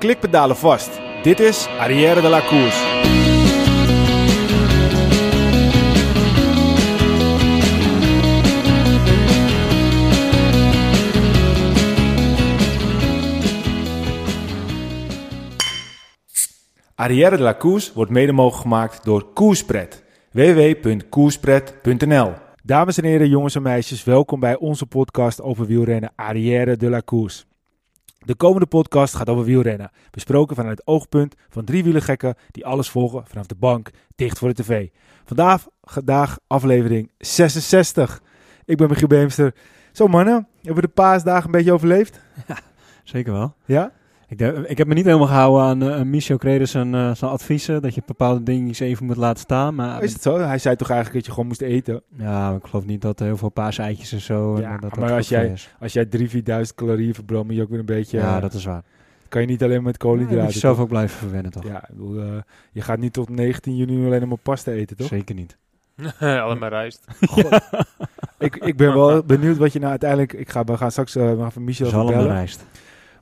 [0.00, 1.00] klikpedalen vast.
[1.22, 2.98] Dit is Arrière de la Course.
[16.94, 20.04] Arrière de la Course wordt mede mogelijk gemaakt door Koerspret.
[20.30, 22.32] www.koerspret.nl
[22.62, 27.02] Dames en heren, jongens en meisjes, welkom bij onze podcast over wielrennen Arrière de la
[27.04, 27.48] Course.
[28.24, 32.90] De komende podcast gaat over wielrennen, besproken vanuit het oogpunt van drie wielergekken die alles
[32.90, 34.88] volgen vanaf de bank, dicht voor de tv.
[35.24, 38.22] Vandaag, vandaag aflevering 66.
[38.64, 39.54] Ik ben Michiel Beemster.
[39.92, 42.20] Zo mannen, hebben we de paasdagen een beetje overleefd?
[43.04, 43.54] Zeker wel.
[43.64, 43.92] Ja?
[44.30, 47.82] Ik, de- ik heb me niet helemaal gehouden aan uh, Michel eh, zijn adviezen.
[47.82, 49.74] Dat je bepaalde dingen eens even moet laten staan.
[49.74, 50.38] Maar Is het zo?
[50.38, 52.02] Hij zei toch eigenlijk dat je gewoon moest eten?
[52.16, 54.54] ja, ik geloof niet dat er heel veel paaseitjes en zo.
[54.54, 55.74] en Ja, dat dat maar als jij- je is.
[55.80, 58.18] Als jij 3.000, 4.000 calorieën verbrandt, moet je ook weer een beetje...
[58.18, 58.82] Ja, eh, dat is waar.
[59.28, 60.44] kan je niet alleen met Ja, je koolhydraten.
[60.44, 60.82] moet jezelf toch?
[60.84, 61.64] ook blijven verwennen, toch?
[61.66, 62.26] Ja, ik bedoel, eh,
[62.72, 65.06] je gaat niet tot 19 juni alleen maar pasta eten, toch?
[65.08, 65.56] Zeker niet.
[66.20, 67.04] Alleen maar rijst.
[68.38, 70.32] ik, ik ben wel benieuwd wat je nou uiteindelijk...
[70.32, 72.26] Ik ga, we gaan straks uh, even Michel Zalm bellen.
[72.26, 72.64] rijst.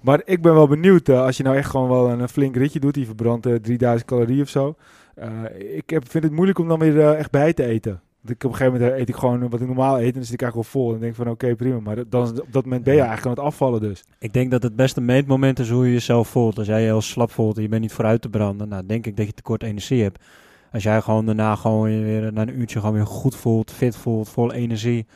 [0.00, 2.56] Maar ik ben wel benieuwd, eh, als je nou echt gewoon wel een, een flink
[2.56, 4.74] ritje doet, die verbrandt eh, 3000 calorieën of zo.
[5.18, 8.00] Eh, ik heb, vind het moeilijk om dan weer eh, echt bij te eten.
[8.22, 10.12] Dat ik op een gegeven moment eh, eet ik gewoon wat ik normaal eet en
[10.12, 10.94] dan zit ik eigenlijk wel vol.
[10.94, 11.80] En denk van oké, prima.
[11.80, 14.04] Maar dan, op dat moment ben je eigenlijk aan het afvallen dus.
[14.18, 16.58] Ik denk dat het beste meetmoment is hoe je jezelf voelt.
[16.58, 19.06] Als jij je heel slap voelt en je bent niet vooruit te branden, nou denk
[19.06, 20.24] ik dat je tekort energie hebt.
[20.72, 24.28] Als jij gewoon daarna gewoon weer na een uurtje gewoon weer goed voelt, fit voelt,
[24.28, 25.06] vol energie,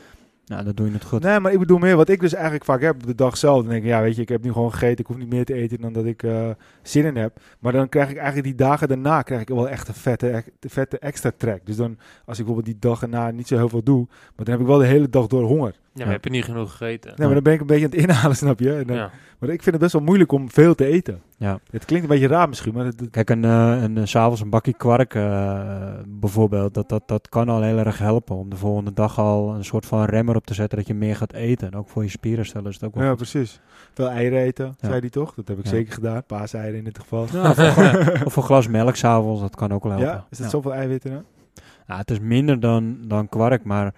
[0.47, 1.23] nou dan doe je het goed.
[1.23, 3.61] Nee, maar ik bedoel meer wat ik dus eigenlijk vaak heb op de dag zelf.
[3.61, 4.98] Dan denk ik, ja weet je, ik heb nu gewoon gegeten.
[4.98, 6.51] Ik hoef niet meer te eten dan dat ik eh,
[6.83, 7.41] zin in heb.
[7.61, 10.51] Maar dan krijg ik eigenlijk die dagen daarna krijg ik wel echt een vette, echt-
[10.61, 11.67] vette extra trek.
[11.67, 14.51] Dus dan, als ik bijvoorbeeld die dag erna niet zo heel veel doe, maar dan
[14.55, 15.75] heb ik wel de hele dag door honger.
[15.95, 17.09] Ja, maar heb je niet genoeg gegeten?
[17.17, 18.75] Nee, maar dan ben ik een beetje aan het inhalen, snap je?
[18.75, 19.11] En dan, Ja.
[19.39, 21.21] Maar ik vind het best wel moeilijk om veel te eten.
[21.37, 21.59] Ja.
[21.71, 24.41] Het klinkt een beetje raar misschien, maar het, het- Kijk, een, eh, een, eh, s'avonds
[24.41, 25.61] een bakje kwark eh,
[26.07, 29.64] bijvoorbeeld, dat, dat, dat kan al heel erg helpen om de volgende dag al een
[29.64, 31.67] soort van remmer op te zetten dat je meer gaat eten.
[31.73, 33.19] En ook voor je spieren stellen is het ook wel ja, goed.
[33.19, 33.61] precies.
[33.95, 34.89] Veel eieren eten, Ja.
[34.89, 35.35] zei hij toch?
[35.35, 35.70] Dat heb ik Ja.
[35.70, 36.24] zeker gedaan.
[36.24, 37.27] Paaseieren in dit geval.
[37.33, 40.09] Ja, of, een- of een glas melk s'avonds, dat kan ook wel helpen.
[40.11, 40.27] Ja?
[40.30, 40.53] Is dat Ja.
[40.53, 41.24] zoveel eiwitten dan?
[41.86, 43.95] Ja, het is minder dan, dan kwark, maar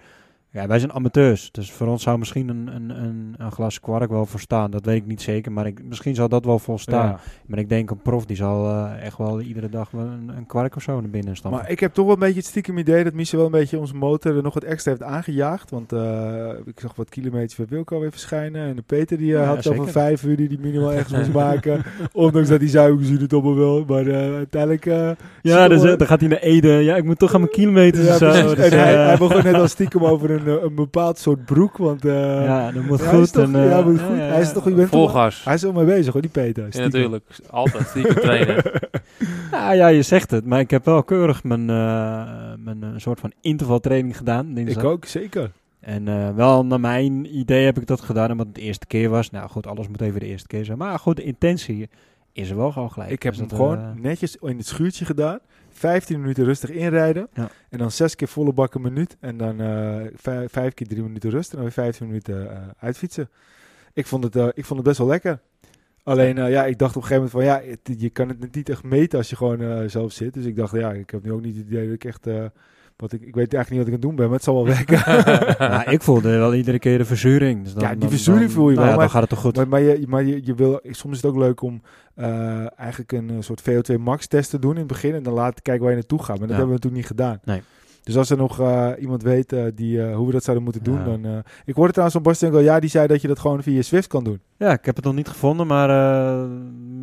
[0.55, 1.51] ja, wij zijn amateurs.
[1.51, 4.71] Dus voor ons zou misschien een, een, een, een glas kwark wel volstaan.
[4.71, 7.07] Dat weet ik niet zeker, maar ik, misschien zal dat wel volstaan.
[7.07, 7.19] Ja.
[7.45, 10.45] Maar ik denk een prof die zal eh, echt wel iedere dag wel een, een
[10.45, 11.59] kwark of zo naar binnen stampen.
[11.61, 13.79] Maar ik heb toch wel een beetje het stiekem idee dat Michel wel een beetje
[13.79, 15.69] onze motor er nog wat extra heeft aangejaagd.
[15.71, 18.67] Want eh, ik zag wat kilometers bij Wilco weer verschijnen.
[18.67, 20.01] En de Peter die eh, Ja, had het over zeker.
[20.01, 21.83] vijf uur die die minimaal ergens moest maken.
[22.11, 23.83] Ondanks dat hij zuigerzuur het allemaal wel.
[23.87, 24.85] Maar eh, uiteindelijk...
[24.85, 25.09] eh,
[25.41, 26.67] ja, zit dus, dan gaat hij naar Ede.
[26.67, 28.55] Ja, ik moet toch aan mijn kilometers Ja, en zo.
[28.55, 31.45] Dus, en hij, eh, hij begon net al stiekem over een, eh, een bepaald soort
[31.45, 31.77] broek.
[31.77, 33.33] Want eh, ja, dat moet Ja, hij is goed.
[33.33, 34.15] toch- en, eh, ja, moet goed.
[34.17, 35.43] Hij is toch, je bent toch- Volgas.
[35.43, 36.67] hij is er wel mee bezig hoor, die Peter.
[36.69, 37.25] Ja, natuurlijk.
[37.49, 38.63] Altijd stiekem trainen.
[39.51, 40.45] Ja, ja, je zegt het.
[40.45, 44.53] Maar ik heb wel keurig mijn, eh, mijn soort van intervaltraining gedaan.
[44.53, 44.83] dinsdag.
[44.83, 45.51] Ik ook, zeker.
[45.79, 49.09] En eh, wel naar mijn idee heb ik dat gedaan, omdat het de eerste keer
[49.09, 49.31] was.
[49.31, 50.77] Nou goed, alles moet even de eerste keer zijn.
[50.77, 51.89] Maar goed, de intentie
[52.33, 53.11] is er wel gewoon gelijk.
[53.11, 55.39] Ik heb Dus hem dat, gewoon netjes in het schuurtje gedaan.
[55.77, 57.27] 15 minuten rustig inrijden.
[57.33, 57.49] Ja.
[57.69, 59.17] En dan zes keer volle bak een minuut.
[59.19, 60.01] En dan eh,
[60.47, 61.49] vijf, keer drie minuten rust.
[61.49, 63.29] En dan weer 15 minuten eh, uitfietsen.
[63.93, 65.39] Ik vond, het, eh, ik vond het best wel lekker.
[66.03, 68.69] Alleen, ja, ik dacht op een gegeven moment van ja, het- je kan het niet
[68.69, 70.33] echt meten als je gewoon zelf zit.
[70.33, 72.27] Dus ik dacht, ja, ik heb nu ook niet het idee dat ik echt,
[72.97, 74.55] wat ik, ik weet eigenlijk niet wat ik aan het doen ben, maar het zal
[74.55, 75.01] wel werken.
[75.71, 77.63] nou, ik voelde wel iedere keer de verzuring.
[77.63, 79.39] Dus dan, Ja, die verzuring voel je nou wel, Ja, maar- dan gaat het toch
[79.39, 79.55] goed.
[79.55, 81.81] Maar, maar, je, maar je, je wil, soms is het ook leuk om
[82.15, 85.13] eh, eigenlijk een eh, soort VO2 max test te doen in het begin.
[85.13, 86.39] En dan laten kijken waar je naartoe gaat.
[86.39, 86.55] Maar dat Ja.
[86.63, 87.39] hebben we natuurlijk niet gedaan.
[87.43, 87.61] Nee.
[88.05, 90.83] Dus als er nog eh, iemand weet eh, die, eh, hoe we dat zouden moeten
[90.83, 91.03] doen, Ja.
[91.03, 91.43] dan...
[91.65, 94.07] ik hoorde trouwens van Bas Stengel, ja, die zei dat je dat gewoon via Swift
[94.07, 94.41] kan doen.
[94.57, 95.89] Ja, ik heb het nog niet gevonden, maar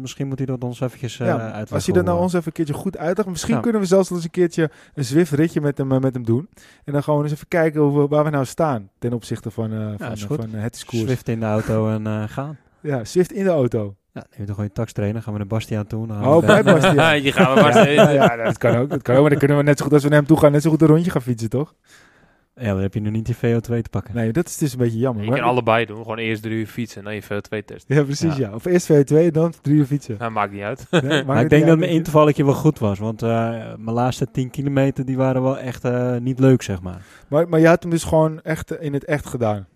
[0.00, 1.74] misschien moet hij dat ons eventjes ja, uitleggen.
[1.74, 3.28] als je dat nou ons even een keertje goed uitlegt.
[3.28, 6.48] Misschien kunnen we zelfs eens een keertje een Zwift ritje met hem, met hem doen.
[6.84, 9.70] En dan gewoon eens even kijken hoe we, waar we nou staan ten opzichte van,
[9.98, 11.02] van, het scoors.
[11.02, 12.58] Zwift in de auto en gaan.
[12.80, 13.94] Ja, Zwift in de auto.
[14.12, 15.22] Ja, neem toch gewoon je tax trainen.
[15.22, 16.06] Gaan we naar Bastiaan toe.
[16.06, 17.22] dan gaan we Oh, bij Bastiaan.
[17.22, 18.88] Je gaat maar vast Ja, ja, dat kan ook.
[18.90, 19.20] Dat kan ook.
[19.20, 20.70] Maar dan kunnen we net zo goed als we naar hem toe gaan, net zo
[20.70, 21.74] goed een rondje gaan fietsen, toch?
[22.54, 24.14] Ja, dan heb je nu niet je VO2 te pakken.
[24.14, 25.24] Nee, dat is dus een beetje jammer.
[25.24, 25.96] Je maar- kan allebei doen.
[25.96, 27.84] Gewoon eerst drie uur fietsen en dan je VO2 test.
[27.88, 28.48] Ja, precies, ja.
[28.48, 28.54] Ja.
[28.54, 30.16] Of eerst VO2, dan drie uur fietsen.
[30.18, 30.86] Nou, maakt niet uit.
[30.90, 31.96] Nee, Maar maakt ik denk dat mijn je?
[31.96, 32.98] intervalletje wel goed was.
[32.98, 33.28] Want eh,
[33.78, 37.02] mijn laatste 10 kilometer die waren wel echt eh, niet leuk, zeg maar.
[37.28, 39.66] Maar, maar je had hem dus gewoon echt eh, in het echt gedaan.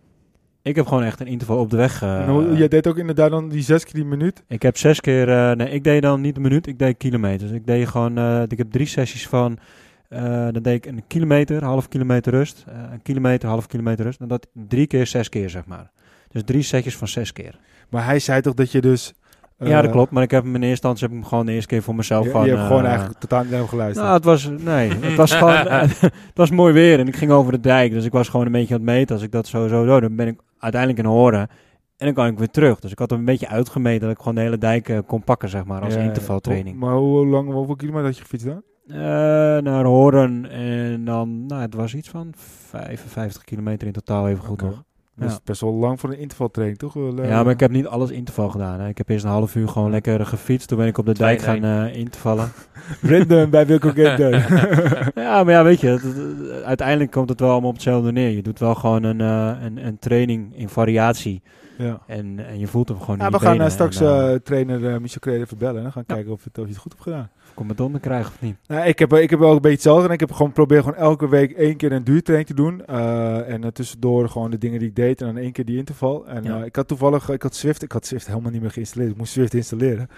[0.67, 2.03] Ik heb gewoon echt een interval op de weg.
[2.03, 4.43] en hoe, jij deed ook inderdaad dan die zes keer die minuut.
[4.49, 5.29] Ik heb zes keer...
[5.29, 7.51] eh, nee, ik deed dan niet een minuut, ik deed kilometers.
[7.51, 8.19] Ik deed gewoon...
[8.19, 9.59] eh, ik heb drie sessies van...
[10.09, 12.65] dan deed ik een kilometer, half kilometer rust.
[12.91, 14.21] een kilometer, half kilometer rust.
[14.21, 15.91] En dat drie keer, zes keer, zeg maar.
[16.29, 17.59] Dus drie setjes van zes keer.
[17.89, 19.15] Maar hij zei toch dat je dus
[19.59, 20.11] ja, dat Eh, klopt.
[20.11, 21.95] Maar ik heb hem in eerste instantie heb ik hem gewoon de eerste keer voor
[21.95, 22.45] mezelf Je, van...
[22.45, 24.05] je hebt gewoon eh, eigenlijk totaal niet naar hem geluisterd.
[24.05, 27.31] Nou, het was, nee, het was gewoon, eh, het was mooi weer en ik ging
[27.31, 27.93] over de dijk.
[27.93, 29.15] Dus ik was gewoon een beetje aan het meten.
[29.15, 31.49] Als ik dat sowieso doe, dan ben ik uiteindelijk in horen.
[31.97, 32.79] En dan kan ik weer terug.
[32.79, 35.25] Dus ik had hem een beetje uitgemeten dat ik gewoon de hele dijk eh, kon
[35.25, 36.07] pakken, zeg maar, als Ja, ja.
[36.07, 36.79] intervaltraining.
[36.79, 38.63] Maar hoe, lang, hoeveel kilometer had je gefietst dan?
[38.89, 38.97] Eh,
[39.63, 44.63] naar Horen en dan, nou, het was iets van 55 kilometer in totaal even goed
[44.63, 44.83] nog.
[45.17, 45.41] Dat is Ja.
[45.45, 46.93] best wel lang voor een intervaltraining, toch?
[46.95, 48.81] Wel, eh, Ja, maar ik heb niet alles interval gedaan.
[48.81, 48.89] Hè.
[48.89, 50.69] Ik heb eerst een half uur gewoon lekker gefietst.
[50.69, 52.49] Toen ben ik op de dijk gaan eh intervallen.
[53.03, 54.47] Random bij Wilco Gender.
[55.15, 58.31] Ja, maar ja, weet je, het- het- uiteindelijk komt het wel allemaal op hetzelfde neer.
[58.31, 61.43] Je doet wel gewoon een, eh, een, een training in variatie
[61.79, 62.01] ja.
[62.07, 64.41] en, en je voelt hem gewoon Ja, in we gaan eh, straks En, eh, eh,
[64.41, 65.77] trainer eh Michel Kreder even bellen.
[65.77, 66.15] En dan gaan we Ja.
[66.15, 67.29] kijken of, het, of je het goed hebt gedaan.
[67.77, 68.57] Donder krijgen of niet.
[68.67, 70.07] Nou, ik, heb, ik heb wel een beetje hetzelfde.
[70.07, 72.85] En ik heb gewoon geprobeerd gewoon elke week één keer een duurtraining te doen.
[72.87, 75.21] Eh, en eh, tussendoor gewoon de dingen die ik deed.
[75.21, 76.27] En dan één keer die interval.
[76.27, 76.59] En Ja.
[76.61, 79.11] eh, ik had toevallig, ik had Swift, ik had Swift helemaal niet meer geïnstalleerd.
[79.11, 80.09] Ik moest Swift installeren.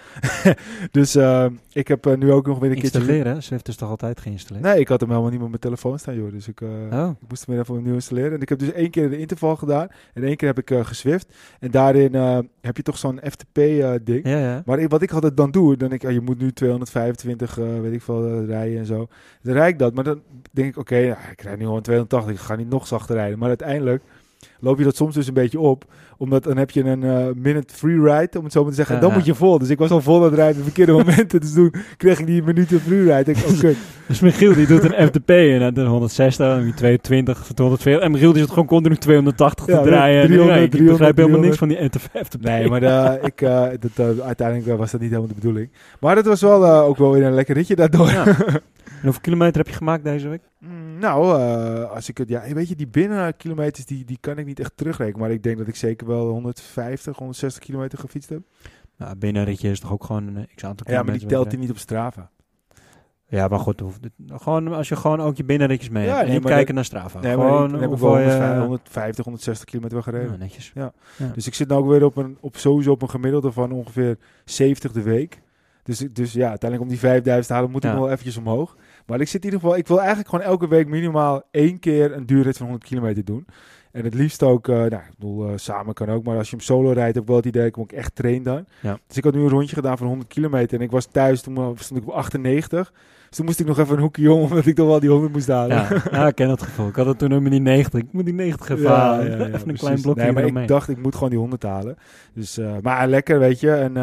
[0.91, 1.15] dus
[1.73, 2.99] ik heb nu ook nog weer een keertje...
[2.99, 3.41] Installeren, hè?
[3.41, 4.65] Swift is toch altijd geïnstalleerd?
[4.65, 6.31] Nee, ik had hem helemaal niet meer op mijn telefoon staan, joh.
[6.31, 8.31] Dus ik, Oh, ik moest hem weer even opnieuw installeren.
[8.33, 9.87] En ik heb dus één keer de interval gedaan.
[10.13, 11.33] En één keer heb ik geswift.
[11.59, 12.13] En daarin
[12.61, 14.27] heb je toch zo'n FTP-ding.
[14.27, 14.61] ja, ja.
[14.65, 17.28] Maar ik, wat ik altijd dan doe, dan denk ik, ah, je moet nu 225,
[17.37, 19.07] eh, weet ik veel, eh, rijden en zo.
[19.41, 20.21] Dan rijd ik dat, maar dan
[20.51, 23.39] denk ik, oké, ja, ik rijd nu gewoon 280, ik ga niet nog zachter rijden.
[23.39, 24.03] Maar uiteindelijk
[24.59, 25.85] loop je dat soms dus een beetje op,
[26.17, 28.95] omdat dan heb je een eh, minute free ride, om het zo maar te zeggen,
[28.95, 29.59] en dan moet je vol.
[29.59, 32.19] Dus ik was al vol aan het rijden op de verkeerde momenten, dus toen kreeg
[32.19, 33.31] ik die minuten free ride.
[33.31, 33.69] Ik, oh.
[34.09, 38.05] Dus Michiel die doet een FTP en dan 160 en die 220, 240.
[38.05, 40.21] En Michiel die zit gewoon continu 280 te Ja, draaien.
[40.21, 41.89] En 300, ik begrijp 300, helemaal niks van die
[42.23, 42.43] FTP.
[42.49, 45.69] Nee, maar de, ik, eh, dat, eh, uiteindelijk was dat niet helemaal de bedoeling.
[45.99, 48.09] Maar dat was wel eh, ook wel weer een lekker ritje daardoor.
[48.09, 48.23] Ja.
[48.99, 50.41] En hoeveel kilometer heb je gemaakt deze week?
[50.59, 54.45] Mm, Nou, eh, als ik het, ja, weet je, die binnenkilometers die, die kan ik
[54.45, 55.19] niet echt terugrekenen.
[55.19, 58.41] Maar ik denk dat ik zeker wel 150, 160 kilometer gefietst heb.
[58.97, 61.19] Nou, binnen een ritje is toch ook gewoon een x aantal Ja, maar kilometer.
[61.19, 62.29] die telt hij niet op Strava.
[63.27, 63.81] Ja, maar goed,
[64.27, 66.27] gewoon als je gewoon ook je binnenritjes mee Ja, hebt.
[66.29, 67.19] nee, maar kijken naar Strava.
[67.19, 70.31] Nee, gewoon ik, dan heb ik hoeveel wel je- 150, 150, 160 kilometer wel gereden.
[70.31, 70.73] Ja, netjes.
[71.33, 74.17] Dus ik zit nu ook weer op een, op sowieso op een gemiddelde van ongeveer
[74.45, 75.41] 70 de week.
[75.83, 77.95] Dus, dus ja, uiteindelijk om die 5000 te halen moet ik Ja.
[77.97, 78.75] wel eventjes omhoog.
[79.09, 82.13] Maar ik zit in ieder geval, ik wil eigenlijk gewoon elke week minimaal één keer
[82.13, 83.45] een duurrit van 100 kilometer doen.
[83.91, 86.55] En het liefst ook, eh, nou, ik bedoel, eh, samen kan ook, maar als je
[86.55, 88.65] hem solo rijdt, heb ik wel het idee ik ook echt train dan.
[88.79, 88.99] Ja.
[89.07, 91.57] Dus ik had nu een rondje gedaan van 100 kilometer en ik was thuis, toen
[91.57, 92.91] eh, stond ik op 98.
[93.27, 95.33] Dus toen moest ik nog even een hoekje om, omdat ik toch wel die 100
[95.33, 95.77] moest halen.
[95.77, 96.87] Ja, ja, ik ken dat gevoel.
[96.87, 97.99] Ik had het toen ook met die 90.
[97.99, 99.25] Ik moet die 90 even halen.
[99.25, 99.79] ja, ja, even een precies.
[99.79, 101.97] klein blokje Nee, maar ik dacht, ik moet gewoon die 100 halen.
[102.33, 103.71] Dus, maar lekker, weet je.
[103.71, 103.93] En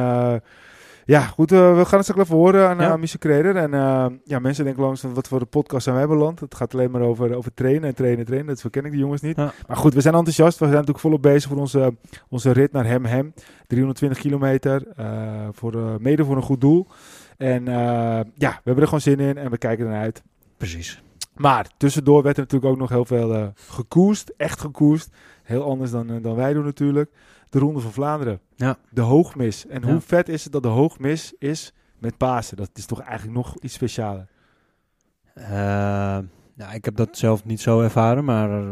[1.06, 2.90] ja, goed, eh, we gaan het straks even horen aan, Ja.
[2.90, 3.56] aan Michel Kreder.
[3.56, 6.40] En eh, ja, mensen denken langs wat voor de podcast zijn wij beland.
[6.40, 8.48] Het gaat alleen maar over, over trainen en trainen en trainen.
[8.48, 9.36] Dat verken ik de jongens niet.
[9.36, 9.52] Ja.
[9.68, 10.52] Maar goed, we zijn enthousiast.
[10.58, 11.94] We zijn natuurlijk volop bezig voor onze,
[12.28, 13.34] onze rit naar Hem Hem.
[13.66, 14.86] 320 kilometer.
[14.96, 16.86] eh, voor, eh, mede voor een goed doel.
[17.36, 17.74] En eh,
[18.34, 20.22] ja, we hebben er gewoon zin in en we kijken ernaar uit.
[20.56, 21.02] Precies.
[21.34, 24.32] Maar tussendoor werd er natuurlijk ook nog heel veel eh gekoest.
[24.36, 25.10] Echt gekoest.
[25.42, 27.10] Heel anders dan, eh, dan wij doen natuurlijk.
[27.48, 28.40] De Ronde van Vlaanderen.
[28.56, 28.76] Ja.
[28.90, 29.66] De hoogmis.
[29.66, 29.90] En Ja.
[29.90, 32.56] hoe vet is het dat de hoogmis is met Pasen?
[32.56, 34.26] Dat is toch eigenlijk nog iets specialer.
[35.34, 35.48] Eh,
[36.54, 38.68] nou, ik heb dat zelf niet zo ervaren, maar eh,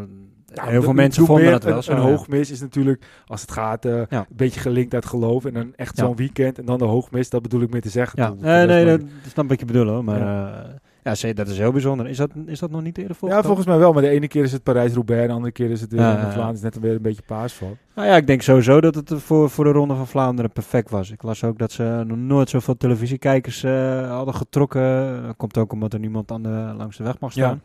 [0.55, 1.93] Nou, heel veel mensen vonden dat wel een, zo.
[1.93, 4.19] Een hoogmis is natuurlijk, als het gaat, eh, Ja.
[4.19, 5.45] een beetje gelinkt uit geloof.
[5.45, 7.31] En dan echt zo'n weekend en dan de hoogmis.
[7.31, 8.23] Dat bedoel ik meer te zeggen.
[8.23, 10.05] Ja, nee, nee, dat, dat snap wat je bedoelt hoor.
[10.05, 10.65] Maar ja,
[11.05, 12.09] ja dat is heel bijzonder.
[12.09, 13.93] Is dat, is dat nog niet eerder volgens Ja, volgens mij wel.
[13.93, 15.23] Maar de ene keer is het Parijs-Roubaix.
[15.23, 16.19] En de andere keer is het weer Ja, in.
[16.21, 16.53] Vlaanderen.
[16.55, 17.77] is net weer een beetje paasval.
[17.95, 21.11] Nou ja, ik denk sowieso dat het voor, voor de Ronde van Vlaanderen perfect was.
[21.11, 25.23] Ik las ook dat ze nog nooit zoveel televisiekijkers eh, hadden getrokken.
[25.27, 27.45] Dat komt ook omdat er niemand aan de, langs de weg mag Ja.
[27.47, 27.63] staan.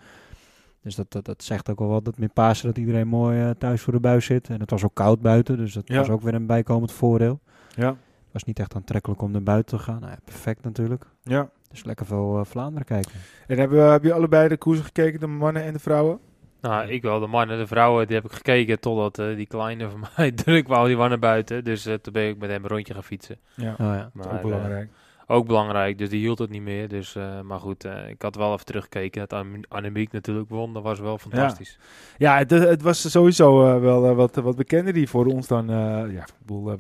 [0.84, 3.50] Dus dat, dat, dat zegt ook wel wat dat met Pasen dat iedereen mooi eh,
[3.58, 4.50] thuis voor de buis zit.
[4.50, 5.98] En het was ook koud buiten, dus dat Ja.
[5.98, 7.40] was ook weer een bijkomend voordeel.
[7.76, 7.88] Ja.
[7.88, 10.00] Het was niet echt aantrekkelijk om naar buiten te gaan.
[10.00, 11.06] Nou, ja, perfect natuurlijk.
[11.24, 11.50] Ja.
[11.70, 13.12] Dus lekker veel eh, Vlaanderen kijken.
[13.48, 16.20] En hebben, heb je allebei de koersen gekeken, de mannen en de vrouwen?
[16.62, 17.20] Nou, ik wel.
[17.20, 20.68] De mannen, de vrouwen, die heb ik gekeken totdat eh, die kleine van mij druk
[20.68, 20.88] wou.
[20.88, 21.64] Die waren naar buiten.
[21.64, 23.38] Dus eh, toen ben ik met hem een rondje gaan fietsen.
[23.54, 23.72] Ja.
[23.72, 24.12] Oh, ja.
[24.14, 24.90] Dat is Maar, ook belangrijk.
[25.32, 26.88] Ook belangrijk, dus die hield het niet meer.
[26.88, 29.20] Dus, eh, maar goed, eh, ik had wel even teruggekeken.
[29.28, 30.74] Dat An- Annemiek natuurlijk won.
[30.74, 31.78] Dat was wel fantastisch.
[32.18, 35.70] Ja, het, het was sowieso eh, wel eh, wat, wat bekender die voor ons dan,
[35.70, 35.76] eh,
[36.14, 36.26] ja,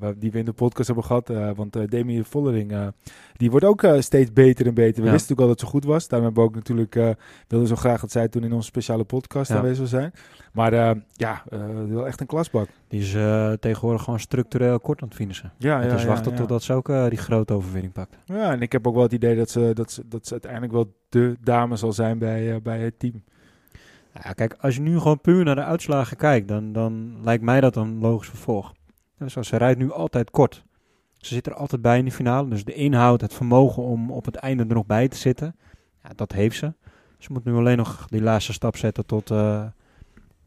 [0.01, 1.29] eh, die we in de podcast hebben gehad.
[1.29, 2.87] eh, want eh Demi Vollering, eh,
[3.37, 5.01] die wordt ook eh, steeds beter en beter.
[5.01, 5.11] We Ja.
[5.13, 6.07] wisten natuurlijk al dat ze goed was.
[6.07, 7.09] Daarom hebben we ook natuurlijk, eh
[7.47, 10.11] wilden zo graag dat zij toen in onze speciale podcast aanwezig zou zijn.
[10.53, 12.67] Maar eh, ja, eh, wel echt een klasbak.
[12.87, 15.51] Die is eh, tegenwoordig gewoon structureel kort aan het finishen.
[15.57, 16.37] Ja, dus wachten ja.
[16.37, 18.17] totdat ze ook die grote overwinning pakt.
[18.25, 20.71] Ja, en ik heb ook wel het idee dat ze, dat ze, dat ze uiteindelijk
[20.71, 23.23] wel de dame zal zijn bij, bij het team.
[24.23, 27.61] Ja, kijk, als je nu gewoon puur naar de uitslagen kijkt, dan, dan lijkt mij
[27.61, 28.73] dat een logisch vervolg.
[29.17, 30.63] Dus als ze rijdt nu altijd kort.
[31.17, 32.49] Ze zit er altijd bij in die finale.
[32.49, 35.55] Dus de inhoud, het vermogen om op het einde er nog bij te zitten,
[36.03, 36.73] ja, dat heeft ze.
[37.17, 39.31] Ze moet nu alleen nog die laatste stap zetten tot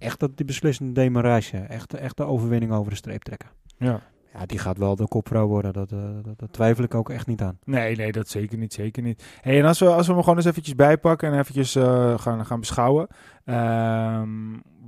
[0.02, 1.58] echt dat die beslissende demarage.
[1.58, 3.48] Echt, echt de overwinning over de streep trekken.
[3.78, 4.00] Ja.
[4.34, 5.72] Ja, die gaat wel de kopvrouw worden.
[5.72, 7.58] Dat, eh, dat, dat twijfel ik ook echt niet aan.
[7.64, 9.24] Nee, nee, dat zeker niet, zeker niet.
[9.40, 12.46] Hey, en als we, als we hem gewoon eens eventjes bijpakken en eventjes eh, gaan,
[12.46, 13.06] gaan beschouwen.
[13.44, 14.28] Ehm,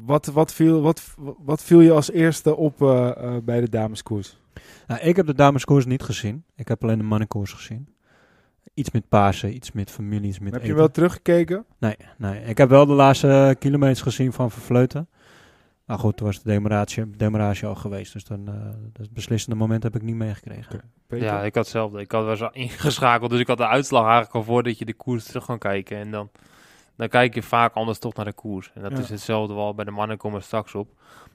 [0.07, 4.39] wat, wat, viel, wat, wat viel je als eerste op eh, bij de dameskoers?
[4.87, 6.45] Nou, ik heb de dameskoers niet gezien.
[6.57, 7.94] Ik heb alleen de mannenkoers gezien.
[8.75, 11.65] Iets met Pasen, iets met familie, iets met Heb je wel teruggekeken?
[11.79, 15.09] Nee, nee, ik heb wel de laatste kilometers gezien van Vervleuten.
[15.85, 18.13] Maar goed, toen was de demarage, demarage al geweest.
[18.13, 18.55] Dus dan, eh,
[18.93, 20.81] het beslissende moment heb ik niet meegekregen.
[21.09, 22.01] Ja, ik had hetzelfde.
[22.01, 25.25] Ik had was ingeschakeld, dus ik had de uitslag eigenlijk al voordat je de koers
[25.25, 25.97] terug kan kijken.
[25.97, 26.31] En dan,
[26.97, 28.71] dan kijk je vaak anders toch naar de koers.
[28.75, 28.99] En dat Ja.
[28.99, 30.91] is hetzelfde wel bij de mannen komen we straks op.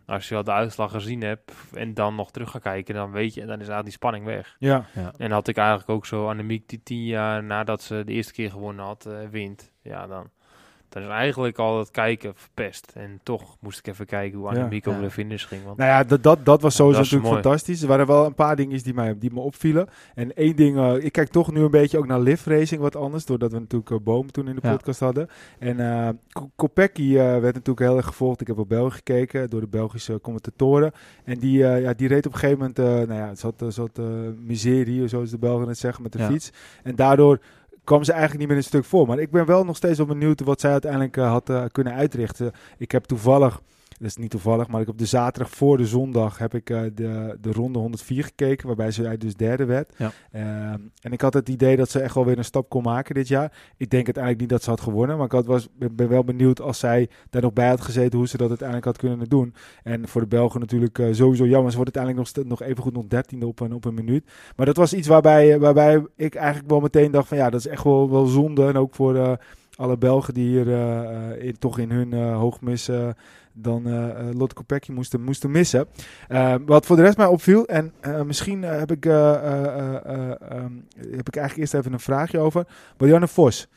[0.06, 3.34] Als je al de uitslag gezien hebt en dan nog terug gaat kijken, dan weet
[3.34, 4.56] je, dan is eigenlijk die spanning weg.
[4.60, 4.86] Ja,
[5.18, 8.52] En had ik eigenlijk ook zo Annemiek die tien jaar nadat ze de eerste keer
[8.52, 9.72] gewonnen had, eh, wint.
[9.82, 10.30] Ja, dan,
[10.90, 12.92] dan is eigenlijk al het kijken verpest.
[12.96, 14.56] En toch moest ik even kijken hoe Ja.
[14.56, 15.06] Annemiek over Ja.
[15.08, 15.64] de finish ging.
[15.64, 17.44] Want nou ja, dat, dat, dat was sowieso dat natuurlijk mooi.
[17.44, 17.82] fantastisch.
[17.82, 19.88] Er waren wel een paar dingen die, mij, die me opvielen.
[20.16, 22.96] En één ding, eh, ik kijk toch nu een beetje ook naar live racing wat
[22.96, 23.26] anders.
[23.26, 24.72] Doordat we natuurlijk eh, Boom toen in de Ja.
[24.72, 25.28] podcast hadden.
[25.60, 28.42] En eh Ko- Kopecky eh, werd natuurlijk heel erg gevolgd.
[28.42, 30.92] Ik heb op België gekeken door de Belgische commentatoren.
[31.24, 33.64] En die, eh, ja, die reed op een gegeven moment, eh, nou ja, het zat,
[33.68, 34.06] zat eh,
[34.38, 36.28] miserie, zoals de Belgen het zeggen, met de Ja.
[36.28, 36.52] fiets.
[36.84, 37.40] En daardoor
[37.90, 39.08] kwam ze eigenlijk niet meer een stuk voor.
[39.08, 41.94] Maar ik ben wel nog steeds wel benieuwd wat zij uiteindelijk eh, had eh, kunnen
[41.94, 42.52] uitrichten.
[42.78, 43.62] Ik heb toevallig,
[44.00, 46.82] dat is niet toevallig, maar ik op de zaterdag voor de zondag heb ik eh,
[46.94, 49.94] de, de ronde 104 gekeken, waarbij ze dus derde werd.
[49.98, 50.12] Ja.
[50.32, 53.16] Ehm, en ik had het idee dat ze echt wel weer een stap kon maken
[53.16, 53.52] dit jaar.
[53.78, 56.62] Ik denk uiteindelijk niet dat ze had gewonnen, maar ik had, was, ben, wel benieuwd
[56.62, 59.54] als zij daar nog bij had gezeten, hoe ze dat uiteindelijk had kunnen doen.
[59.84, 61.72] En voor de Belgen natuurlijk eh, sowieso jammer.
[61.72, 64.26] Ze wordt uiteindelijk nog, nog even goed nog dertiende op een, op een minuut.
[64.56, 67.68] Maar dat was iets waarbij, waarbij ik eigenlijk wel meteen dacht van ja, dat is
[67.68, 68.68] echt wel, wel zonde.
[68.68, 69.32] En ook voor eh,
[69.80, 72.90] alle Belgen die hier eh, eh, in, toch in hun eh, hoogmis
[73.54, 73.84] dan
[74.38, 75.88] Lotte Kopecky moesten, moesten missen.
[76.66, 77.94] Wat voor de rest mij opviel, en
[78.26, 82.40] misschien heb, ik, eh, eh, eh, eh, ehm, heb ik eigenlijk eerst even een vraagje
[82.40, 82.68] over.
[82.98, 83.68] Marianne Vos.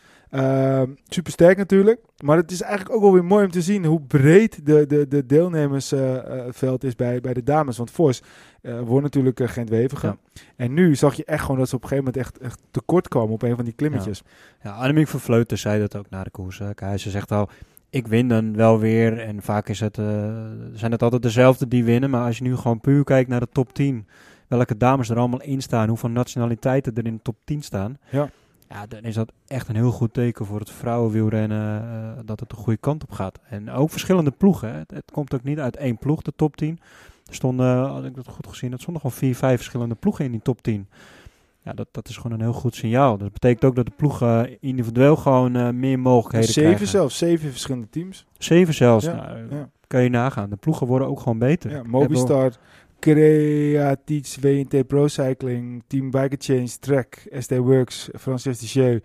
[1.08, 4.00] Super sterk natuurlijk, maar het is eigenlijk ook wel weer mooi om te zien hoe
[4.00, 7.76] breed de, de, de deelnemersveld is bij, bij de dames.
[7.76, 8.22] Want Vos
[8.62, 10.18] eh wordt natuurlijk uh, Gent-Wevergem.
[10.32, 10.40] Ja.
[10.56, 13.08] En nu zag je echt gewoon dat ze op een gegeven moment echt, echt tekort
[13.08, 14.22] kwamen op een van die klimmetjes.
[14.62, 16.58] Ja, Annemiek van Vleuten zei dat ook na de koers.
[16.58, 16.74] hè.
[16.74, 17.48] Kijk, Ze zegt al,
[17.90, 19.18] ik win dan wel weer.
[19.18, 20.04] En vaak is het, eh,
[20.72, 22.10] zijn het altijd dezelfde die winnen.
[22.10, 24.06] Maar als je nu gewoon puur kijkt naar de top 10.
[24.48, 25.88] Welke dames er allemaal in staan.
[25.88, 27.98] Hoeveel nationaliteiten er in de top 10 staan.
[28.10, 28.30] Ja.
[28.72, 31.82] Ja, dan is dat echt een heel goed teken voor het vrouwenwielrennen.
[31.82, 33.38] eh dat het de goede kant op gaat.
[33.48, 34.72] En ook verschillende ploegen.
[34.72, 34.78] Hè.
[34.78, 36.78] Het, het komt ook niet uit één ploeg, de top 10.
[37.26, 40.30] Er stonden, had ik dat goed gezien, er stonden gewoon vier, vijf verschillende ploegen in
[40.30, 40.88] die top 10.
[41.64, 43.18] Ja, dat, dat is gewoon een heel goed signaal.
[43.18, 46.88] Dat betekent ook dat de ploegen individueel gewoon uh, meer mogelijkheden zeven krijgen.
[46.88, 48.26] zelfs, zeven verschillende teams.
[48.38, 49.04] Zeven zelfs.
[49.04, 49.70] Ja, Nou, ja.
[49.86, 50.50] Kan je nagaan.
[50.50, 51.70] De ploegen worden ook gewoon beter.
[51.70, 52.52] Ja, Mobistar,
[53.02, 59.00] Creatis, WNT Pro Cycling, Team Bike Change, Trek, SD Works, Francis Dichieu,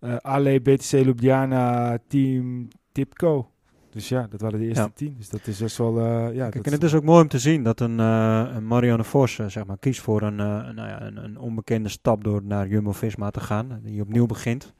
[0.00, 3.50] uh, Ale, BTC Ljubljana, Team Tipco.
[3.90, 4.90] Dus ja, dat waren de eerste Ja.
[4.94, 5.14] tien.
[5.18, 5.98] Dus dat is best wel...
[5.98, 8.66] Uh, ja, Kijk, en het is ook mooi om te zien dat een, uh, een
[8.66, 12.42] Marianne Vos uh, zeg maar, kiest voor een, nou ja, een, een, onbekende stap door
[12.42, 13.80] naar Jumbo-Visma te gaan.
[13.82, 14.74] Die opnieuw begint.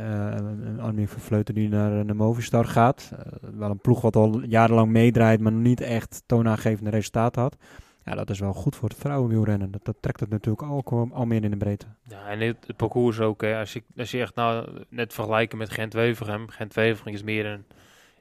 [0.00, 3.10] Uh, een Annemiek van die naar de Movistar gaat.
[3.12, 3.18] Uh,
[3.58, 7.56] wel een ploeg wat al jarenlang meedraait, maar niet echt toonaangevende resultaten had.
[8.04, 9.70] Ja, dat is wel goed voor het vrouwenwielrennen.
[9.70, 11.86] Dat, dat trekt het natuurlijk al, al meer in de breedte.
[12.08, 13.40] Ja, en het, het parcours ook.
[13.42, 13.58] Hè.
[13.58, 16.48] Als, je, echt nou net vergelijken met Gent-Wevergem.
[16.48, 17.64] Gent-Wevergem is meer een,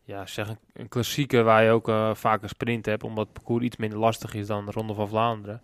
[0.03, 3.03] ja, zeg een, klassieker waar je ook uh, vaak een sprint hebt.
[3.03, 5.61] Omdat het parcours iets minder lastig is dan de Ronde van Vlaanderen.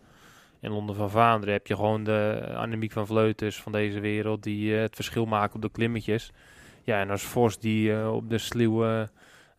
[0.65, 4.73] In Londen van Vlaanderen heb je gewoon de Annemiek van Vleutens van deze wereld die
[4.73, 6.31] uh, het verschil maken op de klimmetjes.
[6.83, 9.09] Ja, en als Vos die uh, op de sluwe,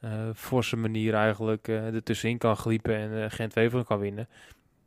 [0.04, 4.28] uh, forse manier eigenlijk uh, ertussenin kan gliepen en Gent-Wevergem kan winnen.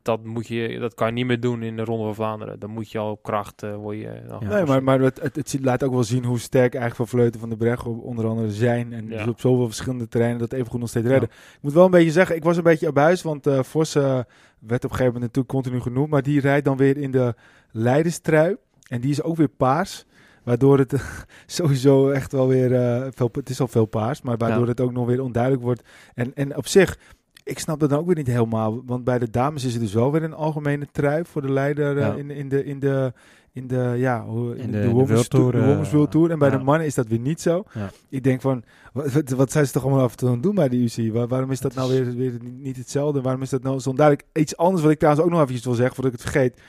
[0.01, 2.59] Dat, moet je, dat kan je niet meer doen in de Ronde van Vlaanderen.
[2.59, 4.21] Dan moet je al op kracht word je.
[4.27, 4.39] Ja.
[4.39, 7.39] Nee, maar, maar het, het, het, laat ook wel zien hoe sterk eigenlijk Van Vleuten
[7.39, 8.93] van de Breg onder andere zijn.
[8.93, 9.17] En ja.
[9.17, 11.29] dus op zoveel verschillende terreinen dat even goed nog steeds redden.
[11.31, 11.35] Ja.
[11.55, 14.19] Ik moet wel een beetje zeggen, ik was een beetje op huis, want Vos uh,
[14.59, 16.09] werd op een gegeven moment natuurlijk continu genoemd.
[16.09, 17.35] Maar die rijdt dan weer in de
[17.71, 18.55] Leidenstrui.
[18.87, 20.05] En die is ook weer paars.
[20.43, 20.93] Waardoor het
[21.45, 24.69] sowieso echt wel weer, uh, veel, het is al veel paars, maar waardoor ja.
[24.69, 25.83] het ook nog weer onduidelijk wordt.
[26.13, 26.97] En, en op zich,
[27.43, 28.81] ik snap dat dan ook weer niet helemaal.
[28.85, 31.95] Want bij de dames is het dus wel weer een algemene trui voor de leider
[31.95, 32.13] uh, ja.
[32.13, 33.13] in, in, de, in, de,
[33.53, 35.51] in de, ja, in, in de, de, de Women's Tour.
[35.51, 36.31] De Women's World Tour.
[36.31, 36.57] En bij ja.
[36.57, 37.63] de mannen is dat weer niet zo.
[37.73, 37.89] Ja.
[38.09, 38.63] Ik denk van,
[38.93, 41.13] wat, wat zijn ze toch allemaal af en toe doen bij de UC?
[41.13, 43.21] Waar, waarom is dat, dat nou weer, weer niet hetzelfde?
[43.21, 44.27] Waarom is dat nou zo onduidelijk?
[44.33, 46.61] Iets anders wat ik trouwens ook nog eventjes wil zeggen, voordat ik het vergeet.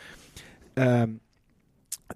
[0.72, 1.10] ehm,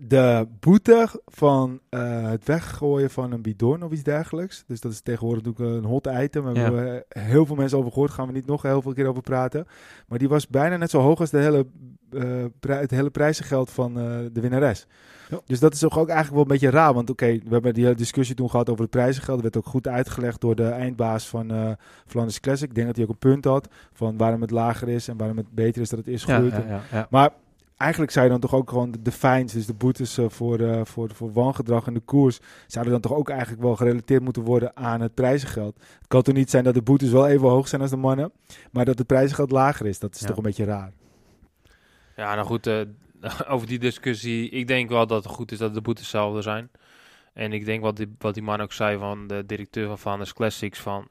[0.01, 4.65] de boete van eh, het weggooien van een bidon of iets dergelijks.
[4.67, 6.45] Dus dat is tegenwoordig natuurlijk een hot item.
[6.45, 6.61] Daar Ja.
[6.63, 8.11] hebben we heel veel mensen over gehoord.
[8.11, 9.67] Gaan we niet nog heel veel keer over praten.
[10.09, 11.67] Maar die was bijna net zo hoog als de hele,
[12.13, 14.87] eh, pri- het hele prijzengeld van eh, de winnares.
[15.31, 15.41] Ja.
[15.47, 16.95] Dus dat is toch ook eigenlijk wel een beetje raar.
[16.95, 19.43] Want oké, we hebben die hele discussie toen gehad over het prijzengeld.
[19.43, 21.71] Dat werd ook goed uitgelegd door de eindbaas van eh
[22.07, 22.69] Flanders Classic.
[22.69, 25.37] Ik denk dat hij ook een punt had van waarom het lager is en waarom
[25.37, 26.53] het beter is dat het is Ja, gegroeid.
[26.53, 27.07] ja, ja, ja.
[27.11, 27.31] Maar
[27.77, 30.81] eigenlijk zou je dan toch ook gewoon de, fines, dus de boetes eh, voor, eh,
[30.85, 34.77] voor, voor wangedrag in de koers, zouden dan toch ook eigenlijk wel gerelateerd moeten worden
[34.77, 35.75] aan het prijzengeld.
[35.99, 38.33] Het kan toch niet zijn dat de boetes wel even hoog zijn als de mannen,
[38.73, 39.99] maar dat het prijzengeld lager is.
[39.99, 40.27] Dat is Ja.
[40.27, 40.93] toch een beetje raar.
[42.17, 42.81] Ja, nou goed, eh,
[43.53, 44.49] over die discussie.
[44.49, 46.71] Ik denk wel dat het goed is dat de boetes hetzelfde zijn.
[47.33, 50.33] En ik denk wat die, wat die man ook zei van de directeur van Vandes
[50.33, 51.09] Classics van...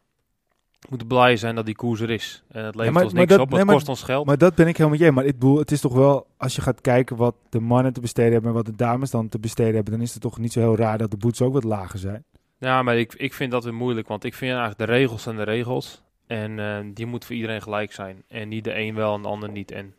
[0.89, 2.43] Moeten blij zijn dat die koers er is.
[2.51, 4.25] En het levert maar- ons niks dat- op, het nee, kost ons geld.
[4.25, 5.13] Maar dat ben ik helemaal met je.
[5.13, 8.01] Maar ik bedoel, het is toch wel, als je gaat kijken wat de mannen te
[8.01, 10.51] besteden hebben en wat de dames dan te besteden hebben, dan is het toch niet
[10.53, 12.23] zo heel raar dat de boetes ook wat lager zijn.
[12.57, 15.35] Ja, maar ik, ik vind dat weer moeilijk, want ik vind eigenlijk de regels zijn
[15.35, 16.01] de regels.
[16.27, 18.23] En eh, die moeten voor iedereen gelijk zijn.
[18.27, 19.71] En niet de een wel en de ander niet.
[19.71, 19.95] En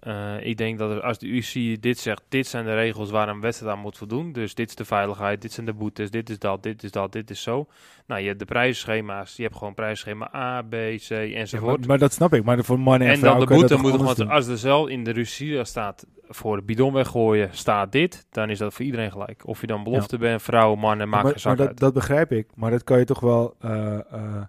[0.00, 3.40] eh, ik denk dat als de UC dit zegt, dit zijn de regels waar een
[3.40, 4.32] wedstrijd aan moet voldoen.
[4.32, 7.12] Dus dit is de veiligheid, dit zijn de boetes, dit is dat, dit is dat,
[7.12, 7.66] dit is zo.
[8.06, 11.78] Nou, je hebt de prijsschema's, je hebt gewoon prijsschema A, B, C Ja, enzovoort.
[11.78, 12.44] maar, maar dat snap ik.
[12.44, 14.28] Maar voor mannen en, En dan de boete moet, doen?
[14.28, 18.58] als er zelf in de Ruzie staat voor de bidon weggooien, staat dit, dan is
[18.58, 19.46] dat voor iedereen gelijk.
[19.46, 22.46] Of je dan belofte bent, vrouwen, mannen, maar, geen zak maar dat, dat begrijp ik.
[22.54, 24.42] Maar dat kan je toch wel eh, eh,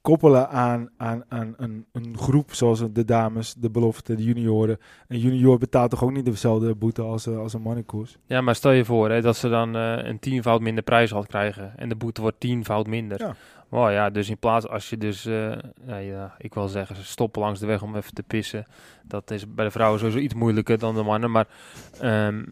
[0.00, 4.78] koppelen aan, aan, aan een, een groep zoals de dames, de belofte, de junioren.
[5.08, 8.16] Een junior betaalt toch ook niet dezelfde boete als, eh, als een mannenkoers?
[8.26, 11.26] Ja, maar stel je voor hè, dat ze dan eh, een tienvoud minder prijs had
[11.26, 13.20] krijgen en de boete wordt tienvoud minder.
[13.20, 13.34] Ja.
[13.68, 15.52] Wow, ja, dus in plaats als je dus, eh,
[15.86, 18.66] ja, ja, ik wil zeggen, ze stoppen langs de weg om even te pissen.
[19.02, 21.46] Dat is bij de vrouwen sowieso iets moeilijker dan de mannen, maar
[22.00, 22.42] ehm,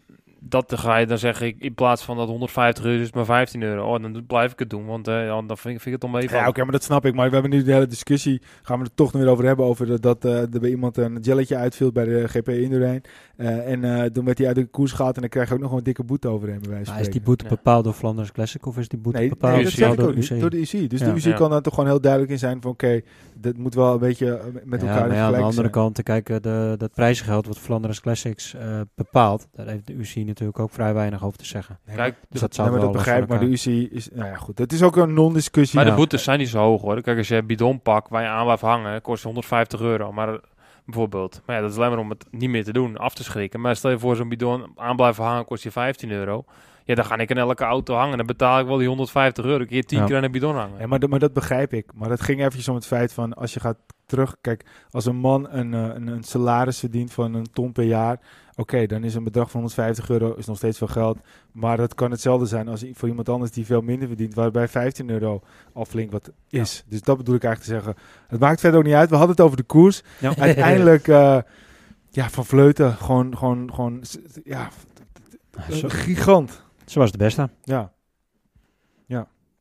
[0.49, 3.15] dat dan ga je dan zeggen, ik, in plaats van dat 150 euro is het
[3.15, 3.93] maar 15 euro.
[3.93, 6.03] Oh, dan blijf ik het doen, want eh, ja, dan vind, ik- vind ik het
[6.03, 6.37] om even.
[6.37, 7.13] Ja, oké, maar dat snap ik.
[7.13, 8.41] Maar we hebben nu de hele discussie.
[8.61, 9.65] Gaan we het toch nog weer over hebben.
[9.65, 13.01] Over dat, dat eh, er bij iemand een jelletje uitviel bij de GP Indurain.
[13.37, 15.15] Eh en eh, toen werd hij uit de koers gehaald.
[15.15, 17.09] En dan krijg je ook nog een dikke boete overheen bij wijze van Maar is
[17.09, 17.49] die boete Ja.
[17.49, 19.77] bepaald door Flanders Classic of is die boete Nee, bepaald nee, dat UC.
[19.77, 20.29] zeg ik door ook niet.
[20.29, 20.39] UC?
[20.39, 20.89] Door de UC.
[20.89, 21.05] Dus Ja.
[21.05, 21.33] de UC Ja.
[21.33, 23.01] kan daar toch gewoon heel duidelijk in zijn van oké,
[23.35, 25.69] dat moet wel een beetje eh, met ja, elkaar maar ja, aan de andere zijn.
[25.71, 30.15] kant, te kijken, de, dat prijzengeld wat Flanders Classics eh, bepaalt, daar heeft de UC
[30.39, 31.79] natuurlijk ook vrij weinig over te zeggen.
[31.85, 33.73] Nee, Kijk, Dus dat Nee, zou maar wel dat begrijp ik, maar de elkaar.
[33.73, 34.09] UC is...
[34.13, 34.57] Nou ja, goed.
[34.57, 35.79] Het is ook een non-discussie.
[35.79, 37.01] Maar de boetes zijn niet zo hoog hoor.
[37.01, 40.11] Kijk, als je een bidon pakt waar je aan blijft hangen, kost je 150 euro.
[40.11, 40.39] Maar eh,
[40.85, 43.23] bijvoorbeeld, maar ja, dat is alleen maar om het niet meer te doen, af te
[43.23, 43.61] schrikken.
[43.61, 46.43] Maar stel je voor zo'n bidon aan blijven hangen, kost je 15 euro.
[46.83, 48.17] Ja, dan ga ik in elke auto hangen.
[48.17, 49.65] Dan betaal ik wel die 150 euro.
[49.65, 50.05] Keer 10 Ja.
[50.05, 50.79] keer aan een bidon hangen.
[50.79, 51.91] Ja, maar, dat- maar dat begrijp ik.
[51.95, 54.35] Maar het ging eventjes om het feit van als je gaat terug...
[54.41, 58.19] Kijk, als een man een, eh, een, een salaris verdient van een ton per jaar...
[58.55, 61.17] Oké, dan is een bedrag van 150 euro is nog steeds veel geld.
[61.51, 64.33] Maar dat kan hetzelfde zijn als voor iemand anders die veel minder verdient...
[64.33, 65.41] waarbij 15 euro
[65.73, 66.83] al flink wat is.
[66.87, 68.03] Dus dat bedoel ik eigenlijk te zeggen.
[68.27, 69.09] Het maakt verder ook niet uit.
[69.09, 70.03] We hadden het over de koers.
[70.19, 70.35] Ja.
[70.47, 71.37] Uiteindelijk, eh,
[72.09, 74.03] ja, Van Vleuten, gewoon, gewoon, gewoon,
[74.43, 74.69] ja,
[75.71, 76.63] Zo, gigant.
[76.85, 77.49] zo was de beste.
[77.63, 77.93] Ja.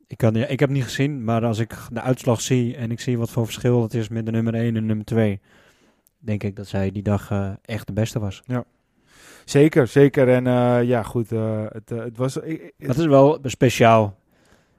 [0.07, 3.01] Ik, kan, ja, ik heb niet gezien, maar als ik de uitslag zie en ik
[3.01, 5.41] zie wat voor verschil het is met de nummer 1 en nummer 2,
[6.19, 8.43] denk ik dat zij die dag eh, echt de beste was.
[9.45, 10.29] Zeker, zeker.
[10.29, 12.35] En eh, ja, goed, eh, het, eh, het was...
[12.79, 14.17] Dat is wel speciaal.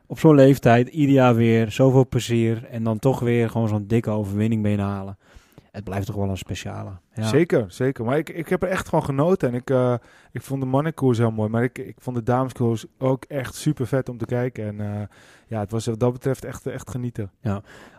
[0.07, 4.09] Op zo'n leeftijd, ieder jaar weer, zoveel plezier en dan toch weer gewoon zo'n dikke
[4.09, 5.17] overwinning binnenhalen.
[5.75, 6.89] Het blijft toch wel een speciale.
[7.13, 7.23] Ja.
[7.23, 8.05] Zeker, zeker.
[8.05, 9.49] Maar ik, ik heb er echt van genoten.
[9.49, 9.93] En ik, eh,
[10.31, 11.49] ik vond de mannenkoers heel mooi.
[11.49, 14.65] Maar ik, ik vond de dameskoers ook echt super vet om te kijken.
[14.65, 15.07] En eh,
[15.47, 17.31] ja, het was wat dat betreft echt, echt genieten.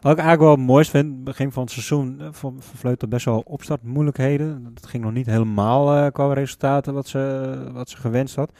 [0.00, 3.08] Wat ik eigenlijk wel het mooist vind, begin van het seizoen, eh, van van Vleuten
[3.08, 4.70] best wel opstartmoeilijkheden.
[4.74, 8.52] Het ging nog niet helemaal qua resultaten wat ze, wat ze gewenst had.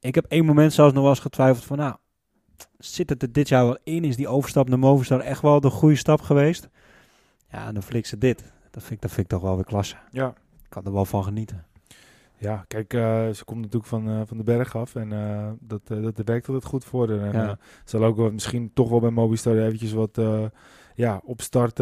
[0.00, 1.94] Ik heb één moment zelfs nog wel eens getwijfeld van, nou,
[2.78, 4.04] zit het er dit jaar wel in?
[4.04, 6.68] Is die overstap naar Movistar echt wel de goede stap geweest?
[7.54, 8.52] Ja, en dan flikt ze dit.
[8.70, 9.96] Dat vind, ik, dat vind ik toch wel weer klasse.
[10.10, 10.28] Ja.
[10.62, 11.64] Ik kan er wel van genieten.
[12.36, 14.94] Ja, kijk, eh, ze komt natuurlijk van, eh, van de berg af.
[14.94, 17.34] En eh, dat, dat werkt altijd goed voor haar.
[17.34, 17.58] En Ja.
[17.84, 20.20] zal ook wel, misschien toch wel bij Mobistar eventjes wat...
[20.94, 21.74] ja, opstart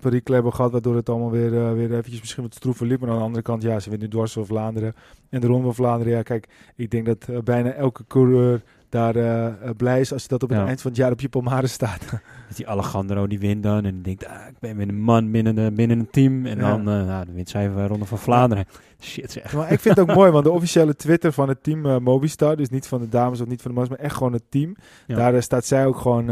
[0.00, 3.00] perikelen hebben gehad, waardoor het allemaal weer, weer eventjes misschien wat stroever liep.
[3.00, 4.94] Maar aan de andere kant, ja, ze wint nu dwars van Vlaanderen
[5.28, 6.12] en de Ronde van Vlaanderen.
[6.12, 10.28] Ja, kijk, ik denk dat bijna elke coureur daar eh, eh, blij is als je
[10.28, 10.66] dat op het Ja.
[10.66, 12.02] eind van het jaar op je palmade staat.
[12.48, 15.30] Dus die Alejandro die wint dan en die denkt, ah, ik ben weer een man
[15.30, 16.46] binnen, de, binnen een team.
[16.46, 16.68] En Ja.
[16.70, 18.64] dan, eh nou, dan wint zij Ronde van Vlaanderen.
[19.00, 19.52] Shit zeg.
[19.52, 22.68] maar ik vind het ook mooi, want de officiële Twitter van het team Mobistar, dus
[22.68, 24.76] niet van de dames of niet van de mannen, maar echt gewoon het team.
[25.06, 25.16] Ja.
[25.16, 26.26] Daar staat zij ook gewoon,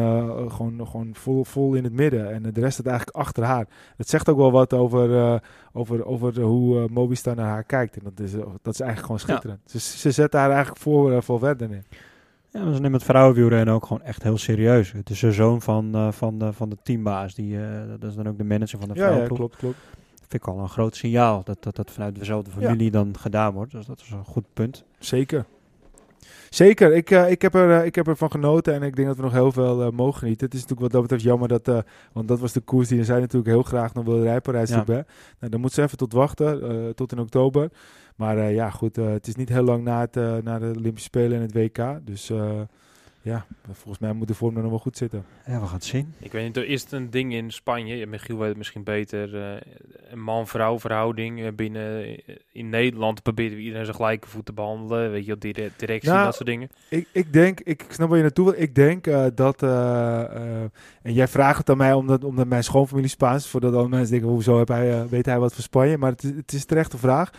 [0.51, 2.33] gewoon, gewoon vol, vol in het midden.
[2.33, 3.67] En de rest staat eigenlijk achter haar.
[3.97, 5.41] Het zegt ook wel wat over,
[5.73, 7.97] over, over hoe Mobistar naar haar kijkt.
[7.97, 9.61] En dat is, dat is eigenlijk gewoon schitterend.
[9.67, 11.85] Ze, ze zetten haar eigenlijk voor, voor verder in.
[12.57, 14.93] Ja, maar ze nemen het vrouwenwielrennen ook gewoon echt heel serieus.
[14.93, 17.35] Het is de zoon van, eh, van, de, van de teambaas.
[17.35, 17.65] Die, eh,
[18.01, 19.39] dat is dan ook de manager van de Ja, ja, vrouwenploeg.
[19.39, 19.77] klopt, klopt.
[20.29, 22.67] vind ik al een groot signaal dat dat, dat vanuit dezelfde Ja.
[22.67, 23.73] familie dan gedaan wordt.
[23.73, 24.85] Dus dat is een goed punt.
[24.99, 25.45] Zeker.
[26.51, 29.17] Zeker, ik, eh, ik, heb er, eh, ik heb ervan genoten en ik denk dat
[29.17, 30.45] we nog heel veel eh, mogen genieten.
[30.47, 31.79] Het is natuurlijk wat dat betreft jammer dat, eh,
[32.13, 34.85] want dat was de koers die zij natuurlijk heel graag nog wilde rijden, Parijs Ja.
[34.87, 35.05] Nou,
[35.51, 37.71] dan moet ze even tot wachten, eh, tot in oktober.
[38.17, 40.73] Maar eh, ja, goed, eh, het is niet heel lang na, het, eh, na de
[40.77, 42.07] Olympische Spelen en het WK.
[42.07, 42.33] Dus
[43.27, 45.25] ja, volgens mij moet de vorm er nog wel goed zitten.
[45.47, 46.15] Ja, we gaan het zien.
[46.19, 49.61] Ik weet niet, er is een ding in Spanje, Michiel weet het misschien beter, eh,
[50.11, 54.53] een man-vrouw verhouding eh, binnen eh, in Nederland proberen we iedereen zijn gelijke voet te
[54.53, 56.69] behandelen, weet je, op dire- directie, Nou, dat soort dingen.
[56.89, 58.63] Ik, ik denk, ik snap waar je naartoe wil.
[58.63, 60.71] Ik denk eh, dat, en
[61.03, 64.29] jij vraagt het aan mij omdat, omdat mijn schoonfamilie Spaans is, voordat alle mensen denken,
[64.31, 65.99] hoezo heb hij, weet hij wat van Spanje?
[65.99, 67.31] Maar het is, het is een terechte vraag.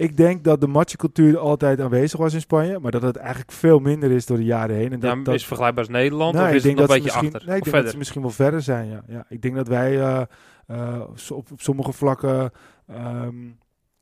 [0.00, 3.78] Ik denk dat de matchcultuur altijd aanwezig was in Spanje, maar dat het eigenlijk veel
[3.78, 4.92] minder is door de jaren heen.
[4.92, 6.94] En dat, ja, dat, is het vergelijkbaar als Nederland Nou, of is het nog een
[6.94, 7.42] beetje achter?
[7.46, 9.02] Nee, ik of denk dat ze misschien wel verder zijn, ja.
[9.06, 10.22] ja ik denk dat wij eh,
[10.66, 12.50] eh, op, op sommige vlakken
[12.86, 13.34] ehm,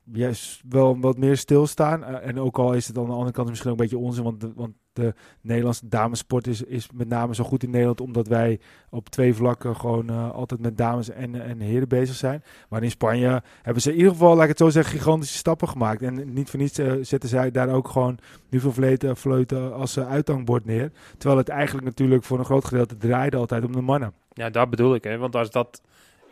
[0.05, 2.05] juist wel wat meer stilstaan.
[2.05, 4.25] Eh, en ook al is het aan de andere kant misschien ook een beetje onzin,
[4.25, 8.61] want want de Nederlandse damesport is, is met name zo goed in Nederland, omdat wij
[8.91, 12.43] op twee vlakken gewoon eh, altijd met dames en, en heren bezig zijn.
[12.69, 16.03] Maar in Spanje hebben ze in ieder geval, laat het zo zeggen, gigantische stappen gemaakt.
[16.03, 19.97] En niet voor niets eh, zetten zij daar ook gewoon nu veel vleuten, fleuten als
[19.97, 20.91] eh, uithangbord neer.
[21.19, 24.13] Terwijl het eigenlijk natuurlijk voor een groot gedeelte draaide altijd om de mannen.
[24.33, 25.19] Ja, daar bedoel ik, hè.
[25.19, 25.83] Want als dat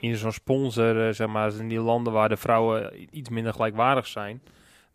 [0.01, 4.41] in zo'n sponsor, zeg maar, in die landen waar de vrouwen iets minder gelijkwaardig zijn,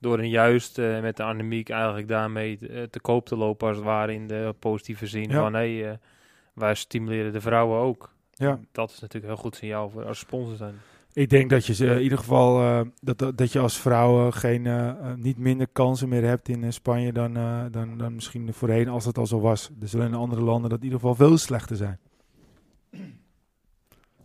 [0.02, 3.78] door hen juist eh, met de anemiek eigenlijk daarmee eh, te koop te lopen, als
[3.78, 5.42] het ware in de positieve zin Ja.
[5.42, 5.92] van, hé, eh,
[6.54, 8.14] wij stimuleren de vrouwen ook.
[8.34, 8.60] Ja.
[8.72, 10.76] Dat is natuurlijk een heel goed signaal voor als sponsor zijn.
[11.14, 14.32] Ik denk dat je ze in ieder geval eh, dat, dat, dat je als vrouw
[14.32, 19.06] geen, niet minder kansen meer hebt in Spanje dan, eh, dan, dan misschien voorheen als
[19.06, 19.70] het al zo was.
[19.82, 22.00] Er zullen in andere landen dat in ieder geval veel slechter zijn.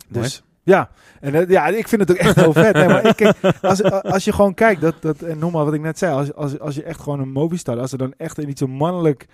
[0.09, 2.75] Dus ja, en eh, ja, ik vind het ook echt heel vet.
[2.75, 3.83] Maar ik, kijk, als,
[4.15, 6.75] als je gewoon kijkt, dat, dat, en nogmaals wat ik net zei, als, als, als
[6.75, 9.27] je echt gewoon een Movistar, als er dan echt een iets een mannelijk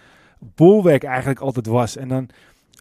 [0.54, 1.96] bolwerk eigenlijk altijd was.
[1.96, 2.28] En dan,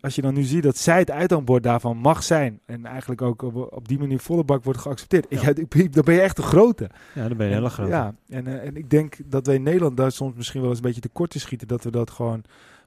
[0.02, 2.60] als je dan nu ziet dat zij het uithangbord daarvan mag zijn.
[2.66, 5.26] En eigenlijk ook op, op die manier volle bak wordt geaccepteerd.
[5.30, 5.42] Ik,
[5.74, 6.90] ik- dan ben je echt de grote.
[7.14, 7.90] Ja, dan ben je een hele grote.
[7.90, 10.80] Ja, en, eh, en ik denk dat wij in Nederland daar soms misschien wel eens
[10.80, 11.68] een beetje tekort te schieten.
[11.68, 12.44] Dat we dat gewoon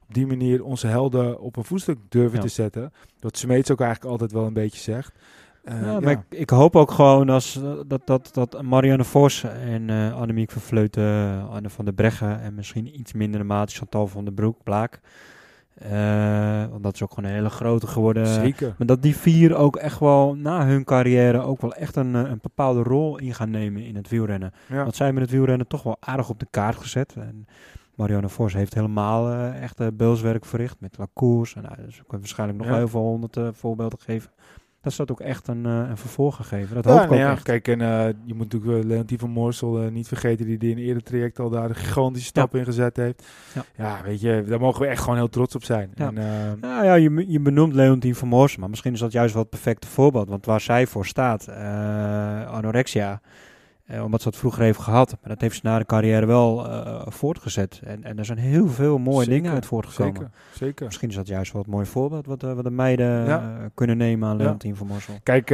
[0.07, 2.41] op die manier onze helden op een voetstuk durven Ja.
[2.43, 2.93] te zetten.
[3.19, 5.11] Dat Smeets ook eigenlijk altijd wel een beetje zegt.
[5.65, 5.99] Eh, Ja, ja.
[5.99, 10.13] maar ik, ik hoop ook gewoon als, eh, dat, dat, dat Marianne Vos en eh
[10.19, 14.23] Annemiek van Vleuten, Anne van der Breggen en misschien iets minder de mate Chantal van
[14.23, 14.99] der Broek, Blaak.
[16.69, 18.27] Want dat is ook gewoon een hele grote geworden.
[18.27, 18.75] Zeker.
[18.77, 22.39] Maar dat die vier ook echt wel na hun carrière ook wel echt een, een
[22.41, 24.53] bepaalde rol in gaan nemen in het wielrennen.
[24.67, 24.81] Ja.
[24.81, 27.13] Want zij hebben het wielrennen toch wel aardig op de kaart gezet.
[27.15, 27.47] En
[27.95, 31.55] Marianne Vos heeft helemaal echt uh, beulswerk verricht met Lacours.
[31.55, 34.31] En nou, dus ik kan waarschijnlijk nog heel veel honderd voorbeelden geven.
[34.85, 36.75] Dat dat ook echt een, eh, een vervolg gegeven.
[36.75, 37.43] Dat Ja, hoop ik ook nou ja, echt.
[37.43, 40.71] Kijk, en eh, je moet natuurlijk uh, Leontien van Moorsel eh, niet vergeten, die, die
[40.71, 43.23] in een eerder traject al daar een gigantische stap in gezet heeft.
[43.53, 43.65] Ja.
[43.77, 44.01] Ja.
[44.03, 45.91] weet je, daar mogen we echt gewoon heel trots op zijn.
[45.95, 46.07] Ja.
[46.07, 49.33] En, eh, Nou ja, je, je benoemt Leontien van Moorsel, maar misschien is dat juist
[49.33, 50.29] wel het perfecte voorbeeld.
[50.29, 53.21] Want waar zij voor staat, eh, anorexia,
[53.85, 56.67] eh, omdat ze dat vroeger heeft gehad, maar dat heeft ze na de carrière wel
[56.69, 57.81] eh, voortgezet.
[57.83, 60.13] En, en er zijn heel veel mooie Zeker, dingen uit voortgekomen.
[60.15, 60.85] zeker, zeker.
[60.85, 63.69] Misschien is dat juist wel het mooie voorbeeld wat, eh, wat de meiden Ja.
[63.73, 64.43] kunnen nemen aan Ja.
[64.43, 65.13] Leontien van Moorsel.
[65.23, 65.49] Kijk,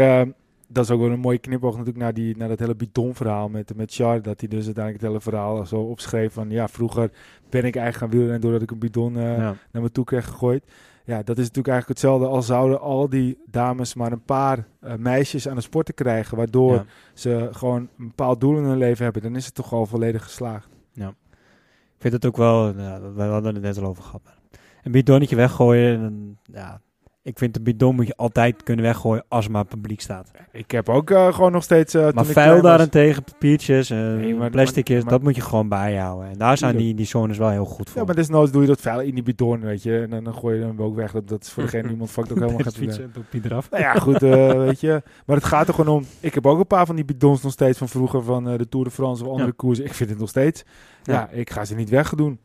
[0.68, 3.76] dat is ook wel een mooie knipoog natuurlijk naar, die, naar dat hele bidonverhaal met,
[3.76, 4.22] met Char.
[4.22, 6.50] Dat hij dus uiteindelijk het hele verhaal zo opschreef van...
[6.50, 7.12] Ja, vroeger
[7.50, 9.56] ben ik eigenlijk gaan wielrennen doordat ik een bidon ja.
[9.72, 10.64] naar me toe kreeg gegooid.
[11.06, 14.96] Ja, dat is natuurlijk eigenlijk hetzelfde als zouden al die dames maar een paar eh,
[14.96, 16.38] meisjes aan de sporten krijgen.
[16.38, 16.86] Waardoor Ja.
[17.14, 19.22] ze gewoon een bepaald doel in hun leven hebben.
[19.22, 20.70] Dan is het toch al volledig geslaagd.
[20.96, 24.22] Ik vind het ook wel, ja, we hadden het net al over gehad.
[24.24, 24.38] maar
[24.84, 26.82] Een bidonnetje weggooien, dan, ja,
[27.24, 30.32] ik vind een bidon moet je altijd kunnen weggooien als maar publiek staat.
[30.52, 31.94] Ik heb ook eh, gewoon nog steeds...
[31.94, 35.42] eh, toen Maar ik vuil daarentegen, papiertjes, eh, Nee, maar- plasticjes, maar- dat moet je
[35.42, 36.30] gewoon bijhouden.
[36.30, 38.00] En daar zijn die, die zones wel heel goed voor.
[38.00, 40.00] Ja, maar desnoods doe je dat vuil in die bidon, weet je.
[40.02, 41.12] En dan, dan gooi je hem ook weg.
[41.12, 42.90] Dat, dat is voor degene die iemand vangt ook helemaal geen probleem.
[42.92, 43.70] fietsen, papier eraf.
[43.70, 45.02] Nou ja, goed, eh, weet je.
[45.26, 46.06] Maar het gaat er gewoon om.
[46.20, 48.70] Ik heb ook een paar van die bidons nog steeds van vroeger van eh, de
[48.70, 49.54] Tour de France of andere Ja.
[49.56, 49.86] koersen.
[49.86, 50.64] Ik vind het nog steeds.
[51.04, 51.14] Ja.
[51.14, 51.30] Ja.
[51.30, 52.40] ik ga ze niet wegdoen.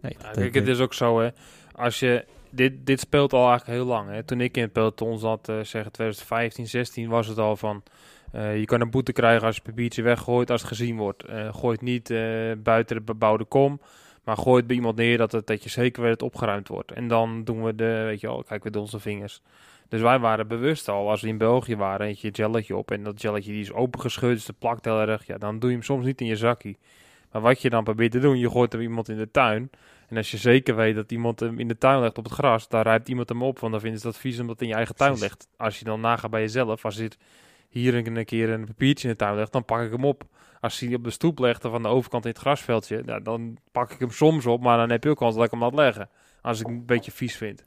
[0.00, 0.68] Nee, kijk, denk het ik.
[0.74, 1.28] is ook zo, hè.
[1.72, 2.24] Als je...
[2.54, 4.22] Dit, dit speelt al eigenlijk heel lang, hè.
[4.22, 7.82] Toen ik in het peloton zat, eh zeggen 2015, 16, was het al van...
[8.32, 11.24] eh, je kan een boete krijgen als je papiertje weggooit als het gezien wordt.
[11.24, 13.80] Eh gooi het niet eh, buiten de bebouwde kom,
[14.24, 16.68] maar gooi het bij iemand neer dat, het, dat je zeker weet dat het opgeruimd
[16.68, 16.92] wordt.
[16.92, 19.42] En dan doen we de, weet je wel, kijk we door onze vingers.
[19.88, 22.90] Dus wij waren bewust al, als we in België waren, eet je het jelletje op
[22.90, 25.26] en dat jelletje die is opengescheurd, dus dat plakt heel erg.
[25.26, 26.78] Ja, dan doe je hem soms niet in je zakkie.
[27.32, 29.70] Maar wat je dan probeert te doen, je gooit er iemand in de tuin.
[30.08, 32.68] En als je zeker weet dat iemand hem in de tuin legt op het gras,
[32.68, 33.58] dan ruimt iemand hem op.
[33.58, 35.48] Want dan vinden ze dat vies omdat in je eigen tuin ligt.
[35.56, 37.10] Als je dan nagaat bij jezelf, als je
[37.68, 40.24] hier een, keer een papiertje in de tuin legt, dan pak ik hem op.
[40.60, 43.58] Als hij op de stoep legt of aan de overkant in het grasveldje, ja, dan
[43.72, 44.62] pak ik hem soms op.
[44.62, 46.08] Maar dan heb je ook kans dat ik hem laat leggen.
[46.42, 47.64] Als ik hem een beetje vies vind.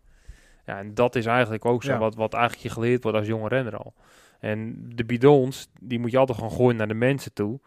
[0.66, 1.98] Ja, en dat is eigenlijk ook zo Ja.
[1.98, 3.94] wat, wat eigenlijk je geleerd wordt als jonge renner al.
[4.40, 7.60] En de bidons, die moet je altijd gewoon gooien naar de mensen toe.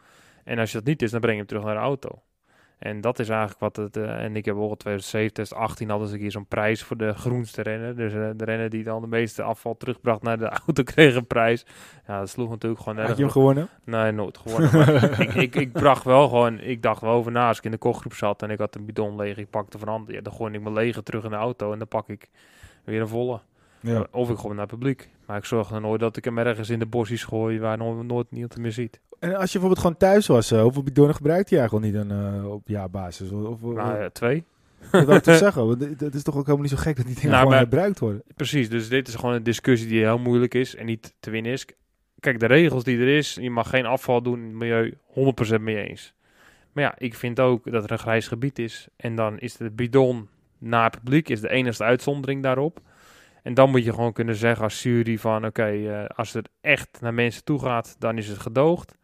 [0.44, 2.22] En als je dat niet is, dan breng je hem terug naar de auto.
[2.80, 3.96] En dat is eigenlijk wat het...
[3.96, 7.14] eh, en ik heb bijvoorbeeld 2017, 2018 hadden ze een keer zo'n prijs voor de
[7.14, 7.96] groenste renner.
[7.96, 11.26] Dus eh, de renner die dan de meeste afval terugbracht naar de auto kreeg een
[11.26, 11.66] prijs.
[12.06, 13.68] Ja, dat sloeg natuurlijk gewoon Had je hem gewonnen?
[13.84, 14.70] Nee, nooit gewonnen.
[14.72, 17.70] maar ik, ik, ik bracht wel gewoon, ik dacht wel over na als ik in
[17.70, 20.14] de kochgroep zat en ik had een bidon leeg, ik pakte van ander.
[20.14, 22.28] Ja, dan gooi ik mijn lege terug in de auto en dan pak ik
[22.84, 23.40] weer een volle.
[23.80, 24.06] Ja.
[24.10, 25.08] Of ik gooi naar het publiek.
[25.26, 28.02] Maar ik zorg er nooit dat ik hem ergens in de bosjes gooi waar no
[28.02, 29.00] nooit niemand meer ziet.
[29.18, 32.08] En als je bijvoorbeeld gewoon thuis was, eh, hoeveel bidonnen gebruikte je eigenlijk al niet
[32.08, 33.30] dan, eh, op jaarbasis?
[33.30, 34.44] Of, of, Nou, ja, twee.
[34.90, 35.66] dat wil ik toch zeggen?
[35.66, 37.64] Want dat is toch ook helemaal niet zo gek dat die dingen Nou, gewoon maar-
[37.68, 38.22] gebruikt worden.
[38.36, 41.52] Precies, dus dit is gewoon een discussie die heel moeilijk is en niet te winnen
[41.52, 41.66] is.
[42.20, 45.60] Kijk, de regels die er is, je mag geen afval doen in het milieu, 100%
[45.62, 46.14] mee eens.
[46.72, 48.88] Maar ja, ik vind ook dat er een grijs gebied is.
[48.96, 52.80] En dan is de bidon naar het publiek is de enige uitzondering daarop.
[53.42, 57.00] En dan moet je gewoon kunnen zeggen als jury van oké, eh, als het echt
[57.00, 58.98] naar mensen toe gaat, dan is het gedoogd.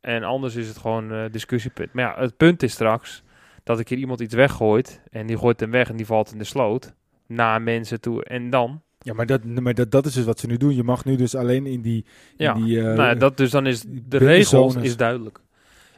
[0.00, 1.92] En anders is het gewoon eh discussiepunt.
[1.92, 3.22] Maar ja, het punt is straks
[3.62, 6.38] dat ik hier iemand iets weggooit en die gooit hem weg en die valt in
[6.38, 6.94] de sloot
[7.26, 8.24] naar mensen toe.
[8.24, 8.82] En dan?
[8.98, 10.74] Ja, maar, dat, maar dat, dat is dus wat ze nu doen.
[10.74, 12.04] Je mag nu dus alleen in die...
[12.36, 15.40] in Ja, die eh, nou, dat, dus dan is de regels is duidelijk.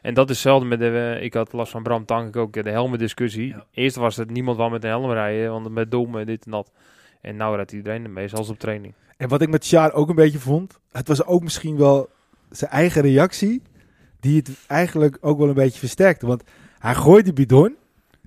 [0.02, 3.48] En dat is hetzelfde met de, ik had last van Bram Tank ook, de helmendiscussie.
[3.48, 3.66] Ja.
[3.70, 6.50] Eerst was het niemand wou met een helm rijden, want met dom en dit en
[6.50, 6.72] dat.
[7.20, 8.94] En nou rijdt iedereen ermee, zelfs op training.
[9.16, 12.08] En wat ik met Sjaar ook een beetje vond, het was ook misschien wel
[12.50, 13.62] zijn eigen reactie,
[14.20, 16.26] die het eigenlijk ook wel een beetje versterkte.
[16.26, 16.42] Want
[16.78, 17.76] hij gooit die bidon,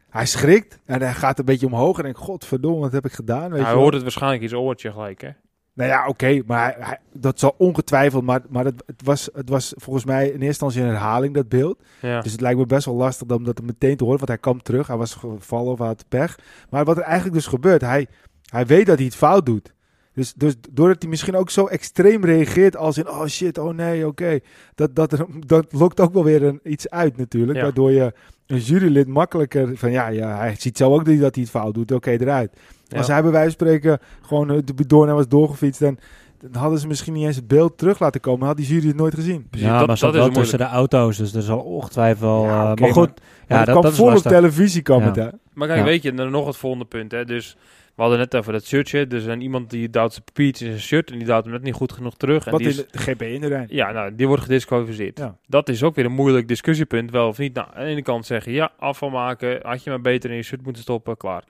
[0.10, 3.52] hij schrikt en hij gaat een beetje omhoog en denkt, godverdomme, wat heb ik gedaan?
[3.52, 5.30] Weet hij hoort het waarschijnlijk in zijn oortje gelijk, hè?
[5.74, 9.50] Nou ja, oké, maar hij- hij- dat zal ongetwijfeld, maar, maar het, het, was, het
[9.50, 11.80] was volgens mij in eerste instantie een herhaling, dat beeld.
[12.02, 12.22] Ja.
[12.22, 14.62] Dus het lijkt me best wel lastig om dat meteen te horen, want hij kwam
[14.62, 16.40] terug, hij was gevallen of hij had pech.
[16.70, 18.08] Maar wat er eigenlijk dus gebeurt, hij,
[18.50, 19.74] hij weet dat hij het fout doet.
[20.14, 24.08] Dus, dus doordat hij misschien ook zo extreem reageert als in, oh shit, oh nee,
[24.08, 24.40] oké.
[24.76, 27.64] Dat, dat, er- dat lokt ook wel weer een, iets uit natuurlijk, Ja.
[27.64, 28.14] waardoor je
[28.48, 31.52] een jurylid makkelijker van, ja, ja hij ziet zo ook dat hij, dat hij het
[31.52, 32.52] fout doet, oké, eruit.
[32.88, 32.98] Ja.
[32.98, 35.98] Als hij bij wijze van spreken gewoon eh, de en was doorgefietst, dan,
[36.40, 38.96] dan hadden ze misschien niet eens het beeld terug laten komen, had die jury het
[38.96, 39.48] nooit gezien.
[39.50, 42.44] Precies, ja, dat- maar dat zat is tussen de auto's, dus er zal ongetwijfeld wel...
[42.44, 44.82] Ja, eh, oké, maar goed, Maar ja, dat, dat, kwam dat is vol op televisie
[44.82, 45.06] kwam Ja.
[45.06, 45.28] het, hè?
[45.54, 45.86] Maar kijk, Ja.
[45.86, 47.26] weet je, dan nog het volgende punt, hè?
[47.26, 47.58] Dus
[48.00, 49.08] we hadden net over dat shirtje.
[49.08, 51.62] Dus een iemand die duwt zijn papiertje in zijn shirt en die duwt hem net
[51.62, 52.46] niet goed genoeg terug.
[52.46, 53.68] En Wat die is, de GP in de Rijn.
[53.70, 55.18] Ja, nou, die wordt gedisqualificeerd.
[55.18, 55.38] Ja.
[55.48, 57.54] Dat is ook weer een moeilijk discussiepunt, wel of niet.
[57.54, 60.42] Nou, aan de ene kant zeggen, ja, afval maken, had je maar beter in je
[60.44, 61.44] shirt moeten stoppen, klaar.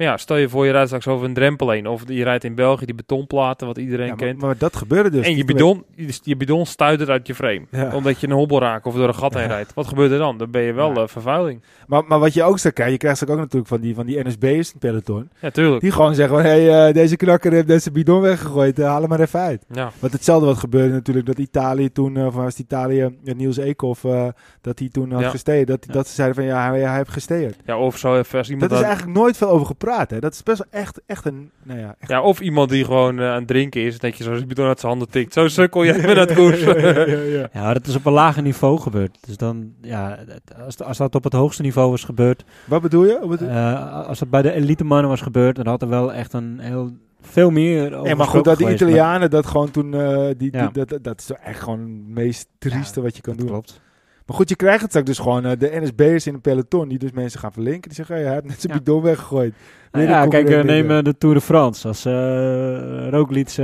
[0.00, 1.86] Maar ja, stel je voor je rijdt straks over een drempel heen.
[1.86, 4.40] Of je rijdt in België die betonplaten, wat iedereen Ja, maar, kent.
[4.40, 5.26] maar dat gebeurde dus.
[5.26, 7.60] en je bidon, je, je bidon stuitert uit je frame.
[7.70, 7.94] Ja.
[7.94, 9.74] Omdat je een hobbel raakt of door een gat heen rijdt.
[9.74, 10.38] Wat gebeurt er dan?
[10.38, 11.62] Dan ben je wel eh, vervuiling.
[11.86, 14.24] Maar, maar wat je ook zou krijgen, je krijgt ook natuurlijk van die, van die
[14.28, 15.30] NSB'ers peloton.
[15.40, 15.80] Ja, tuurlijk.
[15.80, 19.00] Die gewoon zeggen van, hé, hey, eh, deze knakker heeft deze bidon weggegooid, eh, haal
[19.00, 19.64] hem maar even uit.
[19.72, 19.90] Ja.
[19.98, 24.28] Want hetzelfde wat gebeurde natuurlijk, dat Italië toen, of was het Italië, Niels Eekhoff, eh,
[24.60, 25.28] dat hij toen had Ja.
[25.30, 25.66] gesteerd.
[25.66, 27.56] Dat, dat ze zeiden van, ja, hij, hij heeft gesteerd.
[27.64, 28.70] ja, of zo even als iemand...
[28.70, 30.18] Dat is eigenlijk nooit veel over gepraat, hè.
[30.18, 32.10] Dat is best wel echt, echt een, nou ja, echt...
[32.10, 33.98] Ja, of iemand die gewoon eh, aan het drinken is.
[33.98, 35.32] Dat je zo zijn bidon uit zijn handen tikt.
[35.32, 36.60] Zo sukkel jij met dat koers.
[36.62, 36.76] ja,
[37.06, 37.72] ja, ja.
[37.74, 39.18] Dat is op een lager niveau gebeurd.
[39.26, 40.18] Dus dan, ja,
[40.64, 43.18] als, als dat op het hoogste niveau was gebeurd, Wat bedoel je?
[43.20, 46.12] Wat bedoel- eh, als dat bij de elite mannen was gebeurd, dan had er wel
[46.12, 49.94] echt een heel, veel meer over Ja, maar goed, dat geweest, Italianen dat gewoon toen,
[49.94, 50.70] eh, die, die- Ja.
[50.72, 53.46] dat, dat, dat is toch echt gewoon het meest trieste wat je kan doen.
[53.46, 53.80] Klopt.
[54.30, 56.98] Maar goed, je krijgt het straks dus gewoon eh, de NSB'ers in een peloton die
[56.98, 57.82] dus mensen gaan verlinken.
[57.82, 58.78] Die zeggen, hey, hij heeft net zijn Ja.
[58.78, 59.54] bidon weggegooid.
[59.92, 61.88] Nou ja, kijk, eh, neem eh, de Tour de France.
[61.88, 63.54] Als uh, Roglic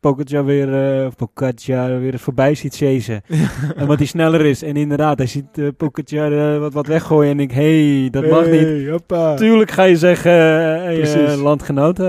[0.00, 0.68] Pogacar weer,
[1.16, 3.22] Pogacar weer voorbij ziet chasen.
[3.76, 4.62] en wat hij sneller is.
[4.62, 8.60] En inderdaad, hij ziet Pogacar eh, wat, wat weggooien en hé, hey, dat mag niet.
[8.60, 9.34] Hey, hoppa.
[9.34, 11.98] Tuurlijk ga je zeggen, hey, landgenoot.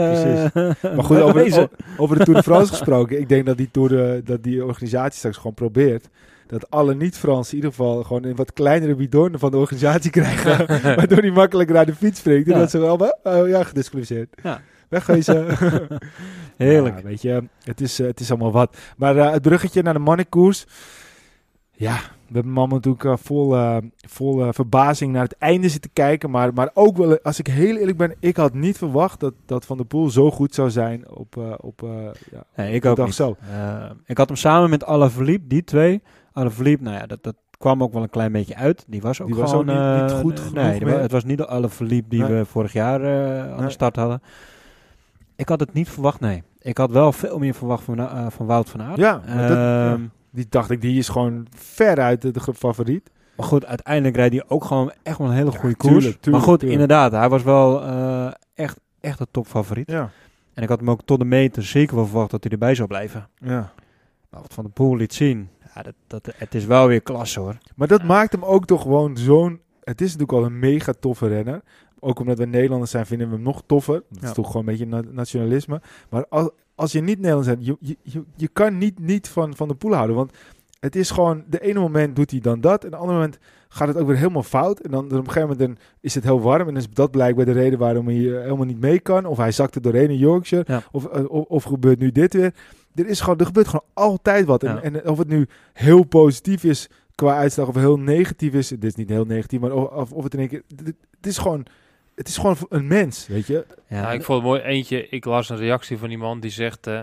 [0.96, 3.20] Maar goed, over, over de Tour de France gesproken.
[3.20, 6.10] Ik denk dat die, tour, dat die organisatie straks gewoon probeert
[6.48, 10.68] dat alle niet-Fransen in ieder geval gewoon een wat kleinere bidon van de organisatie krijgen.
[10.98, 12.48] waardoor hij makkelijker aan de fiets springt.
[12.48, 12.60] En Ja.
[12.60, 14.30] dat ze allemaal, oh ja, gedisqualificeerd.
[14.44, 14.62] Ja.
[14.90, 15.46] Wegwezen.
[16.58, 16.98] Heerlijk.
[16.98, 18.78] Ja, weet je, het is, eh, het is allemaal wat.
[18.98, 20.66] Maar eh, het bruggetje naar de mannenkoers.
[21.72, 21.96] Ja,
[22.28, 23.56] we hebben allemaal natuurlijk eh, vol,
[24.08, 26.30] vol verbazing naar het einde zitten kijken.
[26.30, 29.66] Maar, maar ook wel, als ik heel eerlijk ben, ik had niet verwacht dat, dat
[29.66, 31.82] Van der Poel zo goed zou zijn op, op
[32.32, 33.16] ja, Nee, ik ook dag niet.
[33.16, 33.36] zo.
[34.06, 36.02] Ik had hem samen met Alaphilippe, die twee.
[36.38, 38.86] Alaphilippe, nou ja, dat, dat kwam ook wel een klein beetje uit.
[38.88, 39.70] Die was ook Die was gewoon...
[39.70, 41.00] ook niet- niet eh, goed nee, genoeg meer.
[41.02, 42.34] het was niet de Alaphilippe die Nee.
[42.38, 44.22] we vorig jaar eh, aan de start hadden.
[45.36, 46.44] Ik had het niet verwacht, nee.
[46.60, 48.98] Ik had wel veel meer verwacht van, eh, van Wout van Aert.
[48.98, 49.92] Ja, maar dat- ja.
[49.92, 53.10] Ehm, Die dacht ik, die is gewoon veruit de, de favoriet.
[53.38, 55.94] Maar goed, uiteindelijk reed hij ook gewoon echt wel een hele goede koers.
[56.04, 56.82] tuurlijk, maar goed, tuurlijk.
[56.82, 59.92] inderdaad, hij was wel eh, echt, echt een topfavoriet.
[59.92, 60.10] Ja,
[60.54, 62.88] En ik had hem ook tot de meter zeker wel verwacht dat hij erbij zou
[62.88, 63.28] blijven.
[63.40, 63.72] ja.
[64.30, 67.40] Maar wat Van de Poel liet zien, ja, dat, dat, het is wel weer klasse
[67.40, 67.58] hoor.
[67.76, 69.60] Maar dat maakt hem ook toch gewoon zo'n...
[69.84, 71.62] Het is natuurlijk al een mega toffe renner.
[72.00, 74.04] Ook omdat we Nederlanders zijn, vinden we hem nog toffer.
[74.10, 74.28] Dat Ja.
[74.28, 75.82] is toch gewoon een beetje na- nationalisme.
[76.10, 79.56] Maar als, als je niet Nederlands bent, je, je, je, je kan niet, niet van,
[79.56, 80.16] van de poel houden.
[80.16, 80.32] Want
[80.80, 81.44] het is gewoon...
[81.48, 82.84] De ene moment doet hij dan dat.
[82.84, 83.38] En de andere moment
[83.70, 84.80] gaat het ook weer helemaal fout.
[84.80, 86.60] En dan op een gegeven moment dan is het heel warm.
[86.60, 89.26] En dan is dat blijkbaar de reden waarom hij eh, helemaal niet mee kan.
[89.26, 90.64] Of hij zakt er doorheen in Yorkshire.
[90.68, 90.82] Ja.
[90.92, 92.54] Of, eh, of, of gebeurt nu dit weer.
[92.96, 94.64] Er, is gewoon, er gebeurt gewoon altijd wat.
[94.64, 94.82] En, Ja.
[94.82, 98.68] en of het nu heel positief is qua uitslag of heel negatief is.
[98.68, 100.62] Dit is niet heel negatief, maar of, of, of het in één keer...
[101.18, 101.66] Het, is gewoon...
[102.16, 103.66] Het is gewoon een mens, weet je.
[103.88, 104.62] Ja, ik vond het mooi.
[104.62, 106.88] Eentje, ik las een reactie van iemand die zegt...
[106.88, 107.02] eh,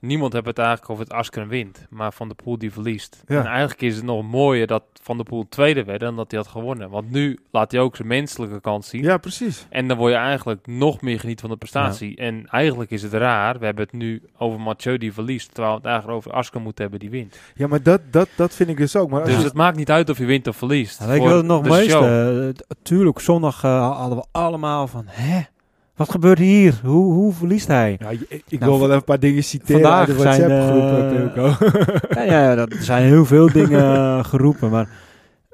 [0.00, 3.22] niemand heeft het eigenlijk over het Askren wint, maar Van der Poel die verliest.
[3.26, 3.38] Ja.
[3.38, 6.40] En eigenlijk is het nog mooier dat Van der Poel tweede werd dan dat hij
[6.40, 6.90] had gewonnen.
[6.90, 9.02] Want nu laat hij ook zijn menselijke kant zien.
[9.02, 9.66] Ja, precies.
[9.70, 12.16] En dan word je eigenlijk nog meer genieten van de prestatie.
[12.16, 15.78] En eigenlijk is het raar, we hebben het nu over Mathieu die verliest, terwijl we
[15.80, 17.38] het eigenlijk over Askren moeten hebben die wint.
[17.54, 19.10] Ja, maar dat, dat, dat vind ik dus ook.
[19.10, 20.98] Maar als Dus je- het maakt niet uit of je wint of verliest.
[20.98, 21.90] Ja, Voor wat het nog de meeste?
[21.90, 22.42] show.
[22.44, 22.48] Uh,
[22.82, 25.40] tuurlijk, zondag eh, hadden we allemaal van, hè?
[25.98, 26.80] Wat gebeurt hier?
[26.84, 27.96] Hoe, hoe verliest hij?
[28.00, 32.16] Ja, ik, Nou, wil wel even een paar dingen citeren vandaag uit de zijn, WhatsApp-groep,
[32.16, 34.88] eh, ja, ja, dat- er zijn heel veel dingen eh, geroepen, maar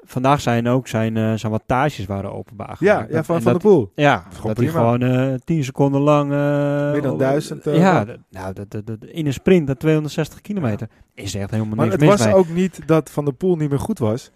[0.03, 3.11] vandaag zijn ook zijn, eh, zijn wattages waren openbaar ja, gemaakt.
[3.11, 3.91] ja, van En Van dat- der Poel.
[3.95, 6.29] Ja, gewoon dat hij gewoon eh 10 seconden lang...
[6.29, 10.87] Meer dan duizend, ja, dat- nou, dat, dat, dat- in een sprint naar 260 kilometer
[11.13, 13.79] is echt helemaal Maar niks het was ook niet dat Van der Poel niet meer
[13.79, 14.31] goed was.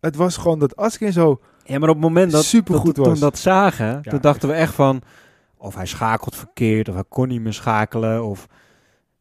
[0.00, 1.40] Het was gewoon dat Askin zo...
[1.64, 3.18] Ja, maar op het moment dat, supergoed dat was.
[3.18, 5.02] toen dat zagen, Ja, toen dachten we echt van...
[5.58, 8.46] Of hij schakelt verkeerd, of hij kon niet meer schakelen, of...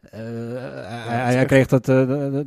[0.01, 2.39] eh, hij, hij, hij kreeg dat, eh,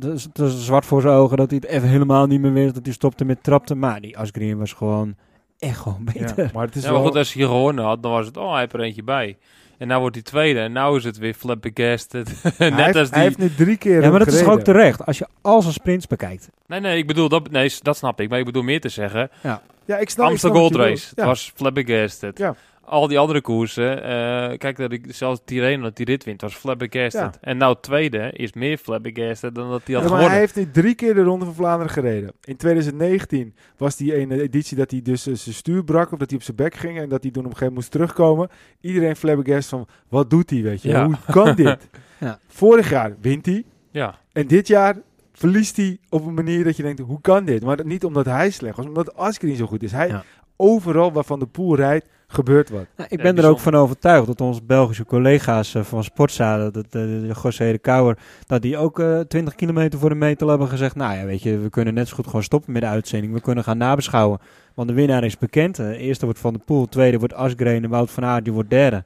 [0.45, 2.93] is zwart voor zijn ogen, dat hij het even helemaal niet meer wist, dat hij
[2.93, 3.79] stopte met trapten.
[3.79, 5.15] Maar die Asgreen was gewoon
[5.59, 6.43] echt gewoon beter.
[6.43, 7.07] Ja, maar het is Ja, maar wel...
[7.07, 9.37] goed, als hij gewonnen had, dan was het, oh, hij heeft er eentje bij.
[9.77, 10.59] En nou wordt hij tweede.
[10.59, 12.29] En nou is het weer flabbergasted.
[12.57, 13.27] hij, Net heeft, als hij die...
[13.27, 15.05] heeft nu drie keer Ja, maar dat is ook terecht.
[15.05, 16.49] Als je al zijn sprints bekijkt.
[16.67, 18.29] Nee, nee, ik bedoel, dat, nee, dat snap ik.
[18.29, 19.29] Maar ik bedoel meer te zeggen.
[19.41, 19.61] Ja,
[19.97, 21.07] ik snap, ik Amsterdam snap Gold wat je Race.
[21.09, 21.25] Het Ja.
[21.25, 22.37] was flabbergasted.
[22.37, 22.55] Ja.
[22.89, 24.03] Al die andere koersen.
[24.03, 27.21] eh, kijk, dat ik, zelfs Tirreno dat die rit wint, was flabbergasted.
[27.21, 27.31] Ja.
[27.41, 30.29] En nou tweede is meer flabbergasted dan dat hij had Ja, maar gewonnen.
[30.29, 32.31] hij heeft nu drie keer de Ronde van Vlaanderen gereden.
[32.43, 36.11] In 2019 was die ene editie dat hij dus eh, zijn stuur brak...
[36.11, 37.75] of dat hij op zijn bek ging en dat hij toen op een gegeven moment
[37.75, 38.49] moest terugkomen.
[38.81, 40.89] Iedereen flabbergast van, wat doet hij, weet je?
[40.89, 41.05] Ja.
[41.05, 41.87] Hoe kan dit?
[42.19, 42.39] Ja.
[42.47, 43.63] Vorig jaar wint hij.
[43.91, 44.19] Ja.
[44.31, 44.97] En dit jaar
[45.33, 47.63] verliest hij op een manier dat je denkt, hoe kan dit?
[47.63, 49.91] Maar dat niet omdat hij slecht was, omdat Asgreen zo goed is.
[49.91, 50.23] Hij, Ja.
[50.55, 52.85] Overal waar Van de Poel rijdt, gebeurt wat.
[52.95, 56.73] Nou, ik Ja, ben er ook van overtuigd dat onze Belgische collega's eh, van Sportzaden,
[56.73, 60.47] dat, eh, de José de Kouwer, dat die ook eh 20 kilometer voor de meter
[60.49, 62.87] hebben gezegd, nou ja, weet je, we kunnen net zo goed gewoon stoppen met de
[62.87, 63.33] uitzending.
[63.33, 64.39] We kunnen gaan nabeschouwen,
[64.73, 65.79] want de winnaar is bekend.
[65.79, 68.69] Eh, eerste wordt Van de Poel, tweede wordt Asgreen en Wout van Aert, die wordt
[68.69, 69.03] derde.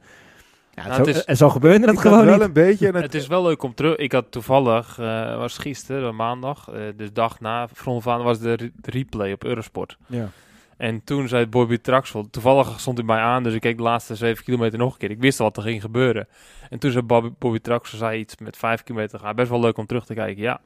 [0.75, 2.43] Ja, Nou, zo, het is- en zo gebeurde had gewoon wel niet.
[2.43, 2.87] een beetje...
[2.87, 3.95] En het, Het is wel leuk om terug.
[3.95, 8.53] Ik had toevallig, eh was gisteren, maandag, eh dus dag na Front van was de
[8.53, 9.97] re- de replay op Eurosport.
[10.07, 10.29] ja.
[10.83, 14.15] En toen zei Bobby Traxel, toevallig stond hij mij aan, dus ik keek de laatste
[14.15, 15.11] 7 kilometer nog een keer.
[15.11, 16.27] Ik wist al wat er ging gebeuren.
[16.69, 19.35] En toen zei Bobby, Bobby Traxel zei iets met 5 kilometer gaan.
[19.35, 20.43] Best wel leuk om terug te kijken.
[20.43, 20.61] Ja,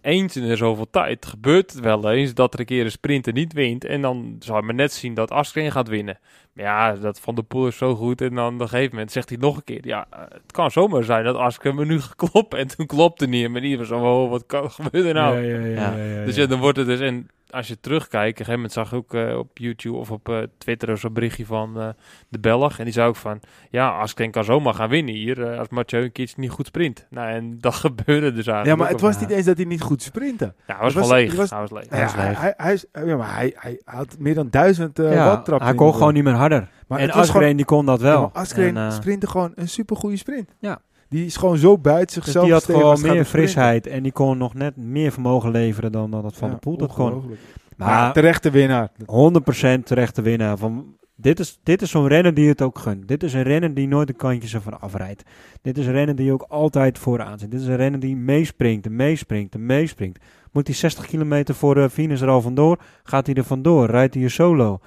[0.00, 3.32] eens in de zoveel tijd gebeurt het wel eens dat er een keer een sprinter
[3.32, 3.84] niet wint.
[3.84, 6.18] En dan zou je maar net zien dat Askren gaat winnen.
[6.52, 8.20] Maar ja, dat Van der Poel is zo goed.
[8.20, 9.86] En dan op een gegeven moment zegt hij nog een keer.
[9.86, 12.54] Ja, het kan zomaar zijn dat Askren me nu geklopt.
[12.54, 13.44] En toen klopte niet.
[13.44, 15.38] En was zo, oh, wat kan, gebeurt er nou?
[15.38, 16.42] Ja, ja, ja, Dus ja.
[16.42, 17.00] ja, dan wordt het dus.
[17.00, 20.10] En als je terugkijkt, op een gegeven moment zag ik ook eh, op YouTube of
[20.10, 21.88] op eh, Twitter zo'n berichtje van eh,
[22.28, 22.78] de Belg.
[22.78, 25.58] En die zei ook van: Ja, Askren kan zomaar gaan winnen hier.
[25.58, 27.06] als Mathieu een keertje niet goed sprint.
[27.10, 28.66] Nou, en dat gebeurde dus eigenlijk.
[28.66, 30.54] Ja, maar het was niet eens dat hij niet goed sprintte.
[30.66, 31.34] Ja, hij was wel leeg.
[31.34, 31.84] was- hij was leeg.
[31.90, 32.40] Ja, leeg.
[32.40, 35.66] hij, hij, ja, maar hij, hij had meer dan duizend uh, ja, wattrappen.
[35.66, 36.68] hij kon gewoon niet meer harder.
[36.86, 38.30] Maar en gewoon- die kon dat Ja, wel.
[38.34, 40.50] eh, sprintte gewoon een supergoeie sprint.
[40.58, 40.80] Ja.
[41.08, 42.44] Die is gewoon zo buiten Dus zichzelf.
[42.44, 46.22] die had gewoon meer frisheid en die kon nog net meer vermogen leveren dan, dan
[46.22, 47.40] dat Van Ja, der Poel dat ongelooflijk.
[47.76, 48.90] Maar terechte winnaar.
[49.00, 50.58] 100% terecht te winnen.
[50.58, 53.08] Van, dit is, dit is zo'n renner die het ook gunt.
[53.08, 55.22] Dit is een renner die nooit de kantjes ervan afrijdt.
[55.62, 57.50] Dit is een renner die ook altijd vooraan zit.
[57.50, 60.18] Dit is een renner die meespringt en meespringt en meespringt.
[60.52, 62.78] Moet hij 60 kilometer voor de finish er al vandoor?
[63.02, 63.86] Gaat hij er vandoor?
[63.90, 64.78] Rijdt hij een solo?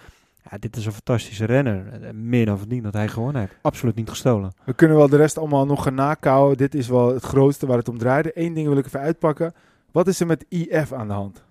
[0.50, 1.84] Ja, dit is een fantastische renner.
[2.02, 3.56] Eh, Meer dan verdiend dat hij gewonnen heeft.
[3.62, 4.52] Absoluut niet gestolen.
[4.64, 6.58] We kunnen wel de rest allemaal nog gaan nakouwen.
[6.58, 8.32] Dit is wel het grootste waar het om draaide.
[8.34, 9.54] Eén ding wil ik even uitpakken.
[9.92, 11.44] Wat is er met IF aan de hand?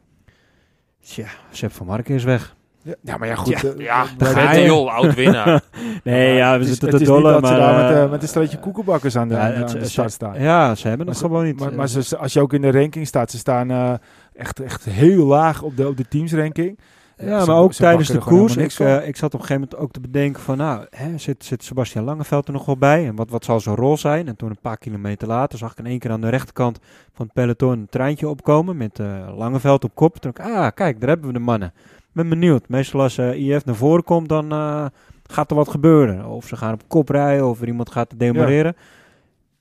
[1.03, 2.55] Tja, Sepp van Marken is weg.
[2.82, 3.61] Ja, ja, maar ja, goed.
[3.61, 4.59] Ja, eh, Ja, de- ga je.
[4.59, 5.62] Bettiol, oud-winnaar.
[6.05, 7.51] Nee, ja, we het is, zitten het te is niet dollen, dat maar...
[7.53, 9.78] ze daar met, eh, eh, met een stelletje koekenbakkers aan de, ja, aan, het- aan
[9.78, 10.41] de ze- start staan.
[10.41, 11.59] Ja, ze hebben Maar het ze- gewoon niet.
[11.59, 13.93] Maar, eh, maar ze, als je ook in de ranking staat, ze staan eh,
[14.34, 16.78] echt, echt heel laag op de, op de teamsranking.
[17.20, 18.56] Ja, Ze- maar ook tijdens de er koers.
[18.56, 21.44] Ik, eh, ik zat op een gegeven moment ook te bedenken van, nou, hè, zit,
[21.44, 23.06] zit Sebastian Langeveld er nog wel bij?
[23.06, 24.28] En wat, wat zal zijn rol zijn?
[24.28, 26.78] En toen een paar kilometer later zag ik in één keer aan de rechterkant
[27.12, 29.06] van het peloton een treintje opkomen met eh,
[29.36, 30.16] Langeveld op kop.
[30.18, 31.72] Toen ik, ah, kijk, daar hebben we de mannen.
[32.12, 32.68] ben benieuwd.
[32.68, 34.86] Meestal als eh, IF naar voren komt, dan eh,
[35.26, 36.26] gaat er wat gebeuren.
[36.26, 38.76] Of ze gaan op kop rijden, of er iemand gaat demareren.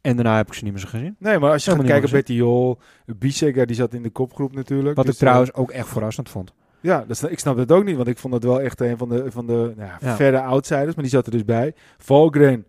[0.01, 1.15] En daarna heb ik ze niet meer zo gezien.
[1.19, 4.95] Nee, maar als je gaat kijken, Betty Jol, Bissega, die zat in de kopgroep natuurlijk.
[4.95, 6.53] Wat Dus, ik trouwens ook echt verrassend vond.
[6.81, 9.09] Ja, dat, ik snap het ook niet, want ik vond dat wel echt een van
[9.09, 10.15] de, van de nou ja, Ja.
[10.15, 11.73] verre outsiders, maar die zat er dus bij.
[11.97, 12.65] Volgren,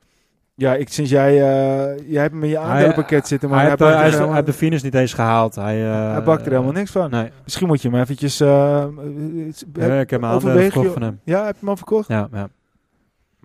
[0.54, 3.76] ja, ik, sinds jij, eh, jij hebt hem in je aandelenpakket zitten, maar hij, hij,
[3.78, 5.54] heeft, eh, hij, is, helemaal- de finish niet eens gehaald.
[5.54, 7.10] Hij, eh, hij bakt er helemaal niks van.
[7.10, 8.40] Nee, Misschien moet je hem eventjes...
[8.40, 8.48] eh,
[9.72, 11.20] Ja, ik heb mijn aandelen verkocht van hem.
[11.24, 12.08] Ja, heb je hem al verkocht?
[12.08, 12.48] Ja, ja.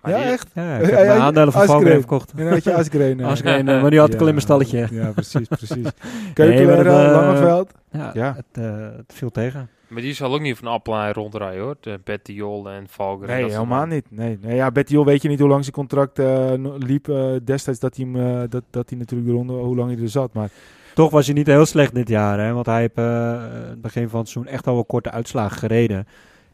[0.02, 0.48] Ja, echt?
[0.54, 1.64] ja ik Ja, heb ja, mijn aandelen van.
[1.66, 2.36] Valkyrie verkocht.
[2.36, 3.24] Dan had je Asgreen.
[3.24, 4.88] Asgreen, maar die had ik al in mijn Ja, stalletje.
[4.90, 5.86] Ja, precies, precies.
[6.34, 7.70] Keukenleren, Langeveld.
[7.90, 8.36] Ja, Ja.
[8.36, 8.64] Het,
[8.96, 9.68] het viel tegen.
[9.88, 11.76] Maar die zal ook niet van appel en rondrijden hoor.
[11.80, 13.34] De Bettiol en Valkyrie.
[13.34, 14.04] Nee, helemaal niet.
[14.10, 17.30] Nee, nee ja, Betty Jol weet je niet hoe lang zijn contract eh, liep eh,
[17.44, 20.08] destijds dat hij, hem, eh, dat, dat hij natuurlijk de ronde, hoe lang hij er
[20.08, 20.32] zat.
[20.32, 20.50] Maar
[20.94, 22.52] Toch was hij niet heel slecht dit jaar, hè?
[22.52, 26.06] want hij heeft eh, het begin van het seizoen echt al wel korte uitslagen gereden.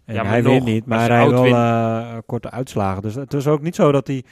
[0.04, 3.02] En Ja, maar hij nog, wint niet, maar hij wel eh, korte uitslagen.
[3.02, 4.24] Dus het is ook niet zo dat hij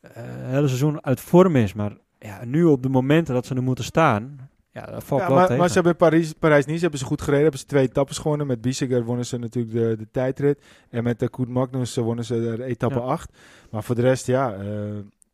[0.00, 1.72] eh, het hele seizoen uit vorm is.
[1.74, 4.43] Maar ja, nu op de momenten dat ze er moeten staan,
[4.74, 5.58] ja, dat valt Ja, wel maar, tegen.
[5.60, 7.42] maar ze hebben Parijs, Parijs-Nice hebben ze goed gereden.
[7.42, 8.46] Hebben ze twee etappes gewonnen.
[8.46, 10.58] Met Bissiger wonnen ze natuurlijk de, de tijdrit.
[10.90, 13.04] En met de Koet Magnus eh, wonnen ze de etappe Ja.
[13.04, 13.30] 8.
[13.70, 14.58] Maar voor de rest, ja, eh,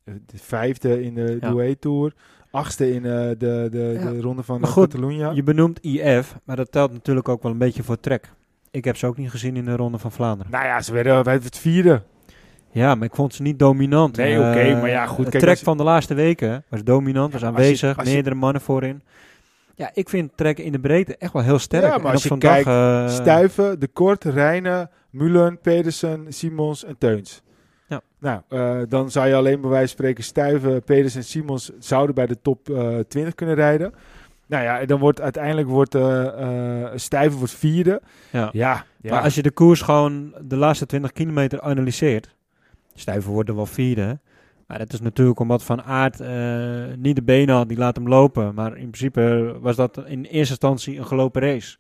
[0.05, 1.49] de vijfde in de Ja.
[1.51, 2.13] Douai Tour.
[2.51, 4.11] Achtste in eh, de, de, Ja.
[4.11, 5.31] de ronde van Maar goed, Catalunya.
[5.31, 8.33] Je benoemt IF, maar dat telt natuurlijk ook wel een beetje voor trek.
[8.71, 10.53] Ik heb ze ook niet gezien in de Ronde van Vlaanderen.
[10.53, 12.03] Nou ja, ze werden bij het vierde.
[12.73, 14.17] Ja, maar ik vond ze niet dominant.
[14.17, 17.41] Nee, Eh, oké, maar ja, goed, kijk, trek van de laatste weken was dominant, was
[17.41, 19.03] Ja, je- aanwezig, je- meerdere mannen voorin.
[19.81, 21.85] Ja, ik vind trek in de breedte echt wel heel sterk.
[21.85, 26.99] Ja, maar als je kijkt, dag, eh, Stuiven, De Kort, Rijnen, Mullen, Pedersen, Simons en
[26.99, 27.43] Teuns.
[27.89, 28.01] Ja.
[28.19, 32.15] Nou, eh, dan zou je alleen bij wijze van spreken Stuiven, Pedersen en Simons zouden
[32.15, 33.95] bij de top eh 20 kunnen rijden.
[34.47, 35.99] Nou ja, en dan wordt uiteindelijk wordt,
[37.01, 38.01] Stuiven wordt vierde.
[38.31, 38.49] ja.
[38.53, 39.11] Ja, ja.
[39.11, 42.35] Maar als je de koers gewoon de laatste 20 kilometer analyseert,
[42.95, 44.21] Stuiven wordt er wel vierde.
[44.71, 48.09] Maar dat is natuurlijk omdat Van Aert eh, niet de benen had, die laat hem
[48.09, 48.55] lopen.
[48.55, 51.77] Maar in principe was dat in eerste instantie een gelopen race.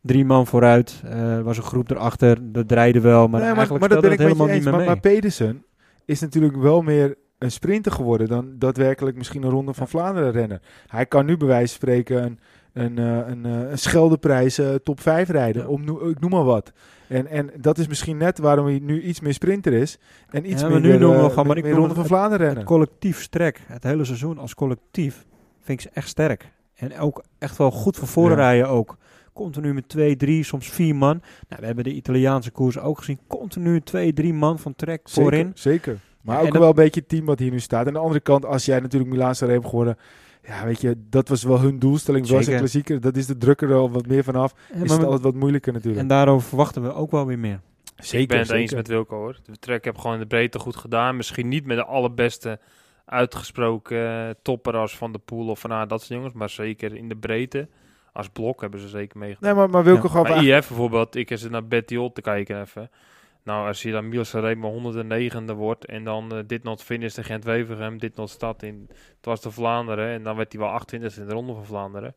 [0.00, 4.00] Drie man vooruit, eh, was een groep erachter, dat draaide wel, maar, Nee, eigenlijk dat
[4.00, 4.54] ben ik helemaal eens.
[4.54, 4.88] niet meer Maar, mee.
[4.90, 5.64] maar Pedersen
[6.04, 10.60] is natuurlijk wel meer een sprinter geworden dan daadwerkelijk misschien een ronde van Vlaanderen rennen.
[10.86, 12.38] Hij kan nu bij wijze van spreken een,
[12.72, 15.68] een, eh, een, een Scheldeprijs top 5 rijden, Ja.
[15.68, 16.72] om, ik noem maar wat.
[17.12, 19.98] En, en dat is misschien net waarom hij nu iets meer sprinter is
[20.30, 22.38] en iets Ja, maar meer, nu noemen we eh, gewoon, maar ik ronde van Vlaanderen
[22.38, 22.56] rennen.
[22.56, 25.24] Het collectief strek, het hele seizoen als collectief,
[25.60, 26.52] vind ik ze echt sterk.
[26.74, 28.42] En ook echt wel goed voor voren Ja.
[28.42, 28.96] rijden ook.
[29.32, 31.20] Continu met twee, drie, soms vier man.
[31.48, 33.18] Nou, we hebben de Italiaanse koers ook gezien.
[33.26, 35.50] Continu twee, drie man van trek voorin.
[35.54, 35.98] Zeker.
[36.22, 37.86] Maar ook wel een beetje het team wat hier nu staat.
[37.86, 39.96] Aan de andere kant, als jij natuurlijk Milaan Sanremo hebt geworden,
[40.42, 42.26] ja, weet je, dat was wel hun doelstelling.
[42.26, 44.54] Zoals een klassieker, dat is de drukker er al wat meer vanaf.
[44.74, 46.00] Ja, is het altijd wat moeilijker natuurlijk.
[46.02, 47.60] en daarover verwachten we ook wel weer meer.
[47.96, 49.36] zeker, ik ben het eens met Wilco hoor.
[49.44, 51.16] De trek heb gewoon de breedte goed gedaan.
[51.16, 52.58] Misschien niet met de allerbeste
[53.04, 56.34] uitgesproken eh, topper als Van de Poel of Van Aert, dat soort jongens.
[56.34, 57.68] Maar zeker in de breedte.
[58.12, 59.50] Als blok hebben ze zeker meegedaan.
[59.50, 62.20] Nee, maar, maar Wilco Ja, gaf Maar eigenlijk- IF bijvoorbeeld, ik is naar Bettiol te
[62.20, 62.90] kijken even.
[63.44, 67.22] Nou, als je dan Miel Sanremo 109e wordt en dan eh, dit not finish de
[67.22, 71.18] Gent-Wevergem, dit not stad in, het was de Vlaanderen en dan werd hij wel 28
[71.18, 72.14] in de Ronde van Vlaanderen.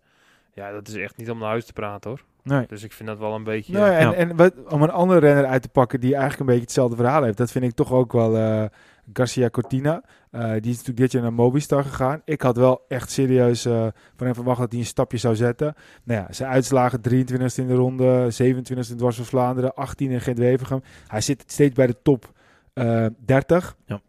[0.55, 2.23] Ja, dat is echt niet om naar huis te praten hoor.
[2.43, 2.65] Nee.
[2.67, 3.73] Dus ik vind dat wel een beetje...
[3.73, 4.13] Nee, en, Ja.
[4.13, 7.23] en wat, om een andere renner uit te pakken die eigenlijk een beetje hetzelfde verhaal
[7.23, 8.65] heeft, dat vind ik toch ook wel eh,
[9.13, 10.03] Garcia Cortina.
[10.31, 12.21] Eh, die is natuurlijk dit jaar naar Mobistar gegaan.
[12.25, 15.75] Ik had wel echt serieus eh, van hem verwacht dat hij een stapje zou zetten.
[16.03, 20.21] Nou ja, zijn uitslagen 23 in de ronde, 27 in Dwars van Vlaanderen, 18 in
[20.21, 20.83] Gent-Wevergem.
[21.07, 22.31] Hij zit steeds bij de top
[22.73, 23.75] eh 30.
[23.85, 23.99] Ja.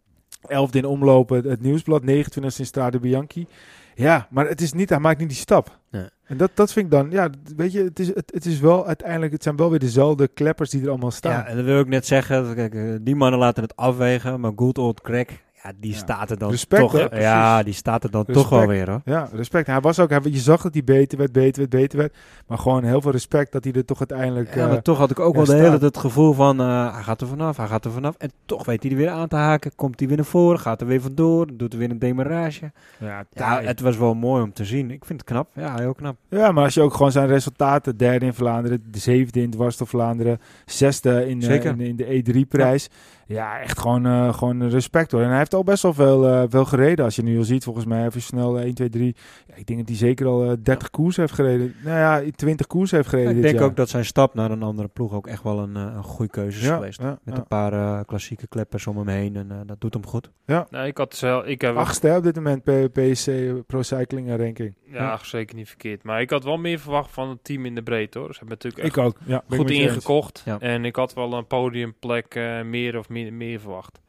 [0.46, 3.46] 11 in omlopen, het nieuwsblad, 29 in Strade Bianchi.
[3.96, 5.78] Ja, maar het is niet, hij maakt niet die stap.
[5.90, 6.08] Nee.
[6.24, 8.86] En dat, dat vind ik dan, ja, weet je, het is, het, het is wel
[8.86, 11.32] uiteindelijk, het zijn wel weer dezelfde kleppers die er allemaal staan.
[11.32, 12.54] Ja, en dat wil ik net zeggen.
[12.54, 15.28] Kijk, eh, die mannen laten het afwegen, maar good old Craig,
[15.66, 15.96] ja, die Ja.
[15.96, 16.92] staat er dan Respect, toch.
[17.10, 17.20] hè?
[17.20, 19.00] Ja, die staat er dan toch wel weer hoor.
[19.04, 19.66] Ja, respect.
[19.66, 22.14] Hij was ook, hij, je zag dat hij beter werd, beter werd, beter werd.
[22.46, 24.54] Maar gewoon heel veel respect dat hij er toch uiteindelijk...
[24.54, 26.94] Ja, eh, maar toch had ik ook wel de hele tijd het gevoel van, eh,
[26.94, 28.14] hij gaat er vanaf, hij gaat er vanaf.
[28.18, 29.74] En toch weet hij er weer aan te haken.
[29.74, 32.72] Komt hij weer naar voren, gaat er weer vandoor, doet er weer een demarrage.
[32.98, 33.24] ja,
[33.64, 34.90] het was wel mooi om te zien.
[34.90, 35.48] Ik vind het knap.
[35.54, 36.16] Ja, heel knap.
[36.28, 39.76] Ja, maar als je ook gewoon zijn resultaten, derde in Vlaanderen, de zevende in Dwars
[39.76, 42.88] door Vlaanderen, zesde in, eh, in, in de E3-prijs.
[42.90, 43.15] Ja.
[43.28, 45.20] Echt gewoon, eh, gewoon respect hoor.
[45.22, 47.04] En hij heeft al best wel veel, eh, veel gereden.
[47.04, 49.16] Als je nu al ziet, volgens mij even snel eh, 1, 2, 3.
[49.46, 51.74] Ja, ik denk dat hij zeker al eh, 30 koers heeft gereden.
[51.84, 53.64] Nou ja, 20 koers heeft gereden ik dit denk jaar.
[53.68, 56.30] ook dat zijn stap naar een andere ploeg ook echt wel een, eh, een goede
[56.30, 57.00] keuze is Ja, geweest.
[57.00, 57.40] ja, Met ja.
[57.40, 60.30] een paar eh, klassieke kleppers om hem heen en eh, dat doet hem goed.
[60.70, 63.30] Nee, ik had zelf, ik heb Achtste op dit moment P- PSC
[63.66, 64.74] Pro Cycling eh, ranking.
[64.92, 66.02] ja, zeker niet verkeerd.
[66.02, 68.32] Maar ik had wel meer verwacht van het team in de breedte hoor.
[68.32, 69.16] Ze hebben natuurlijk echt Ik ook.
[69.24, 70.42] Ja, goed ingekocht.
[70.44, 70.58] Ja.
[70.60, 74.00] En ik had wel een podiumplek eh, meer of meer, meer verwacht.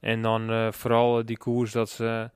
[0.00, 2.30] En dan eh, vooral eh, die koers dat ze...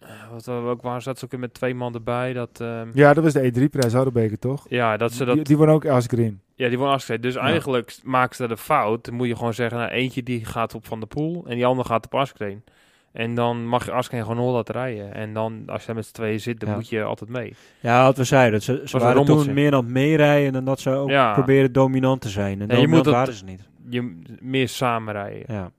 [0.00, 2.32] eh, wat we ook waren, zat ze ook weer met twee man erbij.
[2.32, 4.66] Dat, ehm, Ja, dat was de E3-prijs Hardenbeker, toch?
[4.68, 5.34] ja, dat ze dat...
[5.34, 6.40] Die, die won ook Asgreen.
[6.54, 7.22] Ja, die worden afgeschreven.
[7.22, 9.04] Dus eigenlijk maken ze de fout.
[9.04, 11.66] Dan moet je gewoon zeggen, nou, eentje die gaat op Van der Poel en die
[11.66, 12.64] andere gaat op Askreen.
[13.12, 15.14] En dan mag je Askreen gewoon hol laten rijden.
[15.14, 16.74] En dan, als je met z'n tweeën zit, dan Ja.
[16.74, 17.54] moet je altijd mee.
[17.80, 18.62] Ja, wat we zeiden.
[18.62, 21.32] Ze, ze waren toen meer aan het meerijden dan dat ze ook Ja.
[21.32, 22.60] proberen dominant te zijn.
[22.60, 23.68] En Nee, je moet het- waren ze niet.
[23.88, 25.54] Je meer samen rijden.
[25.54, 25.70] Ja.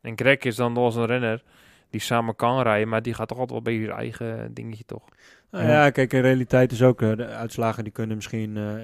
[0.00, 1.42] En Greg is dan wel een renner
[1.90, 5.04] die samen kan rijden, maar die gaat toch altijd wel bij zijn eigen dingetje toch.
[5.50, 5.70] Nou Ja.
[5.70, 8.74] ja, kijk, in realiteit is ook, eh, de uitslagen die kunnen misschien eh,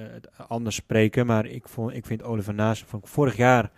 [0.47, 1.25] anders spreken.
[1.25, 3.69] Maar ik, vond, ik vind Oliver Naas van vorig jaar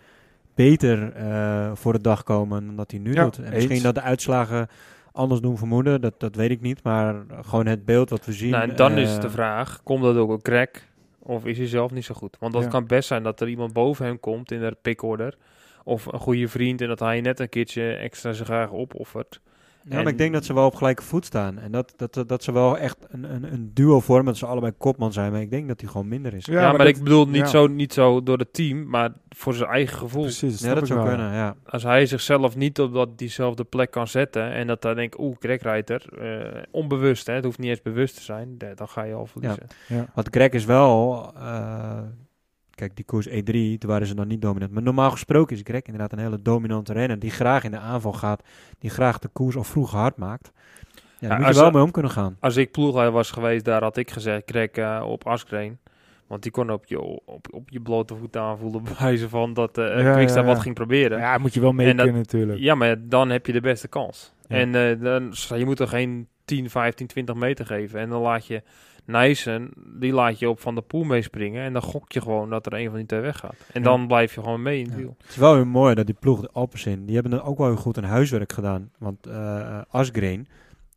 [0.54, 3.38] beter eh, voor de dag komen dan dat hij nu Ja, doet.
[3.38, 3.54] En eens.
[3.54, 4.68] misschien dat de uitslagen
[5.12, 6.82] anders doen vermoeden, dat, dat weet ik niet.
[6.82, 8.50] Maar gewoon het beeld wat we zien.
[8.50, 10.68] Nou, en dan is de vraag, komt dat ook op Greg
[11.22, 12.36] of is hij zelf niet zo goed?
[12.40, 12.68] Want dat Ja.
[12.68, 15.34] kan best zijn dat er iemand boven hem komt in de pickorder.
[15.84, 19.40] Of een goede vriend en dat hij net een keertje extra zich graag opoffert.
[19.84, 21.58] Ja, maar En- ik denk dat ze wel op gelijke voet staan.
[21.58, 24.24] En dat, dat, dat, ze wel echt een, een, een duo vormen.
[24.24, 25.32] Dat ze allebei kopman zijn.
[25.32, 26.44] Maar ik denk dat hij gewoon minder is.
[26.44, 27.46] Ja, Ja, maar maar, dat- ik bedoel niet, ja.
[27.46, 30.22] zo, niet zo door het team, maar voor zijn eigen gevoel.
[30.22, 31.08] Precies, Ja, dat ik zou wel.
[31.08, 31.54] kunnen, ja.
[31.64, 35.36] Als hij zichzelf niet op dat, diezelfde plek kan zetten en dat hij denkt, oeh,
[35.38, 39.14] Greg eh, onbewust, hè, het hoeft niet eens bewust te zijn, da- dan ga je
[39.14, 39.66] al verliezen.
[39.88, 40.06] Ja.
[40.14, 41.30] Want Greg is wel...
[41.36, 41.98] eh,
[42.74, 43.42] kijk, die koers E3,
[43.78, 44.72] toen waren ze nog niet dominant.
[44.72, 47.18] Maar normaal gesproken is Greg inderdaad een hele dominante renner.
[47.18, 48.42] Die graag in de aanval gaat.
[48.78, 50.52] Die graag de koers al vroeg hard maakt.
[51.18, 52.36] Ja, daar Ja, moet je wel mee om kunnen gaan.
[52.40, 55.78] Als ik ploegleider was geweest, daar had ik gezegd, Greg eh, op Askreen.
[56.26, 60.02] Want die kon op je, op, op je blote voet aanvoelen, bewijzen van dat eh
[60.02, 60.54] Ja, Quickstep ja, ja.
[60.54, 61.18] wat ging proberen.
[61.18, 61.32] Ja.
[61.32, 62.74] Ja, moet je wel mee dat- kunnen natuurlijk.
[62.74, 64.32] maar dan heb je de beste kans.
[64.48, 64.56] Ja.
[64.56, 68.00] En eh, dan, je moet er geen 10, 15, 20 meter geven.
[68.00, 68.62] En dan laat je
[69.04, 71.64] Nijssen, die laat je op Van der Poel meespringen.
[71.64, 73.54] En dan gok je gewoon dat er een van die twee weggaat.
[73.72, 73.88] En Ja.
[73.88, 74.98] dan blijf je gewoon mee in het Ja.
[74.98, 75.14] wiel.
[75.20, 77.66] Het is wel heel mooi dat die ploeg, de Alpecin, die hebben dan ook wel
[77.66, 78.90] heel goed een huiswerk gedaan.
[78.98, 80.46] Want eh Asgreen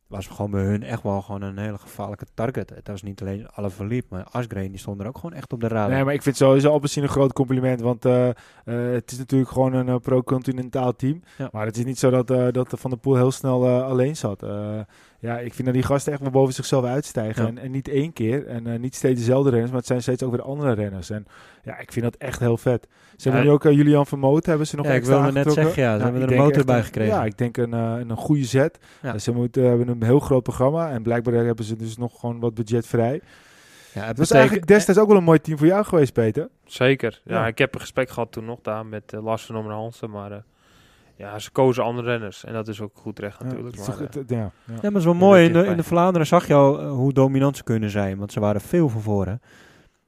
[0.07, 2.69] was gewoon bij hun echt wel gewoon een hele gevaarlijke target.
[2.69, 5.59] Het was niet alleen alle verliep, maar Asgreen die stond er ook gewoon echt op
[5.61, 5.89] de radar.
[5.89, 7.81] Nee, maar ik vind sowieso Alpecin een groot compliment.
[7.81, 8.29] Want eh,
[8.65, 11.21] het is natuurlijk gewoon een pro-continentaal team.
[11.37, 11.49] Ja.
[11.51, 14.15] Maar het is niet zo dat, eh, dat Van der Poel heel snel eh, alleen
[14.15, 14.43] zat.
[15.19, 17.43] Ja, ik vind dat die gasten echt wel boven zichzelf uitstijgen.
[17.43, 17.49] Ja.
[17.49, 18.47] En, en niet één keer.
[18.47, 21.09] En eh, niet steeds dezelfde renners, maar het zijn steeds ook weer andere renners.
[21.09, 21.25] En
[21.63, 22.87] ja, ik vind dat echt heel vet.
[23.17, 25.81] Ze hebben nu ook eh, Julian Vermoten, hebben ze nog Ja, ik wilde net zeggen,
[25.83, 27.13] ja, ze hebben ik er een motor bij een- gekregen.
[27.15, 28.79] Ja, ik denk een, eh, een goede zet.
[29.01, 29.17] Ja.
[29.17, 30.89] Ze moeten, hebben een heel groot programma.
[30.91, 33.21] En blijkbaar hebben ze dus nog gewoon wat budget vrij.
[33.93, 36.49] ja, het was eigenlijk destijds ook wel een mooi team voor jou geweest, Peter.
[36.65, 37.21] Zeker.
[37.23, 37.47] Ja, Ja.
[37.47, 40.09] ik heb een gesprek gehad toen nog daar met uh, Lars van Ommer Hansen.
[40.09, 40.43] Maar
[41.15, 42.43] ja, ze kozen andere renners.
[42.43, 43.75] En dat is ook goed recht natuurlijk.
[43.75, 44.51] Ja, het maar, ja, ja.
[44.65, 45.45] Ja, maar het is wel mooi.
[45.45, 48.17] In de, in de Vlaanderen zag je al eh, hoe dominant ze kunnen zijn.
[48.17, 49.41] Want ze waren veel van voren.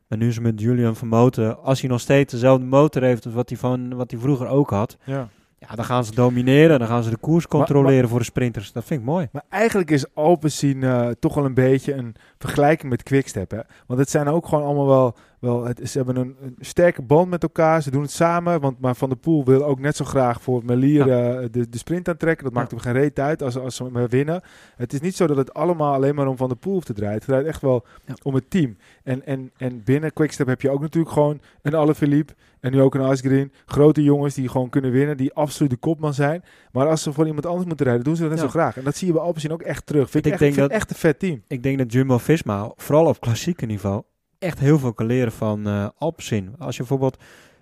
[0.08, 1.64] En nu is het met Julian Vermoten.
[1.64, 4.70] Als hij nog steeds dezelfde motor heeft als wat hij, van, wat hij vroeger ook
[4.70, 4.98] had.
[5.04, 5.30] ja.
[5.60, 6.80] Ja, dan gaan ze domineren.
[6.80, 8.72] Dan gaan ze de koers controleren voor de sprinters.
[8.72, 9.28] Dat vind ik mooi.
[9.32, 13.52] Maar eigenlijk is Alpecin eh toch wel een beetje een vergelijking met Quickstep.
[13.52, 13.60] Hè?
[13.88, 15.16] Want het zijn ook gewoon allemaal wel...
[15.40, 17.82] wel het, ze hebben een, een sterke band met elkaar.
[17.82, 18.60] Ze doen het samen.
[18.62, 21.78] Want maar Van der Poel wil ook net zo graag voor Melier eh, de, de
[21.78, 22.44] sprint aantrekken.
[22.44, 22.76] Dat maakt Ja.
[22.78, 24.42] hem geen reet uit als, als ze hem winnen.
[24.76, 26.94] Het is niet zo dat het allemaal alleen maar om Van der Poel hoeft te
[26.94, 27.16] draaien.
[27.16, 28.14] Het draait echt wel Ja.
[28.24, 28.78] om het team.
[29.04, 32.34] En, en, en binnen Quickstep heb je ook natuurlijk gewoon een Alaphilippe.
[32.60, 33.52] En nu ook een Asgreen.
[33.66, 35.18] Grote jongens die gewoon kunnen winnen.
[35.18, 36.44] Die absoluut de kopman zijn.
[36.72, 38.78] Maar als ze voor iemand anders moeten rijden, doen ze dat net zo graag.
[38.78, 40.10] En dat zie je bij Alpecin ook echt terug.
[40.10, 41.42] Vind Ik ik, echt, denk vind dat- echt een vet team.
[41.48, 44.02] Ik denk dat Jumbo-Visma, vooral op klassieke niveau,
[44.40, 46.56] echt heel veel kan leren van eh Alpecin.
[46.58, 47.18] Als je bijvoorbeeld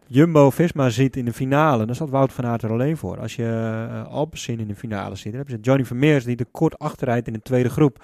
[0.07, 3.19] Jumbo-Visma ziet in de finale, dan staat Wout van Aert er alleen voor.
[3.19, 3.43] Als je
[3.89, 7.27] uh, Alpecin in de finale ziet, dan hebben ze Johnny Vermeers die er kort achterrijdt
[7.27, 8.03] in de tweede groep.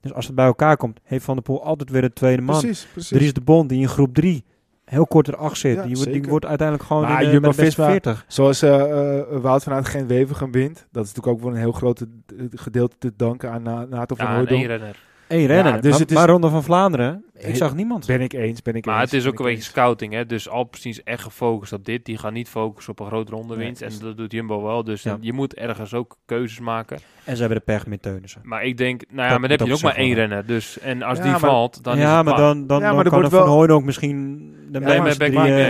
[0.00, 2.60] Dus als het bij elkaar komt, heeft Van der Poel altijd weer de tweede man.
[2.60, 3.10] Precies, precies.
[3.12, 4.44] Er is de Bond die in groep 3
[4.84, 5.76] heel kort erachter zit.
[5.76, 6.30] Ja, die, wordt, die zeker.
[6.30, 8.24] wordt uiteindelijk gewoon Maar in de, Jumbo de Visma- 40.
[8.28, 10.86] Zoals eh, Wout van Aert geen Wevergem wint.
[10.90, 12.04] Dat is natuurlijk ook wel een heel groot
[12.54, 14.60] gedeelte te danken aan Na- Nato van Ja, en Hooydonk.
[14.60, 14.96] één renner.
[15.28, 15.80] Eén renner.
[15.80, 18.06] dus maar, het is- maar Ronde van Vlaanderen, ik zag niemand.
[18.06, 19.10] Ben ik eens, ben ik Maar eens.
[19.10, 19.66] het is ook een beetje eens.
[19.66, 20.26] scouting, hè.
[20.26, 22.04] Dus Alpecin is echt gefocust op dit.
[22.04, 23.80] Die gaan niet focussen op een grote ronde winst.
[23.82, 24.84] dus- en dat doet Jumbo wel.
[24.84, 25.16] Dus Ja.
[25.20, 26.98] je moet ergens ook keuzes maken.
[27.24, 28.40] En ze hebben de pech met Teunissen.
[28.44, 30.46] Maar ik denk, nou ja, Dat maar dan heb je ook ook maar één renner.
[30.46, 32.86] Dus, en als Ja, die maar- valt, dan is ja, het maar dan, dan, Ja,
[32.86, 34.38] dan maar er kan wordt er Van wel- Hooydonk misschien...
[34.70, 35.16] De Nee, maar en, eens.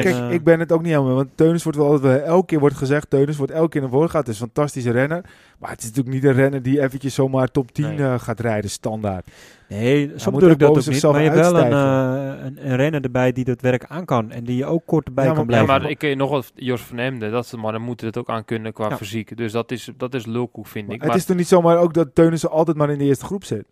[0.02, 1.14] Kijk, eh, ik ben het ook niet helemaal.
[1.14, 4.10] Want Teunis wordt wel altijd, elke keer wordt gezegd, Teunis wordt elke keer naar voren
[4.10, 4.26] gaat.
[4.26, 5.24] Het is een fantastische renner.
[5.58, 7.98] Maar het is natuurlijk niet een renner die eventjes zomaar top 10 Nee.
[8.06, 9.26] eh, gaat rijden, standaard.
[9.72, 11.02] Nee, zo moet bedoel ook ik dat ook niet.
[11.02, 14.30] Maar je hebt wel een, eh, een, een renner erbij die dat werk aan kan.
[14.30, 15.82] En die je ook kort erbij Ja, kan maar- Ja, blijven.
[15.82, 18.28] maar ik kun nog wat Jos van Emden, dat ze, maar dan moeten het ook
[18.28, 18.96] aan kunnen qua Ja.
[18.96, 19.36] fysiek.
[19.36, 20.98] Dus dat is, dat is lulkoek, vind ik.
[21.00, 23.44] het Maar, is toch niet zomaar ook dat Teunissen altijd maar in de eerste groep
[23.44, 23.64] zit?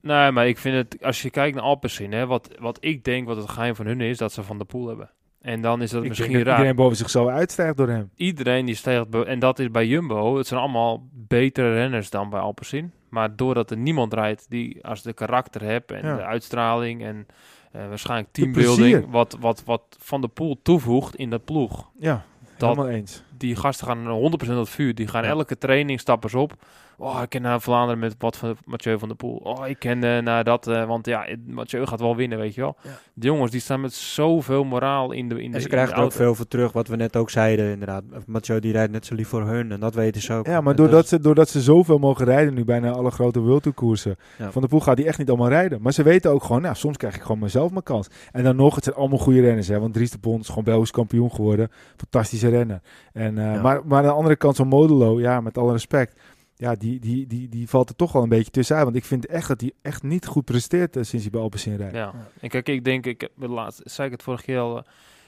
[0.00, 3.26] nee, maar ik vind het, als je kijkt naar Alpecin, hè, wat, wat ik denk
[3.26, 5.10] wat het geheim van hun is, dat ze van de pool hebben.
[5.48, 6.58] En dan is dat Ik misschien denk dat raar.
[6.62, 8.10] iedereen boven zichzelf uitstijgt door hem.
[8.14, 12.30] iedereen die steegt, be- en dat is bij Jumbo, het zijn allemaal betere renners dan
[12.30, 12.92] bij Alpecin.
[13.08, 16.16] Maar doordat er niemand rijdt die als de karakter hebt en Ja.
[16.16, 17.26] de uitstraling en
[17.72, 21.90] eh, waarschijnlijk teambuilding, wat, wat, wat Van de Poel toevoegt in de ploeg.
[21.98, 22.24] Ja,
[22.56, 23.22] Dat, helemaal eens.
[23.38, 24.94] die gasten gaan 100% op het vuur.
[24.94, 25.28] Die gaan Ja.
[25.28, 26.52] elke training stappen op.
[27.00, 29.36] Oh, ik ken naar Vlaanderen met wat van Mathieu van der Poel.
[29.36, 32.60] Oh, ik ken eh, naar dat, eh, want ja, Mathieu gaat wel winnen, weet je
[32.60, 32.76] wel.
[32.82, 32.90] Ja.
[33.14, 35.94] De jongens die staan met zoveel moraal in de in de en ze in krijgen
[35.94, 38.02] de er ook veel voor terug, wat we net ook zeiden inderdaad.
[38.26, 40.46] Mathieu die rijdt net zo lief voor hun en dat weten ze ook.
[40.46, 43.40] Ja, maar En doordat dat ze, doordat ze zoveel mogen rijden nu, bijna alle grote
[43.40, 44.16] World Tour koersen.
[44.38, 44.50] Ja.
[44.52, 45.82] Van de Poel gaat die echt niet allemaal rijden.
[45.82, 48.08] Maar ze weten ook gewoon, nou, soms krijg ik gewoon mezelf mijn kans.
[48.32, 49.68] En dan nog, het zijn allemaal goede renners.
[49.68, 51.70] Hè, want Dries de Bond is gewoon Belgisch kampioen geworden.
[51.96, 52.80] Fantastische renner.
[53.12, 53.60] En, eh, Ja.
[53.60, 56.20] maar, maar aan de andere kant, zo'n Modelo, ja, met alle respect.
[56.58, 58.84] Ja, die, die, die, die valt er toch wel een beetje tussenuit.
[58.84, 61.76] Want ik vind echt dat hij echt niet goed presteert eh, sinds hij bij Alpecin
[61.76, 61.94] rijdt.
[61.94, 62.14] Ja.
[62.40, 64.82] En kijk, ik denk, ik laatst, zei ik het vorige keer al, eh,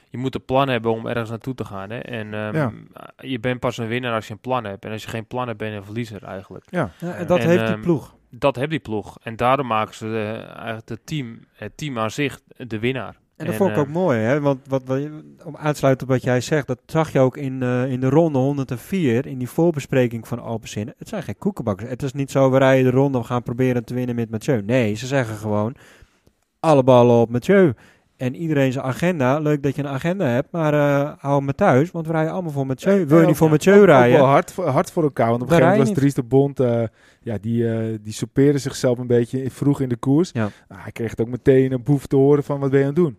[0.08, 1.90] je moet een plan hebben om ergens naartoe te gaan.
[1.90, 1.98] Hè?
[1.98, 2.72] En ehm, Ja.
[3.16, 4.84] je bent pas een winnaar als je een plan hebt.
[4.84, 6.64] En als je geen plan hebt, ben je een verliezer eigenlijk.
[6.68, 8.14] Ja, Ja, en dat En, heeft die ehm, ploeg.
[8.30, 9.18] Dat heeft die ploeg.
[9.22, 13.16] En daardoor maken ze eh, eigenlijk het team, het team aan zich de winnaar.
[13.40, 14.40] En dat vond ik eh, ook mooi, hè?
[14.40, 14.98] want wat, wat,
[15.44, 18.38] om aansluiten op wat jij zegt, dat zag je ook in, eh, in de ronde
[18.38, 20.92] 104, in die voorbespreking van Alpecin.
[20.98, 21.90] Het zijn geen koekenbakkers.
[21.90, 24.62] Het is niet zo, we rijden de ronde, we gaan proberen te winnen met Mathieu.
[24.62, 25.74] Nee, ze zeggen gewoon,
[26.60, 27.72] alle ballen op Mathieu.
[28.16, 31.90] En iedereen zijn agenda, leuk dat je een agenda hebt, maar eh, hou maar thuis,
[31.90, 33.06] want we rijden allemaal voor Mathieu.
[33.06, 34.18] Wil je niet voor Ja, Mathieu rijden?
[34.18, 35.28] wel hard, voor- hard voor elkaar.
[35.30, 36.58] Want op een gegeven moment was Dries de Bond,
[37.22, 40.30] ja, die, eh die soupeerde zichzelf een beetje vroeg in de koers.
[40.32, 40.48] Ja.
[40.68, 42.92] Nou, hij kreeg het ook meteen een boef te horen van wat ben je aan
[42.94, 43.18] het doen.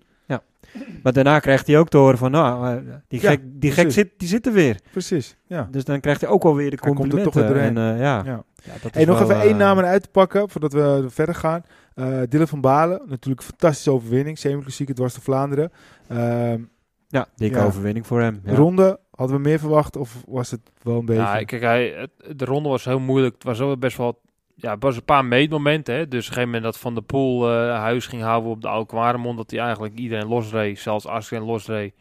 [1.03, 3.91] Maar daarna krijgt hij ook te horen van, nou, eh, die Ja, gek, die gek
[3.91, 4.79] zit, die zit er weer.
[4.91, 5.67] Precies, ja.
[5.71, 7.31] Dus dan krijgt hij ook alweer de Hij komt er complimenten.
[7.33, 7.77] toch weer doorheen.
[7.77, 8.21] En, eh, ja.
[8.25, 8.43] ja.
[8.63, 11.05] Ja, dat Hey, is nog wel, even één eh, naam eruit te pakken voordat we
[11.09, 11.63] verder gaan.
[11.93, 14.37] Eh Dylan van Balen, natuurlijk een fantastische overwinning.
[14.37, 15.71] Semi-klassieke dwars door Vlaanderen.
[16.07, 16.61] Ehm,
[17.07, 17.65] Ja, dikke Ja.
[17.65, 18.41] overwinning voor hem.
[18.43, 18.53] Ja.
[18.55, 21.21] Ronde, hadden we meer verwacht of was het wel een beetje...
[21.21, 23.33] Ja, kijk, hij, het- de ronde was heel moeilijk.
[23.33, 24.21] Het was ook best wel...
[24.55, 25.95] Ja, het was een paar meetmomenten.
[25.95, 26.07] Hè?
[26.07, 28.67] Dus op een gegeven moment dat Van der Poel eh, huis ging houden op de
[28.67, 29.37] Oude Kwaremond.
[29.37, 30.79] Dat hij eigenlijk iedereen losreed.
[30.79, 31.93] Zelfs Arsene losreed.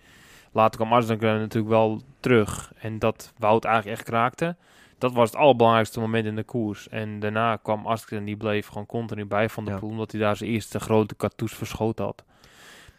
[0.52, 2.72] Later kwam Arsene natuurlijk wel terug.
[2.78, 4.56] En dat Wout eigenlijk echt kraakte.
[4.98, 6.88] Dat was het allerbelangrijkste moment in de koers.
[6.88, 9.80] En daarna kwam Arsene die bleef gewoon continu bij Van der Ja.
[9.80, 9.90] Poel.
[9.90, 12.24] Omdat hij daar zijn eerste grote cartouche verschoten had.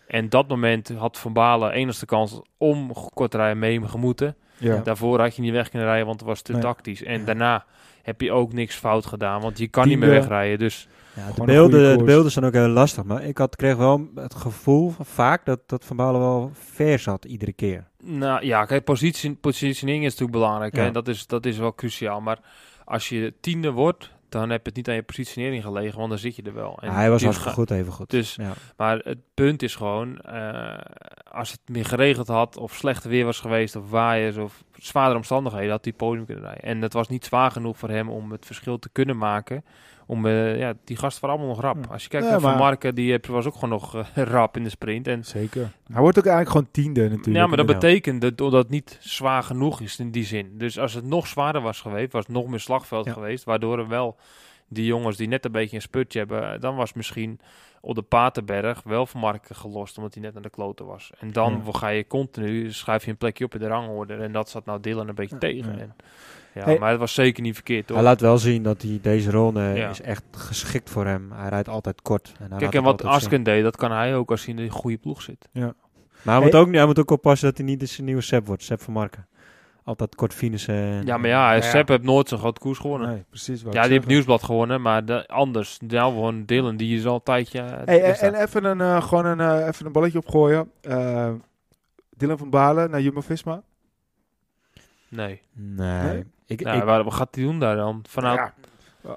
[0.08, 4.36] En dat moment had Van Balen enigste kans om kort rijden mee gemoeten.
[4.58, 4.78] ja.
[4.84, 6.62] Daarvoor had je niet weg kunnen rijden, want het was te Nee.
[6.62, 7.04] tactisch.
[7.04, 7.26] En Ja.
[7.26, 7.66] daarna
[8.04, 10.22] heb je ook niks fout gedaan, want je kan niet meer Tiende.
[10.28, 10.60] wegrijden.
[10.60, 13.04] Dus Ja, de, beelden, de beelden zijn ook heel lastig.
[13.04, 17.26] Maar ik had, kreeg wel het gevoel vaak dat, dat Van Balen wel ver zat
[17.26, 17.88] iedere keer.
[18.04, 20.76] nou ja, kijk, positie, positionering is natuurlijk belangrijk.
[20.76, 20.86] Ja.
[20.86, 22.22] En dat is, dat is wel cruciaal.
[22.22, 22.40] Maar
[22.86, 26.20] als je tiende wordt, dan heb je het niet aan je positionering gelegen, want dan
[26.20, 26.78] zit je er wel.
[26.82, 28.10] En Ja, hij was die hartstikke goed, even goed.
[28.10, 28.54] Dus- ja.
[28.78, 30.78] Maar het punt is gewoon, eh,
[31.32, 35.70] als het meer geregeld had, of slechter weer was geweest, of waaiers, of zwaardere omstandigheden,
[35.72, 36.64] had hij podium kunnen rijden.
[36.64, 39.66] En het was niet zwaar genoeg voor hem om het verschil te kunnen maken.
[40.06, 41.86] Om, eh, ja, die gasten waren allemaal nog rap.
[41.86, 41.92] Ja.
[41.94, 44.58] Als je kijkt Ja, naar Van Marken, die heb- was ook gewoon nog eh, rap
[44.58, 45.08] in de sprint.
[45.08, 45.72] En Zeker.
[45.92, 47.36] Hij wordt ook eigenlijk gewoon tiende natuurlijk.
[47.36, 50.52] ja, maar dat betekent dat, dat het niet zwaar genoeg is in die zin.
[50.58, 53.14] Dus als het nog zwaarder was geweest, was het nog meer slagveld Ja.
[53.14, 53.44] geweest.
[53.44, 54.16] Waardoor er wel
[54.68, 57.40] die jongens die net een beetje een sputje hebben, dan was misschien
[57.82, 61.12] op de Paterberg wel van Marken gelost, omdat hij net aan de kloten was.
[61.20, 64.14] En dan ga je continu, schuif je een plekje op in de rangorde.
[64.14, 65.74] En dat zat nou Dylan een beetje tegen.
[65.76, 65.80] ja.
[65.82, 65.96] En,
[66.54, 66.80] ja, Hey.
[66.80, 67.98] maar het was zeker niet verkeerd, hoor.
[67.98, 69.90] Hij laat wel zien dat hij deze ronde Ja.
[69.90, 71.32] is echt geschikt voor hem.
[71.32, 72.34] Hij rijdt altijd kort.
[72.40, 73.04] En Kijk, en wat.
[73.04, 75.50] Asken deed, dat kan hij ook als hij in een goede ploeg zit.
[75.54, 75.74] Maar
[76.36, 78.64] hij moet, ook, hij moet ook oppassen dat hij niet eens een nieuwe Sepp wordt.
[78.64, 79.28] Sepp van Marken.
[79.84, 80.76] Altijd kort finissen.
[80.76, 81.62] en- Ja, maar ja, ja.
[81.62, 83.10] Sepp heeft nooit zo'n groot koers gewonnen.
[83.10, 83.62] Nee, precies.
[83.64, 84.08] wou ja, die heeft.
[84.08, 85.78] Nieuwsblad gewonnen, maar de, anders.
[85.88, 87.60] Nou, gewoon Dylan, die is al een tijdje...
[87.62, 90.72] eh, Hey, is en, even een, eh, gewoon een, eh, even een balletje opgooien.
[90.82, 91.32] Eh
[92.18, 93.62] Dylan van Balen naar Jumbo-Visma.
[95.10, 95.42] nee.
[95.54, 96.04] Nee.
[96.04, 96.24] Nee?
[96.46, 98.04] Ik, Nou, ik, waar, wat gaat hij doen daar dan?
[98.10, 98.38] Vanuit...
[98.40, 98.54] Ja.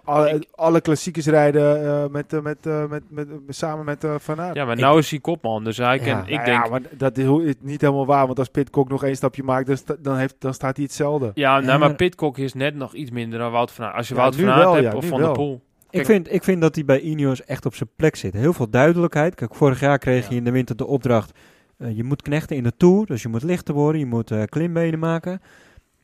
[0.04, 4.40] Alle, alle klassiekers rijden eh, met, eh, met, eh, met, met, samen met eh Van
[4.40, 4.54] Aert.
[4.54, 6.06] Ja, maar Ik- nou is hij kopman, dus hij kan...
[6.06, 6.22] Ja.
[6.26, 6.64] ik Nou denk...
[6.64, 8.26] ja, maar dat is niet helemaal waar.
[8.26, 11.30] Want als Pitcock nog één stapje maakt, dan, sta- dan, heeft, dan staat hij hetzelfde.
[11.34, 13.96] Ja, nou, maar Pitcock is net nog iets minder dan Wout van Aert.
[13.96, 15.60] Als je Ja, Wout van Aert wel, hebt ja, of Van der Poel.
[15.90, 18.32] ik, vind, ik vind dat hij bij Ineos echt op zijn plek zit.
[18.32, 19.34] Heel veel duidelijkheid.
[19.34, 20.28] Kijk, vorig jaar kreeg Ja.
[20.28, 21.38] hij in de winter de opdracht...
[21.78, 24.00] eh, je moet knechten in de Tour, dus je moet lichter worden.
[24.00, 25.40] Je moet eh, klimbenen maken.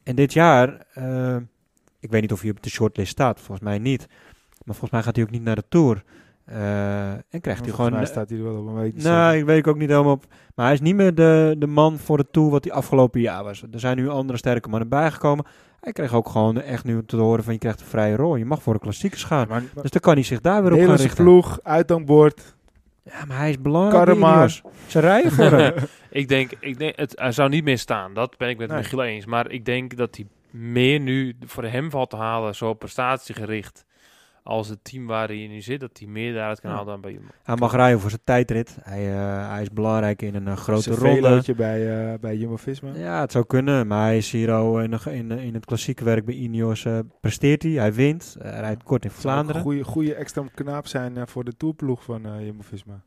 [0.03, 0.87] En dit jaar...
[0.93, 1.37] eh,
[2.01, 3.37] ik weet niet of hij op de shortlist staat.
[3.41, 4.07] Volgens mij niet.
[4.65, 6.03] Maar volgens mij gaat hij ook niet naar de Tour.
[6.45, 7.91] Eh, en krijgt hij Volgens gewoon...
[7.93, 9.03] mij eh, staat hij er wel op een week.
[9.03, 10.25] Nou, ik weet ik ook niet helemaal op.
[10.55, 13.45] Maar hij is niet meer de, de man voor de Tour wat hij afgelopen jaar
[13.45, 13.63] was.
[13.73, 15.45] Er zijn nu andere sterke mannen bijgekomen.
[15.81, 18.37] Hij kreeg ook gewoon echt nu te horen van je krijgt een vrije rol.
[18.37, 19.49] Je mag voor de klassiekers gaan.
[19.49, 21.25] maar, Dus dan kan hij zich daar weer op gaan richten.
[21.25, 22.55] ploeg, uitdankbord.
[23.05, 24.05] Ja, maar hij is belangrijk.
[24.05, 24.35] Karrema.
[24.37, 24.63] Ineos.
[24.87, 25.75] Ze rijden voor hem.
[26.11, 28.15] Ik denk, ik denk het, hij zou niet meer staan.
[28.15, 28.79] Dat ben ik met Nee.
[28.79, 29.27] Michiel eens.
[29.27, 33.85] Maar ik denk dat hij meer nu voor hem valt te halen, zo prestatiegericht,
[34.43, 36.77] als het team waar hij nu zit, dat hij meer daaruit kan Ja.
[36.77, 37.29] halen dan bij Jumbo.
[37.43, 38.79] Hij mag rijden voor zijn tijdrit.
[38.83, 41.55] Hij, eh, hij is belangrijk in een eh, grote ronde.
[41.57, 42.91] bij, eh, bij Jumbo-Visma.
[42.95, 43.87] Ja, het zou kunnen.
[43.87, 46.85] Maar hij is hier al in, in, in het klassieke werk bij Ineos.
[46.85, 47.73] eh, presteert hij.
[47.73, 48.37] Hij wint.
[48.39, 49.57] Hij rijdt kort in Het zou ook Vlaanderen.
[49.57, 53.01] Een goede, goede extra knaap zijn voor de tourploeg van eh Jumbo-Visma.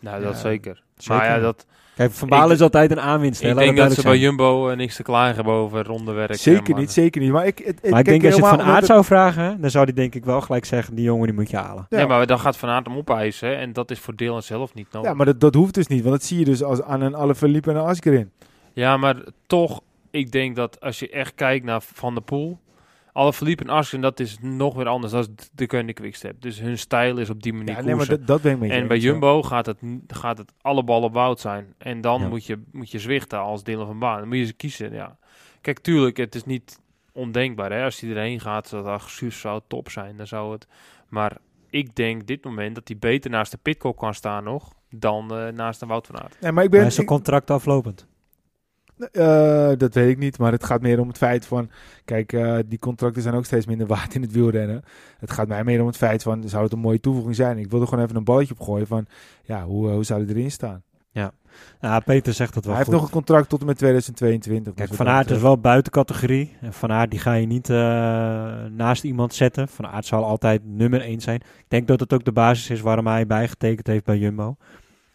[0.00, 0.82] Nou, Ja, dat zeker.
[0.96, 1.16] zeker.
[1.16, 1.66] Maar ja, dat,
[1.96, 3.42] Kijk, Van Balen Ik- is altijd een aanwinst.
[3.42, 4.18] hè, ik denk dat ze bij.
[4.18, 6.34] Jumbo eh, niks te klagen hebben over rondewerk.
[6.34, 7.30] Zeker niet, zeker niet.
[7.30, 9.84] Maar ik, het, Maar ik denk als je het van Aert zou vragen, dan zou
[9.84, 11.86] hij denk ik wel gelijk zeggen, die jongen die moet je halen.
[11.88, 11.96] Ja.
[11.96, 13.48] Nee, maar dan gaat Van Aert hem opeisen.
[13.48, 15.10] hè, En dat is voor Dylan zelf niet nodig.
[15.10, 16.02] Ja, maar dat, dat hoeft dus niet.
[16.02, 18.30] Want dat zie je dus als aan een Alaphilippe en een Asgreen.
[18.72, 19.16] Ja, maar
[19.46, 19.80] toch,
[20.10, 22.58] ik denk dat als je echt kijkt naar Van der Poel,
[23.16, 26.42] alle Philippe en Arsene, dat is nog weer anders dan de Koning Quickstep.
[26.42, 28.86] Dus hun stijl is op die manier Ja, nee, maar dat, dat ben ik En
[28.88, 29.02] bij ja.
[29.02, 31.74] Jumbo gaat het, gaat het alle ballen woud zijn.
[31.78, 32.28] En dan Ja.
[32.28, 34.18] moet, je, moet je zwichten als Dylan van Baan.
[34.18, 35.16] Dan moet je ze kiezen, ja.
[35.60, 36.80] Kijk, tuurlijk, het is niet
[37.12, 37.72] ondenkbaar.
[37.72, 37.84] Hè?
[37.84, 40.16] Als hij erheen gaat, zou dat Guus zou top zijn.
[40.16, 40.66] Dan zou het...
[41.08, 41.36] Maar
[41.70, 44.72] ik denk dit moment dat hij beter naast de Pitcock kan staan nog...
[44.90, 46.36] dan eh, naast de Wout van Aert.
[46.40, 46.86] Nee, maar ik ben...
[46.86, 48.06] is zijn contract aflopend.
[48.96, 51.70] Eh, dat weet ik niet, maar het gaat meer om het feit van...
[52.04, 54.82] Kijk, eh, die contracten zijn ook steeds minder waard in het wielrennen.
[55.18, 57.58] Het gaat mij meer om het feit van, zou het een mooie toevoeging zijn?
[57.58, 59.06] Ik wil er gewoon even een balletje op gooien van,
[59.42, 60.82] ja, hoe, eh, hoe zou hij erin staan?
[61.80, 64.74] Ja, Peter zegt dat wel Hij heeft nog een contract tot en met 2022.
[64.74, 66.56] Kijk, dus Van Aert is wel buiten categorie.
[66.60, 67.68] En Van Aert die ga je niet
[68.76, 69.68] naast iemand zetten.
[69.68, 71.36] Van Aert zal altijd nummer 1 zijn.
[71.36, 74.56] Ik denk dat het ook de basis is waarom hij bijgetekend heeft bij Jumbo.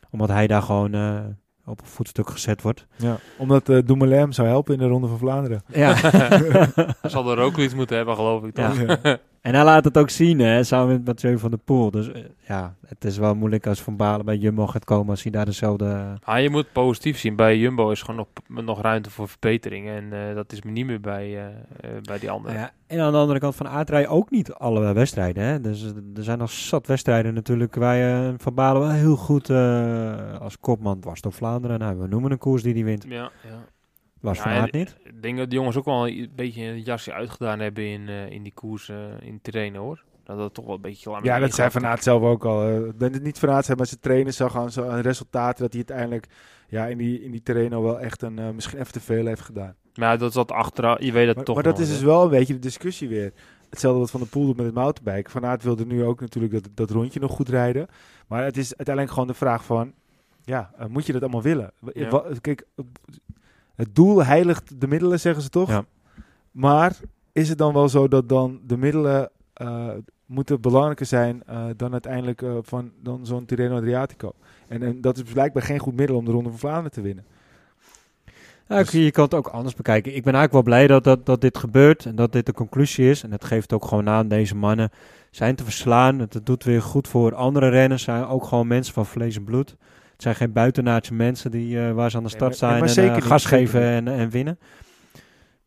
[0.10, 0.94] Omdat hij daar gewoon
[1.66, 2.86] op een voetstuk gezet wordt.
[2.96, 5.64] Ja, omdat eh Dumoulin hem zou helpen in de Ronde van Vlaanderen.
[5.68, 5.94] Ja.
[7.02, 8.54] Hij zal er ook iets moeten hebben, geloof ik.
[8.54, 9.00] Toch?
[9.04, 9.20] Ja.
[9.42, 11.92] En hij laat het ook zien, hè, samen met Mathieu van der Poel.
[11.92, 15.24] Dus eh, ja, het is wel moeilijk als Van Balen bij Jumbo gaat komen als
[15.24, 16.18] hij daar dezelfde...
[16.24, 17.36] Ah, je moet positief zien.
[17.36, 19.90] Bij Jumbo is gewoon nog, nog ruimte voor verbetering.
[19.90, 22.56] En eh, dat is niet meer bij, eh, bij die anderen.
[22.58, 25.44] Nou ja, en aan de andere kant van Aert rijden ook niet alle wedstrijden.
[25.44, 25.62] Hè?
[25.62, 25.84] Dus
[26.16, 29.50] er zijn nog zat wedstrijden natuurlijk waar je Van Balen wel heel goed
[30.40, 31.80] als kopman was door Vlaanderen.
[31.80, 33.06] Nou, we noemen een koers die hij wint.
[33.08, 33.66] Ja, ja.
[34.22, 34.96] Was Ja, Van en- Aert niet.
[35.04, 38.30] Ik denk dat de jongens ook wel een beetje een jasje uitgedaan hebben in, eh,
[38.30, 40.04] in die koers eh, in terrein hoor.
[40.24, 41.70] Dat dat toch wel een beetje klaar Ja, dat zei.
[41.72, 42.68] Van Aert zelf ook al.
[42.68, 45.84] eh, dat het niet Van Aert maar zijn trainer zag aan zijn resultaten dat hij
[45.88, 46.28] uiteindelijk
[46.68, 49.76] ja, in die, in die al wel echt een, misschien even te veel heeft gedaan.
[49.96, 51.00] Maar ja, dat zat achteraf.
[51.02, 53.10] Je weet dat Maar, toch maar dat nog, is dus wel een beetje de discussie
[53.10, 53.34] weer.
[53.70, 55.30] Hetzelfde wat Van der Poel doet met het mountainbike.
[55.30, 57.88] Van Aert wilde nu ook natuurlijk dat, dat rondje nog goed rijden.
[58.28, 59.94] Maar het is uiteindelijk gewoon de vraag van...
[60.44, 61.72] Ja, moet je dat allemaal willen?
[61.94, 62.24] Ja.
[62.42, 62.68] Kijk,
[63.82, 65.70] het doel heiligt de middelen, zeggen ze toch?
[65.70, 65.86] Ja.
[66.52, 67.00] Maar
[67.32, 69.90] is het dan wel zo dat dan de middelen eh,
[70.26, 74.34] moeten belangrijker zijn eh, dan uiteindelijk eh, van dan zo'n Tirreno Adriatico?
[74.68, 77.26] En, en dat is blijkbaar geen goed middel om de Ronde van Vlaanderen te winnen.
[78.68, 80.16] Ja, je kan het ook anders bekijken.
[80.16, 83.10] Ik ben eigenlijk wel blij dat, dat, dat dit gebeurt en dat dit de conclusie
[83.10, 83.24] is.
[83.24, 84.90] En het geeft ook gewoon aan, deze mannen
[85.32, 86.20] zijn te verslaan.
[86.20, 88.04] Het, het doet weer goed voor andere renners.
[88.04, 89.76] zijn ook gewoon mensen van vlees en bloed.
[90.22, 92.82] Het zijn geen buitenaardse mensen die, eh, waar ze aan de start nee, staan maar
[92.82, 94.60] en zeker eh, gas geven en, en winnen.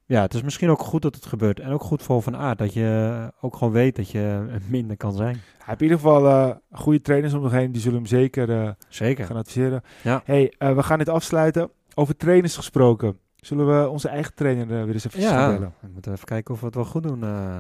[0.07, 1.61] Ja, het is misschien ook goed dat het gebeurt.
[1.61, 5.13] En ook goed voor Van Aert, dat je ook gewoon weet dat je minder kan
[5.13, 5.35] zijn.
[5.35, 7.73] Hij heeft in ieder geval eh, goede trainers om zich heen.
[7.73, 9.25] Die zullen hem zeker eh, Zeker.
[9.27, 9.83] gaan adviseren.
[10.03, 10.23] Ja.
[10.25, 11.71] hey, eh, we gaan dit afsluiten.
[11.95, 13.19] Over trainers gesproken.
[13.37, 15.75] Zullen we onze eigen trainer eh, weer eens even Ja, bellen?
[15.81, 17.23] we moeten even kijken of we het wel goed doen.
[17.23, 17.57] eh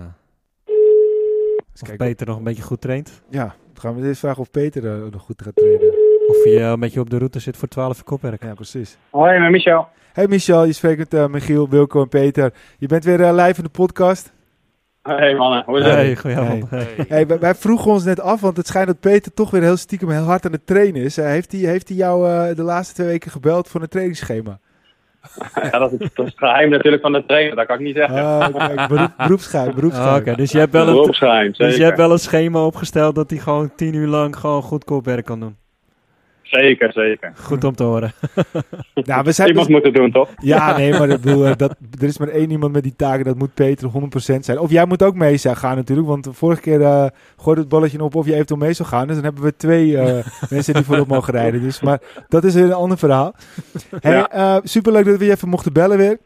[1.73, 1.97] Eens of.
[1.97, 3.23] Peter nog een beetje goed traint.
[3.31, 6.04] Ja, dan gaan we eerst vragen of Peter eh, nog goed gaat trainen.
[6.27, 8.43] Of je een beetje op de route zit voor 12 kopwerk.
[8.43, 8.99] Ja, precies.
[9.11, 9.89] Hoi, met Michel.
[10.13, 12.53] Hey Michel, je spreekt met uh, Michiel, Wilco en Peter.
[12.79, 14.33] Je bent weer uh, live in de podcast.
[15.03, 15.95] Hey mannen, hoe is het?
[15.95, 16.71] Hey, goedenavond.
[16.71, 16.87] Hey.
[17.09, 19.77] Hey, wij, wij, vroegen ons net af, want het schijnt dat Peter toch weer heel
[19.77, 21.19] stiekem heel hard aan het trainen is.
[21.19, 24.59] Uh, heeft hij heeft hij jou de laatste twee weken gebeld voor een trainingsschema?
[25.71, 27.97] Ja, dat is, dat is het geheim natuurlijk van de trainer, dat kan ik niet
[27.97, 28.25] zeggen.
[28.25, 28.87] Ah, okay.
[28.89, 30.15] Beroep, beroepsgeheim, beroepsgeheim.
[30.15, 33.15] Ah, Oké, dus je hebt wel een, beroepsgeheim, dus je hebt wel een schema opgesteld
[33.15, 35.57] dat hij gewoon tien uur lang gewoon goed kopwerk kan doen.
[36.45, 37.33] Zeker, zeker.
[37.35, 38.13] Goed om te horen.
[38.95, 39.77] nou, we zijn iemand dus...
[39.77, 40.31] moet het doen, toch?
[40.37, 43.25] Ja, nee, maar ik bedoel, dat, er is maar één iemand met die taken.
[43.25, 44.59] Dat moet Peter 100% zijn.
[44.59, 46.09] Of jij moet ook mee zijn gaan natuurlijk.
[46.09, 49.07] Want de vorige keer uh, gooide het balletje op of je eventueel mee zou gaan.
[49.07, 50.03] Dus dan hebben we twee uh,
[50.51, 51.63] mensen die voorop mogen rijden.
[51.63, 53.35] Dus, maar dat is weer een ander verhaal.
[54.01, 54.57] Hey, ja.
[54.57, 56.19] uh, superleuk dat we je even mochten bellen weer.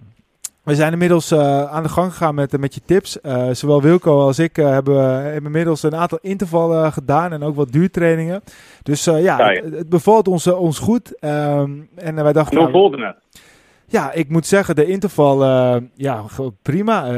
[0.69, 3.19] We zijn inmiddels uh, aan de gang gegaan met, met je tips.
[3.23, 7.55] Uh, zowel Wilco als ik uh, hebben, hebben inmiddels een aantal intervallen gedaan en ook
[7.55, 8.43] wat duurtrainingen.
[8.83, 11.25] Dus ja, het, het, bevalt ons, ons goed.
[11.25, 12.57] Um, en wij dachten.
[12.61, 13.17] Het?
[13.91, 15.45] Ja, ik moet zeggen, de interval,
[15.95, 16.25] ja,
[16.63, 17.13] prima.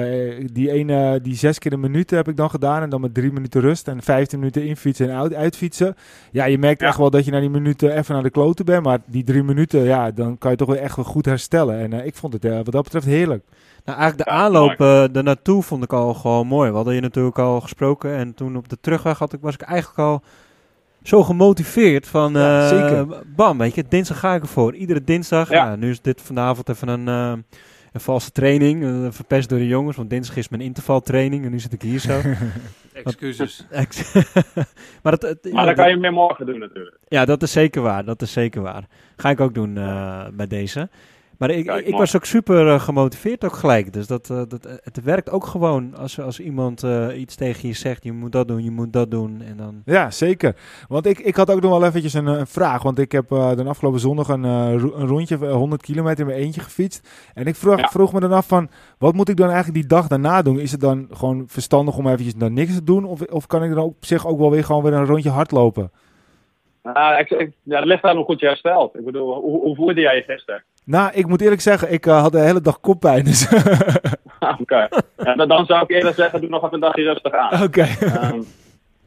[0.53, 2.83] die ene, die zes keer een minuut heb ik dan gedaan.
[2.83, 5.97] En dan met drie minuten rust en vijftien minuten infietsen en uit, uitfietsen.
[6.31, 6.87] Ja, je merkt ja.
[6.87, 8.85] echt wel dat je na die minuten even naar de kloten bent.
[8.85, 11.79] Maar die drie minuten, ja, dan kan je toch wel echt wel goed herstellen.
[11.79, 13.45] En ik vond het wat dat betreft heerlijk.
[13.85, 16.71] Nou, eigenlijk de ja, aanloop uh, ernaartoe vond ik al gewoon mooi.
[16.71, 18.15] We hadden je natuurlijk al gesproken.
[18.15, 20.23] En toen op de terugweg had ik, was ik eigenlijk al
[21.03, 22.33] zo gemotiveerd van...
[22.33, 23.07] Ja, zeker.
[23.37, 24.75] Bam, weet je, dinsdag ga ik ervoor.
[24.75, 25.51] Iedere dinsdag.
[25.51, 25.65] Ja.
[25.65, 27.43] Nou, nu is dit vanavond even een, uh,
[27.93, 28.83] een valse training.
[28.83, 29.97] Uh, verpest door de jongens.
[29.97, 31.45] Want dinsdag is mijn intervaltraining.
[31.45, 32.21] En nu zit ik hier zo.
[32.93, 33.67] Excuses.
[35.03, 36.97] maar het, maar dan kan je meer morgen doen natuurlijk.
[37.09, 38.05] Ja, dat is zeker waar.
[38.05, 38.85] Dat is zeker waar.
[39.17, 39.75] Ga ik ook doen
[40.33, 40.89] bij deze.
[41.41, 43.93] Maar ik, Kijk, ik was ook super uh, gemotiveerd ook gelijk.
[43.93, 47.75] Dus dat, uh, dat, het werkt ook gewoon als, als iemand uh, iets tegen je
[47.75, 48.05] zegt.
[48.05, 49.43] Je moet dat doen, je moet dat doen.
[49.43, 49.83] En dan...
[49.85, 50.57] Ja, zeker.
[50.89, 52.83] Want ik, ik had ook nog wel eventjes een, een vraag.
[52.83, 57.31] Want ik heb de afgelopen zondag een, een rondje 100 kilometer in mijn eentje gefietst.
[57.35, 57.89] En ik vroeg, ja.
[57.89, 60.59] vroeg me dan af van, wat moet ik dan eigenlijk die dag daarna doen?
[60.59, 63.05] Is het dan gewoon verstandig om eventjes dan niks te doen?
[63.05, 65.91] Of, of kan ik dan op zich ook wel weer gewoon weer een rondje hardlopen?
[66.83, 68.97] Nou, ik, ik, ja, het ligt aan hoe goed je herstelt.
[68.97, 70.65] Ik bedoel, hoe, hoe voelde jij je gisteren?
[70.91, 73.25] Nou, ik moet eerlijk zeggen, ik uh, had de hele dag koppijn.
[73.25, 73.49] Dus
[74.41, 74.61] Oké.
[74.61, 74.89] Okay.
[75.17, 77.53] Ja, dan zou ik eerder zeggen, doe nog even een dagje rustig aan.
[77.53, 77.65] Oké.
[77.65, 77.97] Okay.
[78.01, 78.47] Um,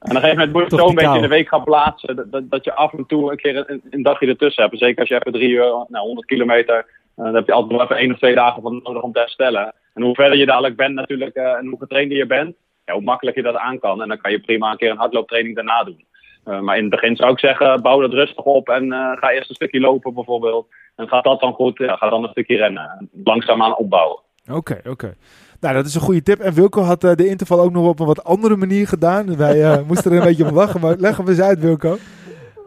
[0.03, 2.27] en op een gegeven moment moet je zo een beetje in de week gaan plaatsen.
[2.31, 4.77] Dat, dat je af en toe een keer een, een dagje ertussen hebt.
[4.77, 6.75] Zeker als je even drie uur, nou 100 kilometer.
[6.75, 9.19] Uh, dan heb je altijd nog even één of twee dagen van nodig om te
[9.19, 9.73] herstellen.
[9.93, 12.55] En hoe verder je dadelijk bent natuurlijk uh, en hoe getrainder je bent.
[12.85, 14.01] Ja, hoe makkelijk je dat aan kan.
[14.01, 16.05] En dan kan je prima een keer een hardlooptraining daarna doen.
[16.47, 19.49] Uh, maar in het begin zou ik zeggen, bouw dat rustig op en ga eerst
[19.49, 20.67] een stukje lopen bijvoorbeeld.
[20.95, 23.09] En gaat dat dan goed, ja, ga dan een stukje rennen.
[23.23, 24.19] Langzaamaan opbouwen.
[24.45, 24.89] Oké, okay, oké.
[24.89, 25.13] Okay.
[25.59, 26.39] Nou, dat is een goede tip.
[26.39, 29.37] En Wilco had uh, de interval ook nog op een wat andere manier gedaan.
[29.37, 31.97] Wij moesten er een beetje om lachen, maar leg hem eens uit, Wilco.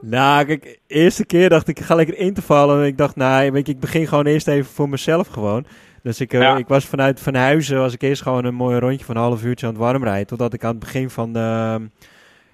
[0.01, 2.81] Nou, kijk, eerste keer dacht ik, ik ga lekker intervallen.
[2.81, 5.67] En ik dacht, nou, weet je, ik begin gewoon eerst even voor mezelf gewoon.
[6.03, 6.57] Dus ik, ja.
[6.57, 9.45] ik was vanuit Van Huizen, was ik eerst gewoon een mooi rondje van een half
[9.45, 10.27] uurtje aan het warm rijden.
[10.27, 11.81] Totdat ik aan het begin van de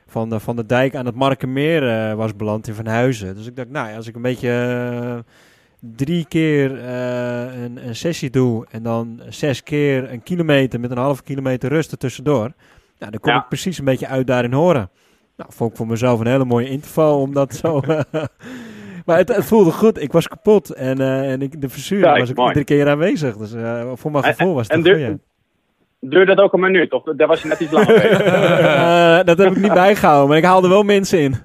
[0.07, 3.35] van de, van de dijk aan het Markenmeer uh, was beland in Van Huizen.
[3.35, 4.49] Dus ik dacht, nou ja, als ik een beetje
[5.03, 5.19] uh,
[5.83, 10.97] drie keer uh, een, een, sessie doe en dan zes keer een kilometer met een
[10.97, 12.53] halve kilometer rust er tussendoor,
[12.99, 13.39] nou, dan kom ja.
[13.39, 14.91] ik precies een beetje uit daarin horen.
[15.37, 17.81] Nou, vond ik voor mezelf een hele mooie interval, omdat zo...
[19.07, 20.03] maar het, het, voelde goed.
[20.03, 22.49] Ik was kapot en, en ik, de verzuring was ik mooi.
[22.49, 23.37] iedere keer aanwezig.
[23.37, 23.51] Dus
[23.95, 25.23] voor mijn gevoel was het en,
[26.05, 26.93] Duurde dat ook een minuut?
[26.93, 30.45] Of daar was je net iets langer uh, dat heb ik niet bijgehouden, maar ik
[30.45, 31.33] haalde wel mensen in.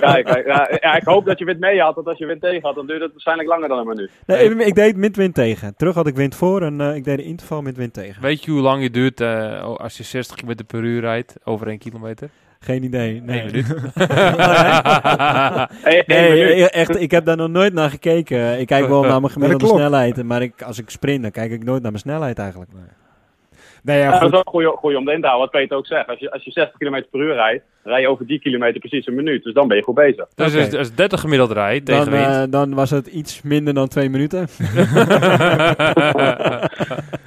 [0.00, 2.40] kijk, kijk ja, ja, ik hoop dat je wind mee had, want als je wind
[2.40, 4.10] tegen had, dan duurde het waarschijnlijk langer dan een minuut.
[4.26, 5.76] Nee, ik, ik deed met wind tegen.
[5.76, 8.22] Terug had ik wind voor en uh, ik deed de interval met wind tegen.
[8.22, 11.66] Weet je hoe lang het duurt uh, als je 60 km per uur rijdt over
[11.66, 12.28] 1 kilometer?
[12.60, 13.22] Geen idee.
[13.22, 13.44] Nee,
[15.84, 18.60] nee, nee echt, ik heb daar nog nooit naar gekeken.
[18.60, 21.64] Ik kijk wel naar mijn gemiddelde snelheid, maar ik, als ik sprint, dan kijk ik
[21.64, 22.72] nooit naar mijn snelheid eigenlijk.
[22.72, 22.82] Nee.
[23.82, 26.08] Nee, ja, ja, dat is ook goed, om in te houden, wat Peter ook zegt.
[26.08, 29.06] Als je, als je 60 km per uur rijdt, rij je over die kilometer precies
[29.06, 29.44] een minuut.
[29.44, 30.26] Dus dan ben je goed bezig.
[30.34, 30.78] Dus okay.
[30.78, 34.38] als 30 gemiddeld rijdt tegen dan, uh, dan was het iets minder dan twee minuten.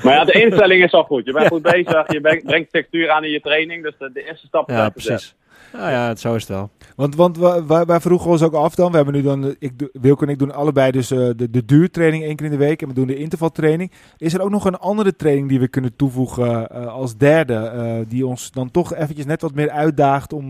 [0.03, 1.25] maar ja, de instelling is al goed.
[1.25, 1.49] Je bent ja.
[1.49, 3.83] goed bezig, je brengt textuur aan in je training.
[3.83, 5.35] Dus de, de eerste stap is Ja, precies.
[5.73, 6.69] Nou ja, zo is het wel.
[6.95, 7.37] Want, want
[7.67, 8.89] wij, wij vroegen ons ook af dan.
[8.91, 12.23] We hebben nu dan, ik, Wilco en ik doen allebei dus uh, de, de duurtraining
[12.23, 12.81] één keer in de week.
[12.81, 13.91] En we doen de intervaltraining.
[14.17, 17.71] Is er ook nog een andere training die we kunnen toevoegen uh, als derde?
[17.75, 20.49] Uh, die ons dan toch eventjes net wat meer uitdaagt om,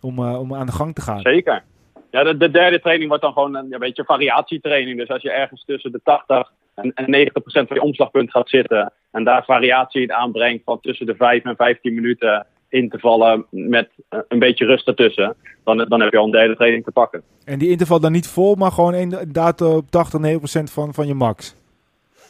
[0.00, 1.20] om, om aan de gang te gaan?
[1.20, 1.62] Zeker.
[2.10, 4.98] Ja, de, de derde training wordt dan gewoon een, een beetje variatietraining.
[4.98, 8.92] Dus als je ergens tussen de 80 en, en 90% van je omslagpunt gaat zitten.
[9.10, 13.46] En daar variatie in aanbrengt van tussen de 5 en 15 minuten in te vallen
[13.50, 13.88] met
[14.28, 17.22] een beetje rust ertussen, dan, dan heb je al een derde training te pakken.
[17.44, 21.14] En die interval dan niet vol, maar gewoon inderdaad op 80, 90% van, van je
[21.14, 21.56] max?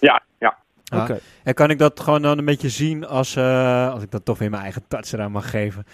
[0.00, 0.58] Ja, ja.
[0.94, 1.18] Oké.
[1.44, 4.38] En kan ik dat gewoon dan een beetje zien als, uh, als ik dat toch
[4.38, 5.84] weer mijn eigen touch eraan mag geven?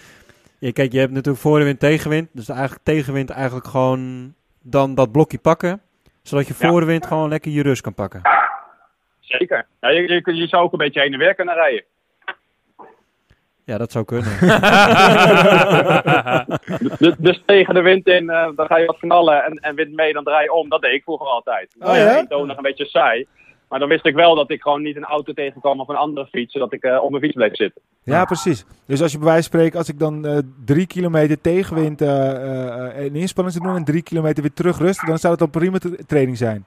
[0.59, 2.29] Ja, kijk, je hebt natuurlijk voorwind, tegenwind.
[2.31, 5.81] Dus eigenlijk tegenwind eigenlijk gewoon dan dat blokje pakken.
[6.21, 8.21] Zodat je voorwind gewoon lekker je rust kan pakken.
[9.19, 9.65] Zeker.
[9.81, 11.83] Ja, je, je, je zou ook een beetje heen en weer kunnen rijden.
[13.67, 14.29] Ja, dat zou kunnen.
[16.99, 19.95] dus, dus, tegen de wind in, uh, dan ga je wat knallen en, en wind
[19.95, 20.69] mee, dan draai je om.
[20.69, 21.75] Dat deed ik vroeger altijd.
[21.79, 22.25] Oh ja?
[22.29, 23.27] nog een beetje saai.
[23.69, 26.27] Maar dan wist ik wel dat ik gewoon niet een auto tegenkwam of een andere
[26.27, 27.81] fiets, zodat ik uh, op mijn fiets bleef zitten.
[28.03, 28.65] Ja, precies.
[28.85, 32.07] Dus als je bij wijze van spreken, als ik dan uh, drie kilometer tegenwind uh,
[32.95, 35.77] een inspanning te doen en drie kilometer weer terug rusten, dan zou het al prima
[36.05, 36.65] training zijn.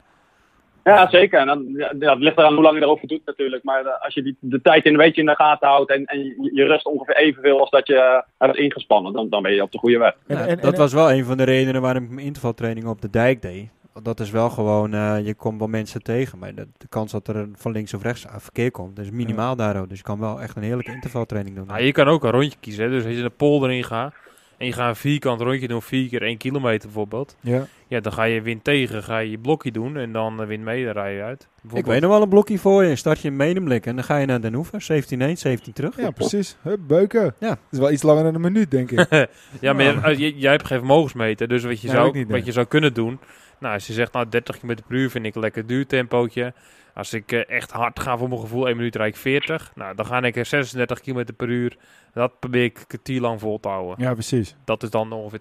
[0.84, 1.40] Ja, zeker.
[1.40, 1.66] En dan,
[1.98, 3.64] ja, het ligt eraan hoe lang je erover doet natuurlijk.
[3.64, 6.18] Maar als je die, de tijd in een beetje in de gaten houdt en, en
[6.52, 9.78] je, rust ongeveer evenveel als dat je hebt ingespannen, dan, dan ben je op de
[9.78, 10.16] goede weg.
[10.26, 13.10] En, en, dat was wel een van de redenen waarom ik mijn intervaltraining op de
[13.10, 13.68] dijk deed
[14.02, 16.38] dat is wel gewoon, uh, je komt wel mensen tegen.
[16.38, 19.54] Maar de, de, kans dat er van links of rechts verkeer komt, is minimaal ja.
[19.54, 19.88] daar ook.
[19.88, 21.66] Dus je kan wel echt een heerlijke intervaltraining doen.
[21.66, 22.84] Nou, je kan ook een rondje kiezen.
[22.84, 22.90] Hè?
[22.90, 24.14] Dus als je de polder in gaat
[24.60, 27.36] en je gaat een vierkant rondje doen, vier keer één kilometer bijvoorbeeld.
[27.40, 27.66] Ja.
[27.86, 30.64] Ja, dan ga je wind tegen, ga je je blokje doen en dan uh, wind
[30.64, 31.48] mee, dan rij je uit.
[31.72, 32.96] Ik weet nog wel een blokje voor je.
[32.96, 34.82] Start je in Medemblik en dan ga je naar Den Hoever.
[34.82, 35.96] 17 1, 17 terug.
[35.96, 36.56] Ja, precies.
[36.62, 37.34] Hup, beuken.
[37.38, 37.48] Ja.
[37.48, 39.06] Dat is wel iets langer dan een minuut, denk ik.
[39.60, 41.48] ja, maar jij, jij hebt geen vermogensmeter.
[41.48, 43.18] Dus wat je, zou, niet, wat je zou kunnen doen
[43.60, 46.52] nou, als je zegt, nou 30 km per uur vind ik een lekker duur tempootje.
[46.94, 49.72] Als ik uh, echt hard ga voor mijn gevoel, 1 minuut rijd ik 40.
[49.74, 51.76] Nou, dan ga ik 36 km per uur.
[52.12, 53.94] Dat probeer ik kwartier lang vol te houden.
[53.98, 54.56] Ja, precies.
[54.64, 55.40] Dat is dan ongeveer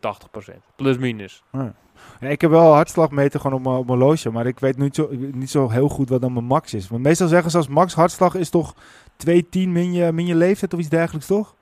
[0.54, 0.56] 80%.
[0.76, 1.44] Plus minus.
[1.52, 1.74] Ja.
[2.20, 4.96] Ja, ik heb wel hartslagmeter gewoon op mijn, op mijn loge, maar ik weet niet
[4.96, 6.90] zo, niet zo heel goed wat dan mijn max is.
[6.90, 8.74] Want meestal zeggen ze als max hartslag is toch
[9.16, 11.56] 210 min je, min je leeftijd of iets dergelijks, toch?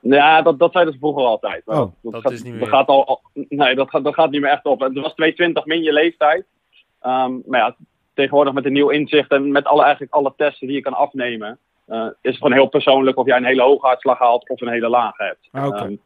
[0.00, 1.62] Ja, dat, dat zeiden ze vroeger altijd.
[1.66, 2.60] oh, dat, dat, gaat, is niet meer.
[2.60, 4.80] Dat gaat al, nee, dat gaat, dat gaat niet meer echt op.
[4.80, 6.44] Het was 220 min je leeftijd.
[7.02, 7.76] Um, maar ja,
[8.16, 11.58] tegenwoordig met een nieuw inzicht en met alle, eigenlijk alle testen die je kan afnemen,
[11.88, 14.68] uh, is het gewoon heel persoonlijk of jij een hele hoge hartslag haalt of een
[14.68, 15.48] hele lage hebt.
[15.52, 15.86] Ah, okay.
[15.86, 16.00] um,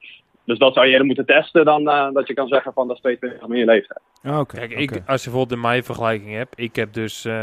[0.45, 2.97] dus dat zou je eerder moeten testen dan uh, dat je kan zeggen van dat
[2.97, 4.01] is 22 min je leeftijd.
[4.23, 7.43] Ah, okay, Kijk, ik, als je bijvoorbeeld in mijn vergelijking hebt, ik heb dus, uh,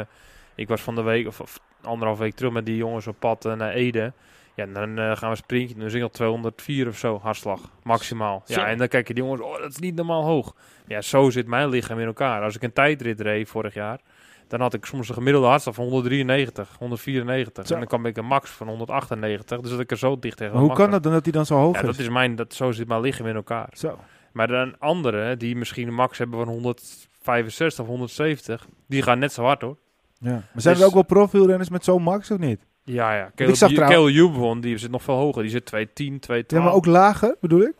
[0.56, 3.44] ik was van de week of, of anderhalf week terug met die jongens op pad
[3.44, 4.14] naar Ede.
[4.58, 5.76] Ja, dan uh, gaan we sprintje.
[5.76, 7.60] Dan zing al 204 of zo hartslag.
[7.84, 8.44] Maximaal.
[8.46, 10.56] Ja, en dan kijk je die jongens, oh, dat is niet normaal hoog.
[10.88, 12.42] Ja, zo zit mijn lichaam in elkaar.
[12.42, 14.00] Als ik een tijdrit reed vorig jaar,
[14.48, 17.68] dan had ik soms een gemiddelde hartslag van 193, 194.
[17.68, 17.74] Zo.
[17.74, 19.62] En dan kwam ik een max van 198.
[19.62, 21.46] Dus dat ik er zo dicht tegen maar Hoe kan dat dan dat hij dan
[21.46, 21.86] zo hoog ja, is?
[21.86, 23.70] Dat is mijn, dat, zo zit mijn lichaam in elkaar.
[23.72, 24.00] Zo.
[24.32, 29.34] Maar dan anderen, die misschien een max hebben van 165 of 170, die gaan net
[29.34, 29.78] zo hard hoor.
[30.20, 30.32] Ja.
[30.32, 32.60] Maar zijn dus, er ook wel profielrenners met zo'n max of niet?
[32.84, 33.32] Ja, ja.
[33.36, 35.42] Caleb Jubon, die zit nog veel hoger.
[35.42, 36.64] Die zit 210, 212.
[36.64, 37.74] Ja, maar ook lager, bedoel ik?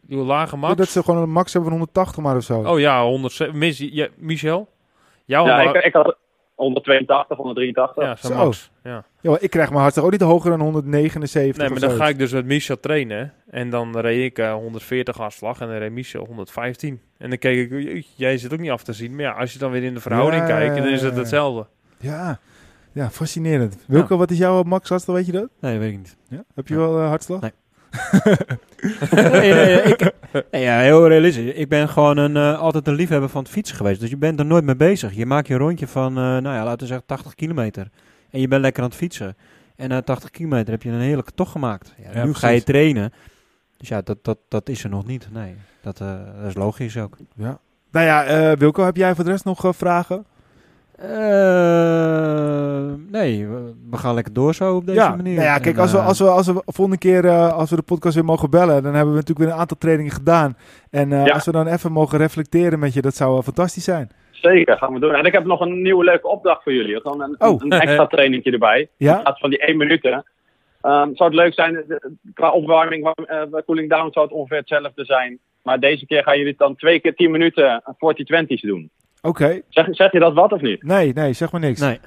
[0.00, 0.76] Die lage max?
[0.76, 2.60] dat ze gewoon een max hebben van 180 maar of zo.
[2.60, 3.94] Oh ja, 107.
[3.94, 4.68] Ja, Michel?
[5.26, 6.16] Jouw ja, ik, ik had
[6.54, 8.04] 182, 183.
[8.04, 8.70] Ja, zo max.
[8.82, 9.04] Ja.
[9.20, 12.18] ja, ik krijg mijn hartslag ook niet hoger dan 179 Nee, maar dan ga ik
[12.18, 13.32] dus met Michel trainen.
[13.50, 17.00] En dan reed ik uh, 140 hartslag en dan reed Michel 115.
[17.18, 19.14] En dan keek ik, jij zit ook niet af te zien.
[19.14, 21.66] Maar ja, als je dan weer in de verhouding ja, kijkt, dan is het hetzelfde.
[21.98, 22.38] Ja,
[22.92, 23.84] ja, fascinerend.
[23.86, 24.20] Wilco, ja.
[24.20, 25.48] wat is jouw max hartslag, weet je dat?
[25.60, 26.16] Nee, weet ik niet.
[26.28, 26.44] Ja?
[26.54, 26.80] Heb je ja.
[26.80, 27.40] wel uh, hartslag?
[27.40, 27.52] Nee.
[29.30, 30.12] nee, nee, ik,
[30.50, 31.54] nee, ja, heel realistisch.
[31.54, 34.00] Ik ben gewoon een, uh, altijd een liefhebber van het fietsen geweest.
[34.00, 35.14] Dus je bent er nooit mee bezig.
[35.14, 37.90] Je maakt je een rondje van, uh, nou ja, laten we zeggen 80 kilometer.
[38.30, 39.36] En je bent lekker aan het fietsen.
[39.76, 41.94] En na 80 kilometer heb je een heerlijke tocht gemaakt.
[41.96, 42.38] Ja, ja, nu precies.
[42.38, 43.12] ga je trainen.
[43.76, 45.28] Dus ja, dat, dat, dat is er nog niet.
[45.32, 47.16] Nee, dat, uh, dat is logisch ook.
[47.34, 47.58] Ja.
[47.90, 50.26] Nou ja, Wilco, heb jij voor de rest nog vragen?
[51.02, 53.46] Uh, nee,
[53.90, 55.34] we gaan lekker door zo op deze ja, manier.
[55.34, 57.76] Nou ja, kijk, en, als, we, als, we, als we volgende keer, uh, als we
[57.76, 60.56] de podcast weer mogen bellen, dan hebben we natuurlijk weer een aantal trainingen gedaan.
[60.90, 61.32] En uh, ja.
[61.32, 64.10] als we dan even mogen reflecteren met je, dat zou wel fantastisch zijn.
[64.30, 65.14] Zeker, gaan we doen.
[65.14, 67.00] En ik heb nog een nieuwe leuke opdracht voor jullie.
[67.02, 67.62] Dan een, oh.
[67.62, 68.88] een extra trainingje erbij.
[68.96, 69.16] Ja?
[69.16, 70.12] In plaats van die 1 minuten.
[70.82, 71.84] Um, zou het leuk zijn,
[72.34, 75.38] qua opwarming, uh, cooling down zou het ongeveer hetzelfde zijn.
[75.62, 78.90] Maar deze keer gaan jullie dan twee keer 10 minuten 40-20's doen.
[79.26, 79.44] Oké.
[79.44, 79.62] Okay.
[79.68, 80.82] Zeg, zeg je dat wat of niet?
[80.82, 81.80] Nee, nee, zeg maar niks.
[81.80, 82.00] Nee.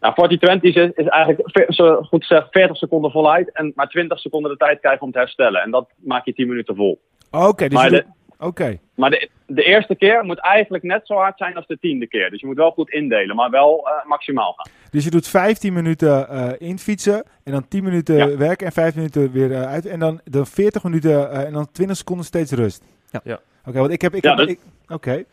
[0.00, 4.50] Nou, 40-20 is, is eigenlijk, zo goed gezegd, 40 seconden voluit en maar 20 seconden
[4.50, 5.62] de tijd krijgen om te herstellen.
[5.62, 7.00] En dat maak je 10 minuten vol.
[7.30, 8.04] Oké, okay, dus maar, de,
[8.38, 8.80] okay.
[8.94, 12.30] maar de, de, eerste keer moet eigenlijk net zo hard zijn als de tiende keer.
[12.30, 14.72] Dus je moet wel goed indelen, maar wel uh, maximaal gaan.
[14.90, 18.36] Dus je doet 15 minuten uh, infietsen en dan 10 minuten ja.
[18.36, 19.86] werken en 5 minuten weer uh, uit.
[19.86, 22.84] En dan, dan 40 minuten en dan 20 seconden steeds rust.
[23.10, 23.20] Ja.
[23.24, 23.40] ja.
[23.66, 24.14] Oké, want ik heb...
[24.14, 24.56] Ik ja, heb dus,
[24.88, 25.24] Oké.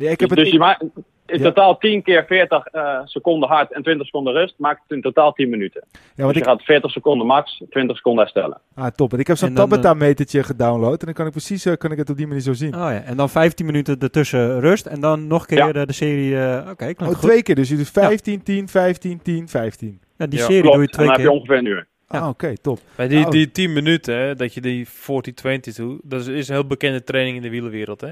[0.00, 0.82] Ja, ik heb dus, het, dus je maakt
[1.26, 1.44] in Ja.
[1.44, 4.54] totaal 10 keer 40 eh, seconden hard en 20 seconden rust.
[4.58, 5.84] Maakt het in totaal 10 minuten.
[5.92, 8.60] Ja, Dus want je ik, gaat 40 seconden max, 20 seconden herstellen.
[8.74, 9.10] ah, top.
[9.10, 11.92] Want ik heb zo'n En dan, Tabata-metertje gedownload en dan kan ik precies eh, kan
[11.92, 12.74] ik het op die manier zo zien.
[12.74, 15.72] Oh ja, en dan 15 minuten ertussen rust en dan nog een keer Ja.
[15.72, 16.36] de, de serie.
[16.38, 17.20] eh, Oké, klinkt Oh, goed.
[17.20, 17.68] twee keer dus.
[17.68, 20.00] Je doet 15, 10, 15, 10, 15.
[20.16, 20.76] Ja, die Ja, serie Klopt.
[20.76, 21.32] doe je en dan twee heb je keer.
[21.40, 21.86] ongeveer een uur.
[22.08, 22.18] Ja.
[22.18, 22.78] Ah, oké, top.
[22.94, 23.30] Bij die, Oh.
[23.30, 27.04] die 10 minuten, hè, dat je die 40-20 doet, dat is, is een heel bekende
[27.04, 28.00] training in de wielerwereld.
[28.00, 28.08] Hè.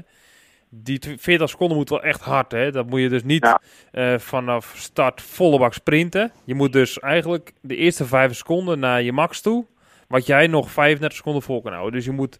[0.69, 2.51] Die tw- 40 seconden moet wel echt hard.
[2.51, 2.71] Hè.
[2.71, 3.61] Dat moet je dus niet Ja.
[3.91, 6.31] eh, vanaf start volle bak sprinten.
[6.43, 9.65] Je moet dus eigenlijk de eerste 5 seconden naar je max toe,
[10.07, 11.93] wat jij nog 35 seconden vol kan houden.
[11.93, 12.39] Dus je moet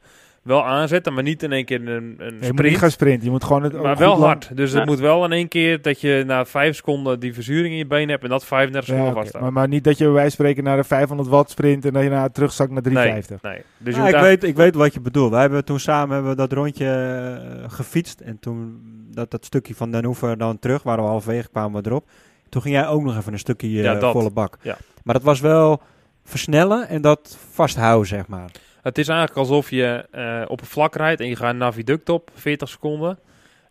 [0.50, 2.62] wel aanzetten, maar niet in één keer een, een Je moet sprint.
[2.62, 3.24] niet gaan sprinten.
[3.26, 4.50] Je moet gewoon het maar wel hard.
[4.58, 4.78] Dus Ja.
[4.78, 7.86] het moet wel in één keer dat je na 5 seconden die verzuring in je
[7.88, 9.46] benen hebt en dat 35 Ja, seconden vasthoudt.
[9.46, 11.94] maar, maar niet dat je bij wijze van spreken naar de 500 watt sprint en
[11.94, 13.42] dat je naar terugzakt naar Nee, 350.
[13.42, 13.62] nee.
[13.78, 15.32] Dus je Ja, moet ik, weet, ik weet wat je bedoelt.
[15.32, 18.20] Wij hebben toen samen hebben we dat rondje eh, gefietst.
[18.20, 18.82] En toen
[19.14, 22.10] dat, dat stukje van Den Hoever dan terug, waar we halverwege kwamen we erop.
[22.50, 24.12] Toen ging jij ook nog even een stukje Ja, dat.
[24.12, 24.58] volle bak.
[24.62, 24.78] Ja.
[25.04, 25.82] Maar dat was wel
[26.24, 28.52] versnellen en dat vasthouden, zeg maar.
[28.82, 32.10] Het is eigenlijk alsof je eh, op een vlak rijdt en je gaat naar viaduct
[32.10, 33.20] op, 40 seconden.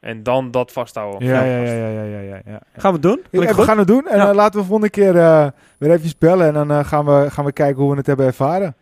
[0.01, 1.27] En dan dat vasthouden.
[1.29, 2.61] Ja, ja, ja, ja, ja, ja, ja, ja.
[2.77, 3.23] Gaan we het doen?
[3.31, 4.29] Ja, we gaan het doen en Ja.
[4.29, 5.47] eh, laten we volgende keer eh,
[5.79, 8.75] weer even bellen en dan gaan, we, gaan we kijken hoe we het hebben ervaren.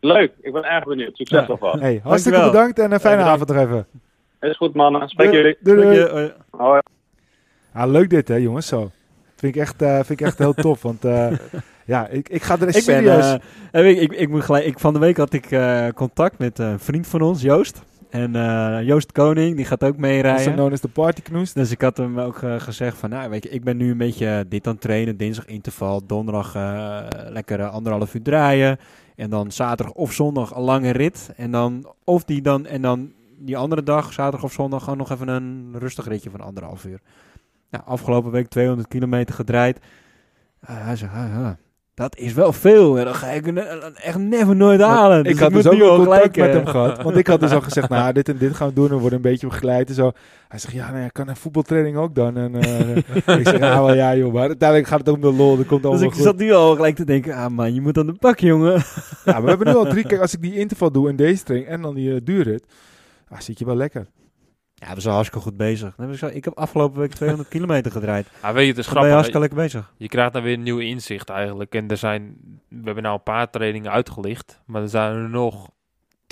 [0.00, 1.16] Leuk, ik ben erg benieuwd.
[1.16, 1.46] Succes Ja.
[1.46, 1.80] alvast.
[1.80, 2.50] Hey, hartstikke Dankjewel.
[2.50, 3.86] bedankt en een fijne Ja, avond nog even.
[4.40, 5.42] Is goed mannen, spreek Doei.
[5.42, 6.06] jullie.
[6.06, 6.80] Doei, Hoi.
[7.72, 8.90] Ah, leuk dit hè jongens, zo.
[9.36, 11.26] Vind ik echt, eh, vind ik echt heel tof, want eh,
[11.92, 13.38] ja, ik, ik ga er ik ben, serieus...
[13.70, 16.58] eh, ik, ik, ik moet gelijk, ik, van de week had ik eh, contact met
[16.58, 17.82] een vriend van ons, Joost.
[18.10, 20.54] En eh, Joost Koning, die gaat ook meerijden.
[20.54, 21.52] known as the partyknoes.
[21.52, 24.44] Dus ik had hem ook gezegd van, nou weet je, ik ben nu een beetje
[24.48, 25.16] dit aan het trainen.
[25.16, 26.54] Dinsdag interval, donderdag
[27.28, 28.78] lekker anderhalf uur draaien.
[29.16, 31.30] En dan zaterdag of zondag een lange rit.
[31.36, 35.10] En dan, of die dan, en dan die andere dag, zaterdag of zondag, gewoon nog
[35.10, 37.00] even een rustig ritje van anderhalf uur.
[37.70, 39.78] Nou, afgelopen week 200 kilometer gedraaid.
[40.66, 41.50] Hij ah,
[41.94, 42.94] dat is wel veel.
[42.94, 43.04] hè.
[43.04, 45.18] Dat ga ik ne- echt never nooit halen.
[45.18, 47.02] ik Dus had dus ook wel contact met eh, hem gehad.
[47.02, 48.88] Want ik had dus al gezegd, nou, dit en dit gaan we doen.
[48.88, 50.12] En we worden een beetje begeleid en zo.
[50.48, 52.36] Hij zegt, ja, nee, kan een voetbaltraining ook dan?
[52.36, 52.96] En eh,
[53.40, 55.56] ik zeg, ah, wel, ja joh, maar uiteindelijk gaat het ook om de lol.
[55.56, 56.22] Dat komt Dus allemaal ik goed.
[56.24, 58.82] zat nu al gelijk te denken, ah man, je moet aan de bak, jongen.
[59.24, 61.70] Ja, we hebben nu al drie keer, als ik die interval doe in deze training
[61.70, 62.64] en dan die uh, duurrit,
[63.28, 64.06] ah, zit je wel lekker.
[64.86, 65.96] Ja, we zijn hartstikke goed bezig.
[66.32, 68.26] Ik, heb afgelopen week 200 kilometer gedraaid.
[68.40, 69.10] Ah, weet je, het is Dan ben je grappig.
[69.12, 69.92] hartstikke lekker bezig.
[69.96, 71.74] Je krijgt dan weer een nieuw inzicht eigenlijk.
[71.74, 72.36] En er zijn,
[72.68, 74.60] we hebben nou een paar trainingen uitgelicht.
[74.66, 75.70] Maar er zijn er nog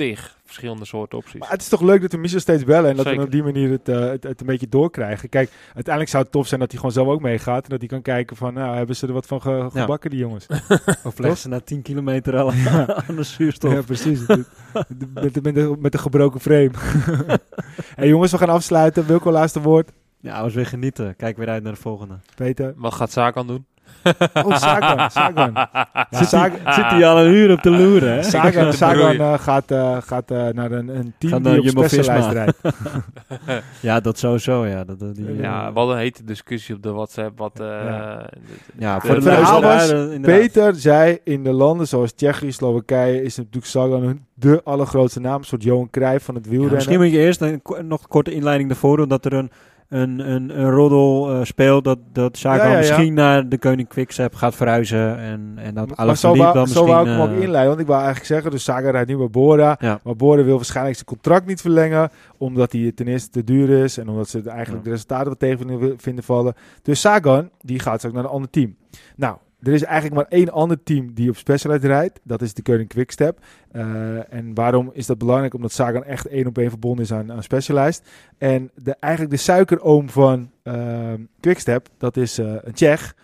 [0.06, 1.40] tig verschillende soorten opties.
[1.40, 3.24] Maar het is toch leuk dat we Michel steeds bellen en dat we Zeker.
[3.26, 5.28] op die manier het, eh, het, het een beetje doorkrijgen.
[5.28, 7.62] Kijk, uiteindelijk zou het tof zijn dat hij gewoon zelf ook meegaat.
[7.64, 9.68] En dat hij kan kijken van, nou, hebben ze er wat van ge- Ja.
[9.80, 10.46] gebakken, die jongens.
[11.04, 12.52] Of leggen ze na 10 kilometer al
[13.08, 13.72] aan de zuurstof.
[13.72, 14.26] Ja, precies.
[14.26, 14.46] met,
[15.14, 16.70] met, met, de, met de gebroken frame.
[17.96, 19.06] hey, jongens, we gaan afsluiten.
[19.06, 19.90] Wilco, laatste woord.
[20.20, 21.16] Ja, was weer genieten.
[21.16, 22.14] Kijk weer uit naar de volgende.
[22.34, 22.72] Peter.
[22.76, 23.66] Wat gaat Sagan doen?
[24.44, 25.10] Oh, Sagan.
[25.10, 25.52] Sagan.
[26.10, 28.22] Ja, Sagan, Zit hij al een uur op de loeren, hè?
[28.22, 31.86] Sagan, Sagan eh, gaat, eh, gaat eh, naar een, een team Gaat die op
[32.32, 32.60] rijdt.
[33.80, 34.84] Ja, dat sowieso, ja.
[34.84, 37.38] Dat, die, Ja, we hadden een hete discussie op de WhatsApp.
[37.38, 38.26] Wat, eh, Ja.
[38.78, 40.22] ja, de- voor de het verhaal was, inderdaad.
[40.22, 45.38] Peter zei in de landen zoals Tsjechië, Slowakije is natuurlijk Sagan de allergrootste naam.
[45.38, 46.76] Een soort Johan Cruijff van het Ja, wielrennen.
[46.78, 49.08] misschien moet je eerst een, nog een korte inleiding daarvoor doen.
[49.08, 49.50] Dat er een,
[49.90, 51.84] een, een, een roddel eh, speelt.
[51.84, 52.78] Dat, dat Sagan Ja, ja, ja.
[52.78, 55.18] misschien naar de Koning Quickstep gaat verhuizen.
[55.18, 56.66] En, en dat maar alle zo dan misschien...
[56.66, 57.68] zo wou ik hem ook eh, inleiden.
[57.68, 59.78] Want ik wou eigenlijk zeggen, dus Sagan rijdt nu bij Bora.
[59.80, 62.10] Maar Bora wil waarschijnlijk zijn contract niet verlengen.
[62.38, 63.98] Omdat hij ten eerste te duur is.
[63.98, 66.54] En omdat ze eigenlijk de resultaten wat tegen vinden- vinden vallen.
[66.82, 68.76] Dus Sagan, die gaat ook naar een ander team.
[69.16, 72.20] Nou, er is eigenlijk maar één ander team die op Specialized rijdt.
[72.22, 73.38] Dat is de Koning Quickstep.
[73.72, 75.54] Eh, en waarom is dat belangrijk?
[75.54, 78.02] Omdat Sagan echt één op één verbonden is aan, aan Specialized.
[78.38, 83.14] En de, eigenlijk de suikeroom van ehm, Quickstep, dat is eh, een Tsjech.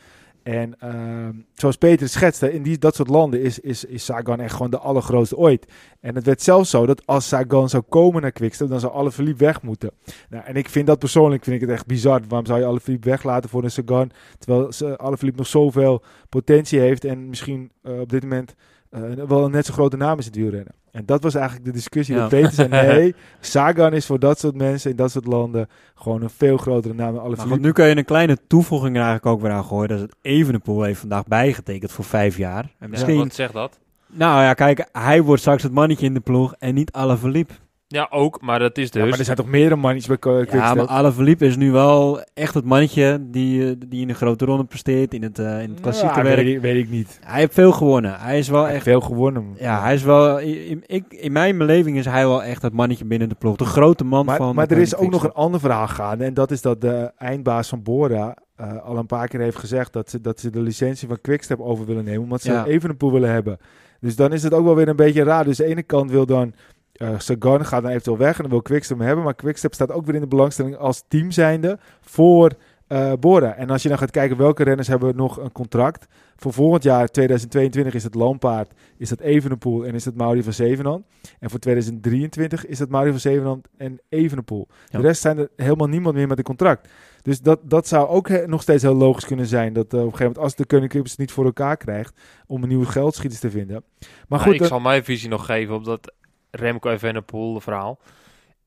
[0.47, 4.53] En ehm, zoals Peter schetste, in die, dat soort landen is, is, is Sagan echt
[4.53, 5.67] gewoon de allergrootste ooit.
[6.01, 9.13] En het werd zelfs zo dat als Sagan zou komen naar Quickstep, dan zou alle
[9.13, 9.91] Philippe weg moeten.
[10.29, 12.21] Nou, en ik vind dat persoonlijk vind ik het echt bizar.
[12.29, 14.11] Waarom zou je alle Philippe weglaten voor een Sagan?
[14.39, 18.55] Terwijl alle Philippe nog zoveel potentie heeft en misschien eh, op dit moment
[18.91, 20.75] eh, wel een net zo grote naam is in het wielrennen.
[20.91, 22.15] En dat was eigenlijk de discussie.
[22.15, 22.21] Ja.
[22.21, 26.23] Dat Peter zei, nee, Sagan is voor dat soort mensen in dat soort landen gewoon
[26.23, 27.67] een veel grotere naam dan alle Maar goed, Philippe.
[27.67, 29.89] nu kun je een kleine toevoeging er eigenlijk ook weer aan gooien.
[29.89, 32.63] Dat is het Evenepoel heeft vandaag bijgetekend voor vijf jaar.
[32.63, 33.19] En ja, misschien...
[33.19, 33.79] wat zegt dat?
[34.07, 37.55] Nou ja, kijk, hij wordt straks het mannetje in de ploeg en niet Alaphilippe.
[37.89, 39.03] Ja, ook, maar dat is dus...
[39.03, 40.77] Ja, maar er zijn toch meerdere mannetjes bij Ko- Ja, Quickstep?
[40.77, 44.65] maar Alaphilippe is nu wel echt het mannetje die, eh, die in de grote ronde
[44.65, 46.37] presteert, in het, eh, in het klassieke Ja, werk.
[46.37, 47.19] weet, ik, weet ik niet.
[47.25, 48.15] Hij heeft veel gewonnen.
[48.21, 48.83] Hij is wel Hij echt...
[48.83, 49.55] veel gewonnen.
[49.59, 50.39] Ja, hij is wel...
[50.39, 53.57] In, ik, in mijn beleving is hij wel echt het mannetje binnen de ploeg.
[53.57, 54.55] De grote man Maar, van...
[54.55, 55.37] maar er is ook nog Quickstep.
[55.37, 56.25] een ander verhaal gaande.
[56.25, 59.93] En dat is dat de eindbaas van Bora eh, al een paar keer heeft gezegd
[59.93, 62.23] dat ze, dat ze de licentie van Quickstep over willen nemen.
[62.23, 62.65] Omdat ze Ja.
[62.67, 63.59] even een pool willen hebben.
[64.01, 65.45] Dus dan is het ook wel weer een beetje raar.
[65.45, 66.53] Dus de ene kant wil dan
[66.97, 69.25] eh Sagan gaat dan eventueel weg en dan wil Quickstep hem hebben.
[69.25, 72.53] Maar Quickstep staat ook weer in de belangstelling als team zijnde voor
[72.87, 73.55] eh, Bora.
[73.55, 76.07] En als je dan gaat kijken welke renners hebben nog een contract.
[76.37, 80.53] Voor volgend jaar 2022 is het Lampaard, is dat Evenepoel en is het Mauri van
[80.53, 81.05] Zevenand.
[81.41, 84.69] En voor 2023 is het Mauri van Zevenand en Evenepoel.
[84.89, 84.99] Ja.
[84.99, 86.89] De rest zijn er helemaal niemand meer met een contract.
[87.23, 89.73] Dus dat, dat zou ook he- nog steeds heel logisch kunnen zijn.
[89.73, 92.63] Dat eh, op een gegeven moment, als de Koninklijke het niet voor elkaar krijgt om
[92.63, 93.85] een nieuwe geldschieters te vinden.
[93.99, 96.13] Maar Maar goed, ik dan- zal mijn visie nog geven op dat
[96.51, 97.99] Remco Evenepoel verhaal.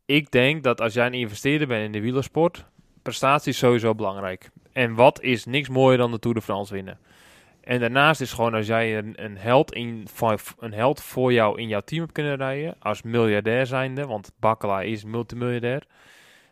[0.06, 2.66] Ik denk dat als jij een investeerder bent in de wielersport,
[3.02, 4.50] prestatie is sowieso belangrijk.
[4.72, 7.00] En wat is niks mooier dan de Tour de France winnen.
[7.62, 10.08] En daarnaast is gewoon als jij een, een, held in,
[10.60, 14.82] een held voor jou in jouw team hebt kunnen rijden, als miljardair zijnde, want Bakkela
[14.82, 15.84] is multimiljardair,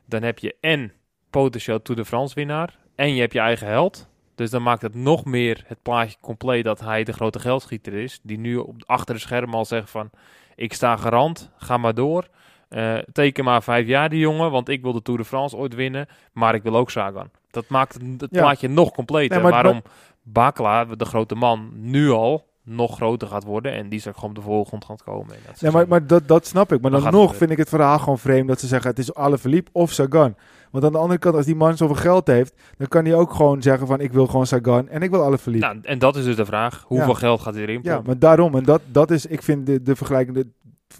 [0.05, 0.93] dan heb je en
[1.29, 4.09] potentieel Tour de France winnaar en je hebt je eigen held.
[4.35, 8.19] Dus dan maakt het nog meer het plaatje compleet dat hij de grote geldschieter is.
[8.23, 10.09] Die nu op, achter de scherm al zegt van...
[10.57, 12.27] Ik sta garant, ga maar door.
[12.69, 15.75] Eh, teken maar vijf jaar die jongen, want ik wil de Tour de France ooit
[15.75, 16.07] winnen.
[16.33, 17.29] Maar ik wil ook Sagan.
[17.51, 18.41] Dat maakt het, Ja.
[18.41, 19.41] plaatje nog completer.
[19.41, 19.81] Nee, Waarom
[20.23, 23.71] Bakla, de grote man, nu al nog groter gaat worden.
[23.71, 25.35] En die straks gewoon op de voorgrond gaat komen.
[25.35, 26.81] En dat Nee, maar, maar dat, dat snap ik.
[26.81, 29.69] Maar Dan nog vind ik het verhaal gewoon vreemd dat ze zeggen het is Alaphilippe
[29.73, 30.35] of Sagan.
[30.79, 33.33] Want aan de andere kant, als die man zoveel geld heeft, dan kan hij ook
[33.33, 35.65] gewoon zeggen van ik wil gewoon Sagan en ik wil Alaphilippe.
[35.65, 36.83] nou, en dat is dus de vraag.
[36.87, 37.13] Hoeveel Ja.
[37.13, 38.55] geld gaat hij erin ja, maar daarom.
[38.55, 40.47] En dat, dat is, ik vind de, de vergelijkende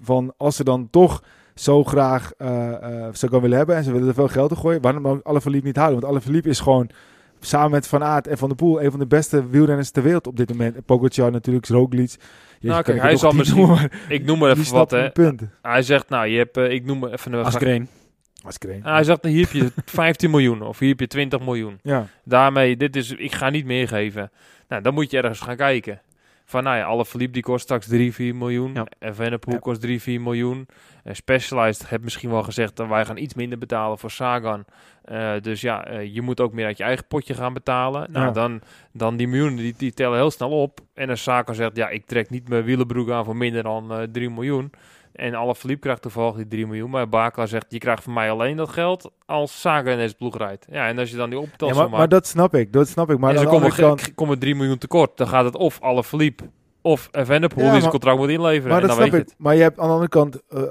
[0.03, 1.23] van als ze dan toch
[1.55, 4.81] zo graag eh eh, Sagan willen hebben en ze willen er veel geld in gooien,
[4.81, 5.99] waarom dan ook Alaphilippe niet houden?
[5.99, 6.89] Want Alaphilippe is gewoon
[7.39, 10.27] samen met Van Aert en Van der Poel een van de beste wielrenners ter wereld
[10.27, 10.75] op dit moment.
[10.75, 11.99] En Pogacar natuurlijk, Roglic.
[11.99, 12.19] Jezus,
[12.59, 14.91] Nou, kijk, hij zal misschien- noemen, Ik noem maar even wat.
[14.91, 15.09] Hè.
[15.61, 17.87] Hij zegt, nou, je hebt, eh, ik noem maar even een Asgreen.
[18.83, 21.79] Hij zegt, hier heb je 15 miljoen of hier heb je 20 miljoen.
[21.83, 22.07] Ja.
[22.23, 24.31] Daarmee, dit is, ik ga niet meer geven.
[24.67, 26.01] Nou, dan moet je ergens gaan kijken.
[26.45, 28.73] Van, nou ja, alle Philippe die kost straks 3, 4 miljoen.
[28.73, 28.87] Ja.
[28.99, 29.59] En Venepoel Ja.
[29.59, 30.67] kost 3, 4 miljoen.
[31.03, 34.65] En Specialized heeft misschien wel gezegd dat wij gaan iets minder betalen voor Sagan.
[35.03, 38.11] Eh, dus ja, eh, je moet ook meer uit je eigen potje gaan betalen.
[38.11, 38.31] Nou, Ja.
[38.31, 38.61] dan,
[38.93, 40.79] dan die miljoenen, die, die tellen heel snel op.
[40.93, 44.01] En als Sagan zegt, ja, ik trek niet mijn wielenbroek aan voor minder dan eh
[44.11, 44.71] 3 miljoen.
[45.17, 46.89] En alle Philippe krijgt toevallig die 3 miljoen.
[46.89, 50.37] Maar Bakla zegt, je krijgt van mij alleen dat geld als Sagan in deze ploeg
[50.37, 50.65] rijdt.
[50.71, 51.97] Ja, en als je dan die Ja, optelsom maar, maakt...
[51.97, 53.17] maar dat snap ik, dat snap ik.
[53.17, 55.17] Maar andere komen, kant, komen 3 miljoen tekort.
[55.17, 56.43] Dan gaat het of alle Philippe
[56.81, 58.67] of Evenepoel Ja, die zijn contract moet inleveren.
[58.71, 59.27] maar en dat dan snap weet ik.
[59.27, 59.43] je het.
[59.43, 60.63] Maar je hebt aan de andere kant, eh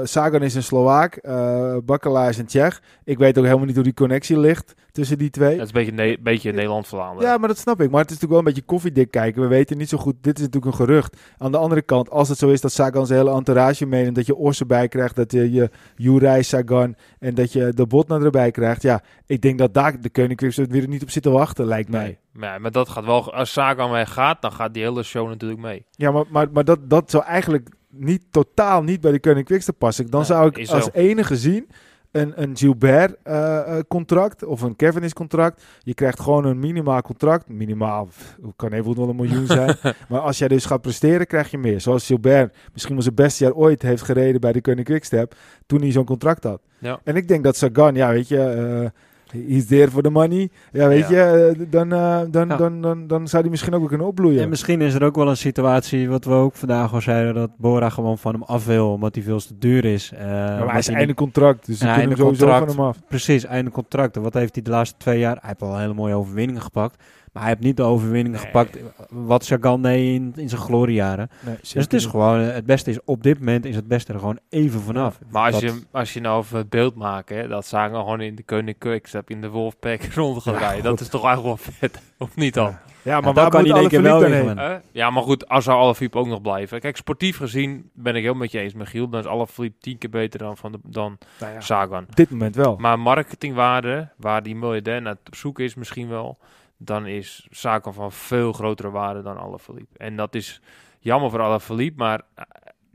[0.04, 2.82] Sagan is een Slovaak, uh, Bakkela is een Tsjech.
[3.04, 5.58] Ik weet ook helemaal niet hoe die connectie ligt tussen die twee.
[5.58, 7.30] Het is een beetje, ne beetje Nederland-Vlaanderen.
[7.30, 7.90] Ja, maar dat snap ik.
[7.90, 9.42] Maar het is natuurlijk wel een beetje koffiedik kijken.
[9.42, 10.14] We weten niet zo goed.
[10.20, 11.16] Dit is natuurlijk een gerucht.
[11.38, 14.26] Aan de andere kant, als het zo is dat Sagan zijn hele entourage meeneemt, dat
[14.26, 18.50] je Orsen bij krijgt, dat je, je Jurij Sagan en dat je de Botna erbij
[18.50, 18.82] krijgt.
[18.82, 22.04] Ja, ik denk dat daar de Koninklijke weer niet op zit te wachten, lijkt mij.
[22.04, 22.18] Nee.
[22.32, 23.32] Maar, ja, maar dat gaat wel...
[23.32, 25.84] Als Sagan weg gaat, dan gaat die hele show natuurlijk mee.
[25.90, 29.78] Ja, maar, maar, maar dat, dat zou eigenlijk niet, totaal niet bij de Koning Quickstep
[29.78, 30.10] passen.
[30.10, 31.68] Dan zou ik als enige zien
[32.14, 35.64] een, een Gilbert eh, eh, contract of een Cavendish contract.
[35.80, 37.48] Je krijgt gewoon een minimaal contract.
[37.48, 38.08] Minimaal,
[38.56, 39.76] kan even wel een miljoen zijn.
[40.08, 41.80] maar als jij dus gaat presteren, krijg je meer.
[41.80, 45.34] Zoals Gilbert misschien wel zijn beste jaar ooit heeft gereden bij de Koning Quickstep.
[45.66, 46.60] Toen hij zo'n contract had.
[46.78, 47.00] Ja.
[47.04, 48.38] En ik denk dat Sagan, ja weet je...
[48.38, 49.00] eh
[49.48, 50.48] He's there for the money.
[50.72, 51.32] Ja, weet Ja.
[51.34, 52.56] je, eh, dan, eh, dan, Ja.
[52.56, 54.42] dan, dan, dan zou hij misschien ook weer kunnen opbloeien.
[54.42, 57.50] En misschien is er ook wel een situatie, wat we ook vandaag al zeiden, dat
[57.56, 60.12] Bora gewoon van hem af wil, omdat hij veel te duur is.
[60.12, 62.72] Eh, maar hij is hij einde contract, dus Ja, kunnen sowieso contract.
[62.72, 62.98] van hem af.
[63.08, 64.16] Precies, einde contract.
[64.16, 65.36] En Wat heeft hij de laatste twee jaar?
[65.40, 67.02] Hij heeft al hele mooie overwinningen gepakt.
[67.34, 68.46] Maar hij heeft niet de overwinningen Nee.
[68.50, 68.78] gepakt
[69.10, 71.30] wat Sagan deed in, in zijn gloriejaren.
[71.40, 74.18] Nee, Dus het is gewoon, het beste is op dit moment is het beste er
[74.18, 75.18] gewoon even vanaf.
[75.30, 78.20] Maar als Dat- je, als je nou over het beeld maakt, hè, dat Sagan gewoon
[78.20, 80.82] in de Koning Quickstep in de Wolfpack rond gaat Ja.
[80.82, 82.64] Dat is toch eigenlijk wel vet, of niet dan?
[82.64, 84.80] Ja, Ja, maar dan waar kan hij één keer wel heen?
[84.92, 86.80] Ja, maar goed, als zou Alaphilippe ook nog blijven.
[86.80, 89.08] Kijk, sportief gezien ben ik helemaal met je eens, Michiel.
[89.08, 92.02] Dan is Alaphilippe tien keer beter dan, van de, dan Nou ja, Sagan.
[92.08, 92.76] op dit moment wel.
[92.76, 96.38] Maar marketingwaarde, waar die miljardair naar op zoek is misschien wel,
[96.76, 99.98] dan is Sagan van veel grotere waarde dan Alaphilippe.
[99.98, 100.60] En dat is
[100.98, 102.44] jammer voor Alaphilippe, maar eh,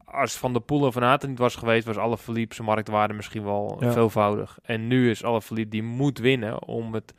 [0.06, 3.14] als Van der Poel en Van Aert er niet was geweest, was Alaphilippe zijn marktwaarde
[3.14, 3.91] misschien wel Ja.
[3.91, 4.60] veelvoudig.
[4.64, 7.14] En nu is Alaphilippe die moet winnen om het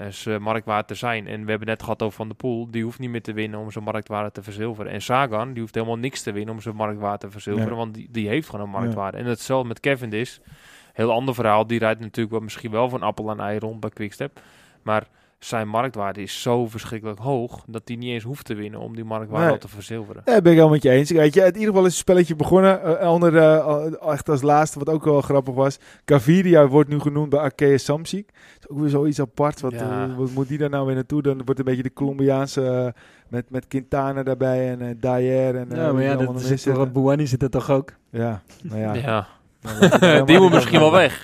[0.00, 1.26] uh, zijn marktwaarde te zijn.
[1.26, 2.70] En we hebben net gehad over Van de Poel.
[2.70, 4.92] Die hoeft niet meer te winnen om zijn marktwaarde te verzilveren.
[4.92, 7.76] En Sagan, die hoeft helemaal niks te winnen om zijn marktwaarde te verzilveren.
[7.76, 9.16] Want die, die heeft gewoon een marktwaarde.
[9.18, 10.38] En hetzelfde met Cavendish.
[10.92, 11.66] Heel ander verhaal.
[11.66, 14.40] Die rijdt natuurlijk wel, misschien wel van appel en ei rond bij Quickstep.
[14.82, 15.06] Maar
[15.44, 19.04] zijn marktwaarde is zo verschrikkelijk hoog dat hij niet eens hoeft te winnen om die
[19.04, 19.52] marktwaarde Nee.
[19.54, 20.22] al te verzilveren.
[20.24, 21.10] Ja, ben ik helemaal met je eens.
[21.10, 22.98] Weet je, in ieder geval is het spelletje begonnen.
[23.00, 25.78] Eh, echt als laatste, wat ook wel grappig was.
[26.04, 28.26] Gaviria wordt nu genoemd bij Arkea Samsic.
[28.32, 29.60] Dat is ook weer zoiets apart.
[29.60, 30.14] Wat, Ja.
[30.16, 31.22] wat moet die daar nou weer naartoe?
[31.22, 32.94] Dan wordt een beetje de Colombiaanse
[33.28, 35.56] met, met Quintana daarbij en eh Dyer.
[35.56, 36.92] En, eh, Ja, maar ja, dat zit.
[36.92, 37.92] Buani zit er toch ook?
[38.10, 38.94] Ja, nou ja.
[38.94, 39.26] Ja.
[40.00, 41.22] Nou, die moet misschien wel weg.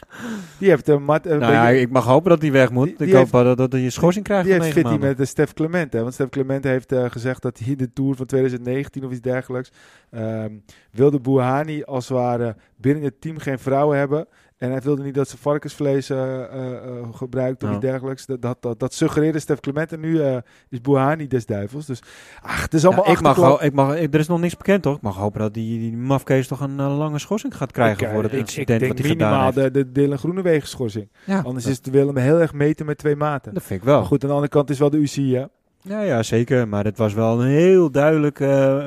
[0.59, 1.27] Die heeft een mat.
[1.27, 2.87] een Nou ja, ik mag hopen dat hij weg moet.
[2.87, 5.01] Die- die ik hoop heeft- wel dat, dat hij een schorsing krijgt Die heeft maanden.
[5.01, 6.01] met uh, Stef Clemente.
[6.03, 9.71] Want Stef Clemente heeft eh, gezegd dat hij de Tour van 2019 of iets dergelijks...
[10.11, 10.53] ehm,
[10.91, 14.27] wilde Bouhani als het ware binnen het team geen vrouwen hebben.
[14.59, 17.75] En hij wilde niet dat ze varkensvlees eh, eh, eh, gebruikt of Ja.
[17.75, 18.27] iets dergelijks.
[18.27, 19.99] Dat, dat, dat, dat suggereerde Stef Clemente.
[19.99, 20.37] Nu eh,
[20.69, 21.87] is Bouhani des duivels.
[21.87, 22.01] Dus
[22.43, 24.83] ach, het is allemaal Ja, ik mag, ik mag, ik- er is nog niks bekend
[24.83, 24.97] toch?
[24.97, 28.23] Ik mag hopen dat die, die mafkees toch een lange schorsing gaat krijgen Ik, voor
[28.23, 29.75] het ik- incident ik wat denk hij gedaan minimaal heeft.
[29.75, 31.09] de, de Dylan Groenewegen schorsing.
[31.27, 33.55] ja, Anders dat, is het Willem heel erg meten met twee maten.
[33.55, 33.99] dat vind ik wel.
[33.99, 35.45] Maar goed, aan de andere kant is wel de UCI, hè?
[35.83, 36.69] Ja, ja, zeker.
[36.69, 38.39] Maar het was wel een heel duidelijk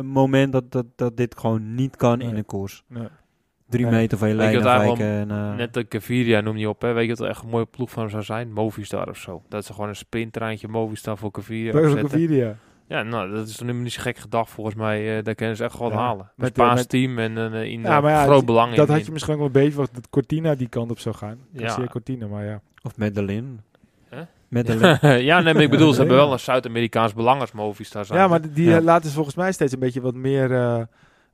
[0.03, 2.83] moment dat, dat, dat dit gewoon niet kan in een koers.
[2.87, 3.07] Nee.
[3.71, 3.93] Drie Nee.
[3.93, 5.05] meter van je lijn afwijken.
[5.05, 6.93] En, eh, Net de Caviria noem je op, hè?
[6.93, 8.53] Weet je wat er echt een mooie ploeg van zou zijn?
[8.53, 9.41] Movistar of zo.
[9.49, 12.09] Dat ze gewoon een sprinttreintje Movistar voor Caviria opzetten.
[12.09, 12.55] Gaviria.
[12.87, 15.17] Ja, nou, dat is nog niet zo gek gedacht volgens mij.
[15.17, 16.17] eh daar kunnen ze echt gewoon Ja, halen.
[16.17, 18.75] met, Met eh, Spaans met- team en eh, in Ja, ja, maar ja, groot belang
[18.75, 18.93] Dat in.
[18.93, 21.37] had je misschien ook wel een beetje verwacht dat Cortina die kant op zou gaan.
[21.51, 21.59] Ja.
[21.67, 22.61] Garcia Cortina, maar ja.
[22.83, 23.59] Of Medellin.
[24.09, 24.21] Hè?
[24.47, 24.97] Medellin.
[25.31, 26.23] ja, nee, maar ik bedoel, ze hebben Ja.
[26.23, 28.19] wel een Zuid-Amerikaans belang als Movistar zijn.
[28.19, 28.81] Ja, maar die Ja.
[28.81, 30.51] laten ze volgens mij steeds een beetje wat meer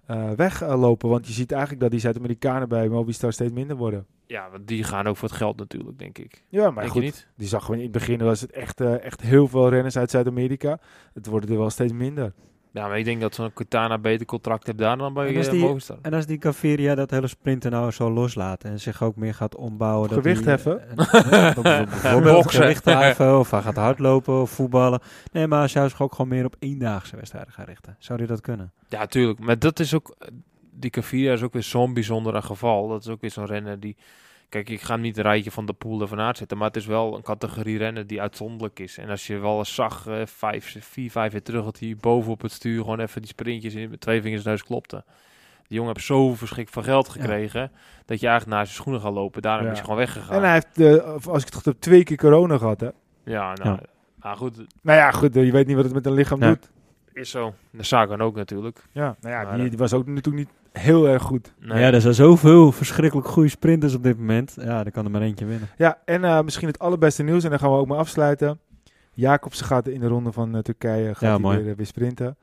[0.07, 1.09] eh, eh, weglopen.
[1.09, 4.05] Want je ziet eigenlijk dat die Zuid-Amerikanen bij Movistar steeds minder worden.
[4.25, 6.43] Ja, want die gaan ook voor het geld natuurlijk, denk ik.
[6.49, 7.01] Ja, maar denk goed.
[7.01, 7.27] niet?
[7.35, 10.11] Die zag gewoon in het begin was het echt, eh, echt heel veel renners uit
[10.11, 10.79] Zuid-Amerika.
[11.13, 12.33] Het worden er wel steeds minder.
[12.77, 15.45] Ja, maar ik denk dat zo'n Quintana beter contract heeft daar dan bij En als
[15.45, 15.97] eh, die- Movistar.
[16.01, 19.55] En als die Gaviria dat hele sprinten nou zo loslaat en zich ook meer gaat
[19.55, 20.09] ombouwen.
[20.09, 20.97] dat Gewicht hij, heffen?
[20.97, 22.61] eh, eh, dat bijvoorbeeld Boksen.
[22.61, 24.99] gewicht heffen of hij gaat hardlopen of voetballen.
[25.31, 27.95] Nee, maar als hij zich ook gewoon meer op eendaagse wedstrijden gaat richten.
[27.99, 28.71] Zou hij dat kunnen?
[28.89, 29.39] Ja, tuurlijk.
[29.39, 30.15] Maar dat is ook...
[30.71, 32.87] Die Caviria is ook weer zo'n bijzonder geval.
[32.87, 33.95] Dat is ook weer zo'n renner die...
[34.49, 36.57] Kijk, ik ga niet een rijtje van de pool ervan uitzetten.
[36.57, 38.97] Maar het is wel een categorie renner die uitzonderlijk is.
[38.97, 41.63] En als je wel eens zag, eh, vijf, vier, vijf jaar terug...
[41.63, 44.63] dat hij boven op het stuur gewoon even die sprintjes in met twee vingers neus
[44.63, 45.03] klopte.
[45.67, 47.71] Die jongen heeft zo verschrikkelijk veel geld gekregen...
[48.05, 49.41] dat je eigenlijk naar zijn schoenen gaat lopen.
[49.41, 49.71] Daarom Ja.
[49.71, 50.35] is hij gewoon weggegaan.
[50.35, 52.79] En hij heeft, eh, als ik het goed heb, twee keer corona gehad.
[52.79, 52.89] Hè?
[53.23, 53.69] Ja, nou...
[53.69, 53.79] Ja.
[54.15, 55.33] Maar goed, Nou ja, goed.
[55.33, 56.47] Je weet niet wat het met een lichaam Ja.
[56.47, 56.69] doet.
[57.13, 57.53] is zo.
[57.71, 58.83] De Sagan ook natuurlijk.
[58.91, 61.53] Ja, nou ja, Maar, die, eh, die was ook natuurlijk niet heel erg goed.
[61.59, 61.79] Nee.
[61.79, 64.55] Ja, er zijn zoveel verschrikkelijk goede sprinters op dit moment.
[64.61, 65.67] Ja, er kan er maar eentje winnen.
[65.77, 68.59] Ja, en eh, misschien het allerbeste nieuws, en dan gaan we ook maar afsluiten.
[69.13, 71.57] Jacobsen gaat in de ronde van eh, Turkije gaat Ja, mooi.
[71.57, 72.37] weer, eh, weer sprinten.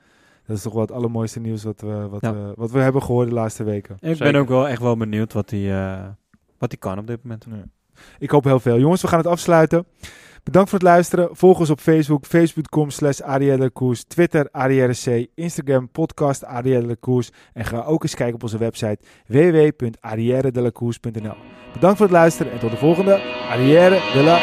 [0.47, 2.32] Dat is toch wel het allermooiste nieuws wat we, wat, Ja.
[2.35, 3.94] we, wat we hebben gehoord de laatste weken.
[3.94, 4.32] Ik Zeker.
[4.32, 6.05] ben ook wel echt wel benieuwd wat hij eh,
[6.59, 7.47] wat hij kan op dit moment.
[8.19, 8.78] Ik hoop heel veel.
[8.78, 9.86] Jongens, we gaan het afsluiten.
[10.45, 11.29] Bedankt voor het luisteren.
[11.33, 13.21] Volg ons op Facebook, facebook.com slash
[14.07, 16.45] Twitter ADRC, Instagram podcast
[17.01, 21.37] Koers en ga ook eens kijken op onze website www.arrièredelacours.nl
[21.73, 24.39] Bedankt voor het luisteren en tot de volgende Arrière de la!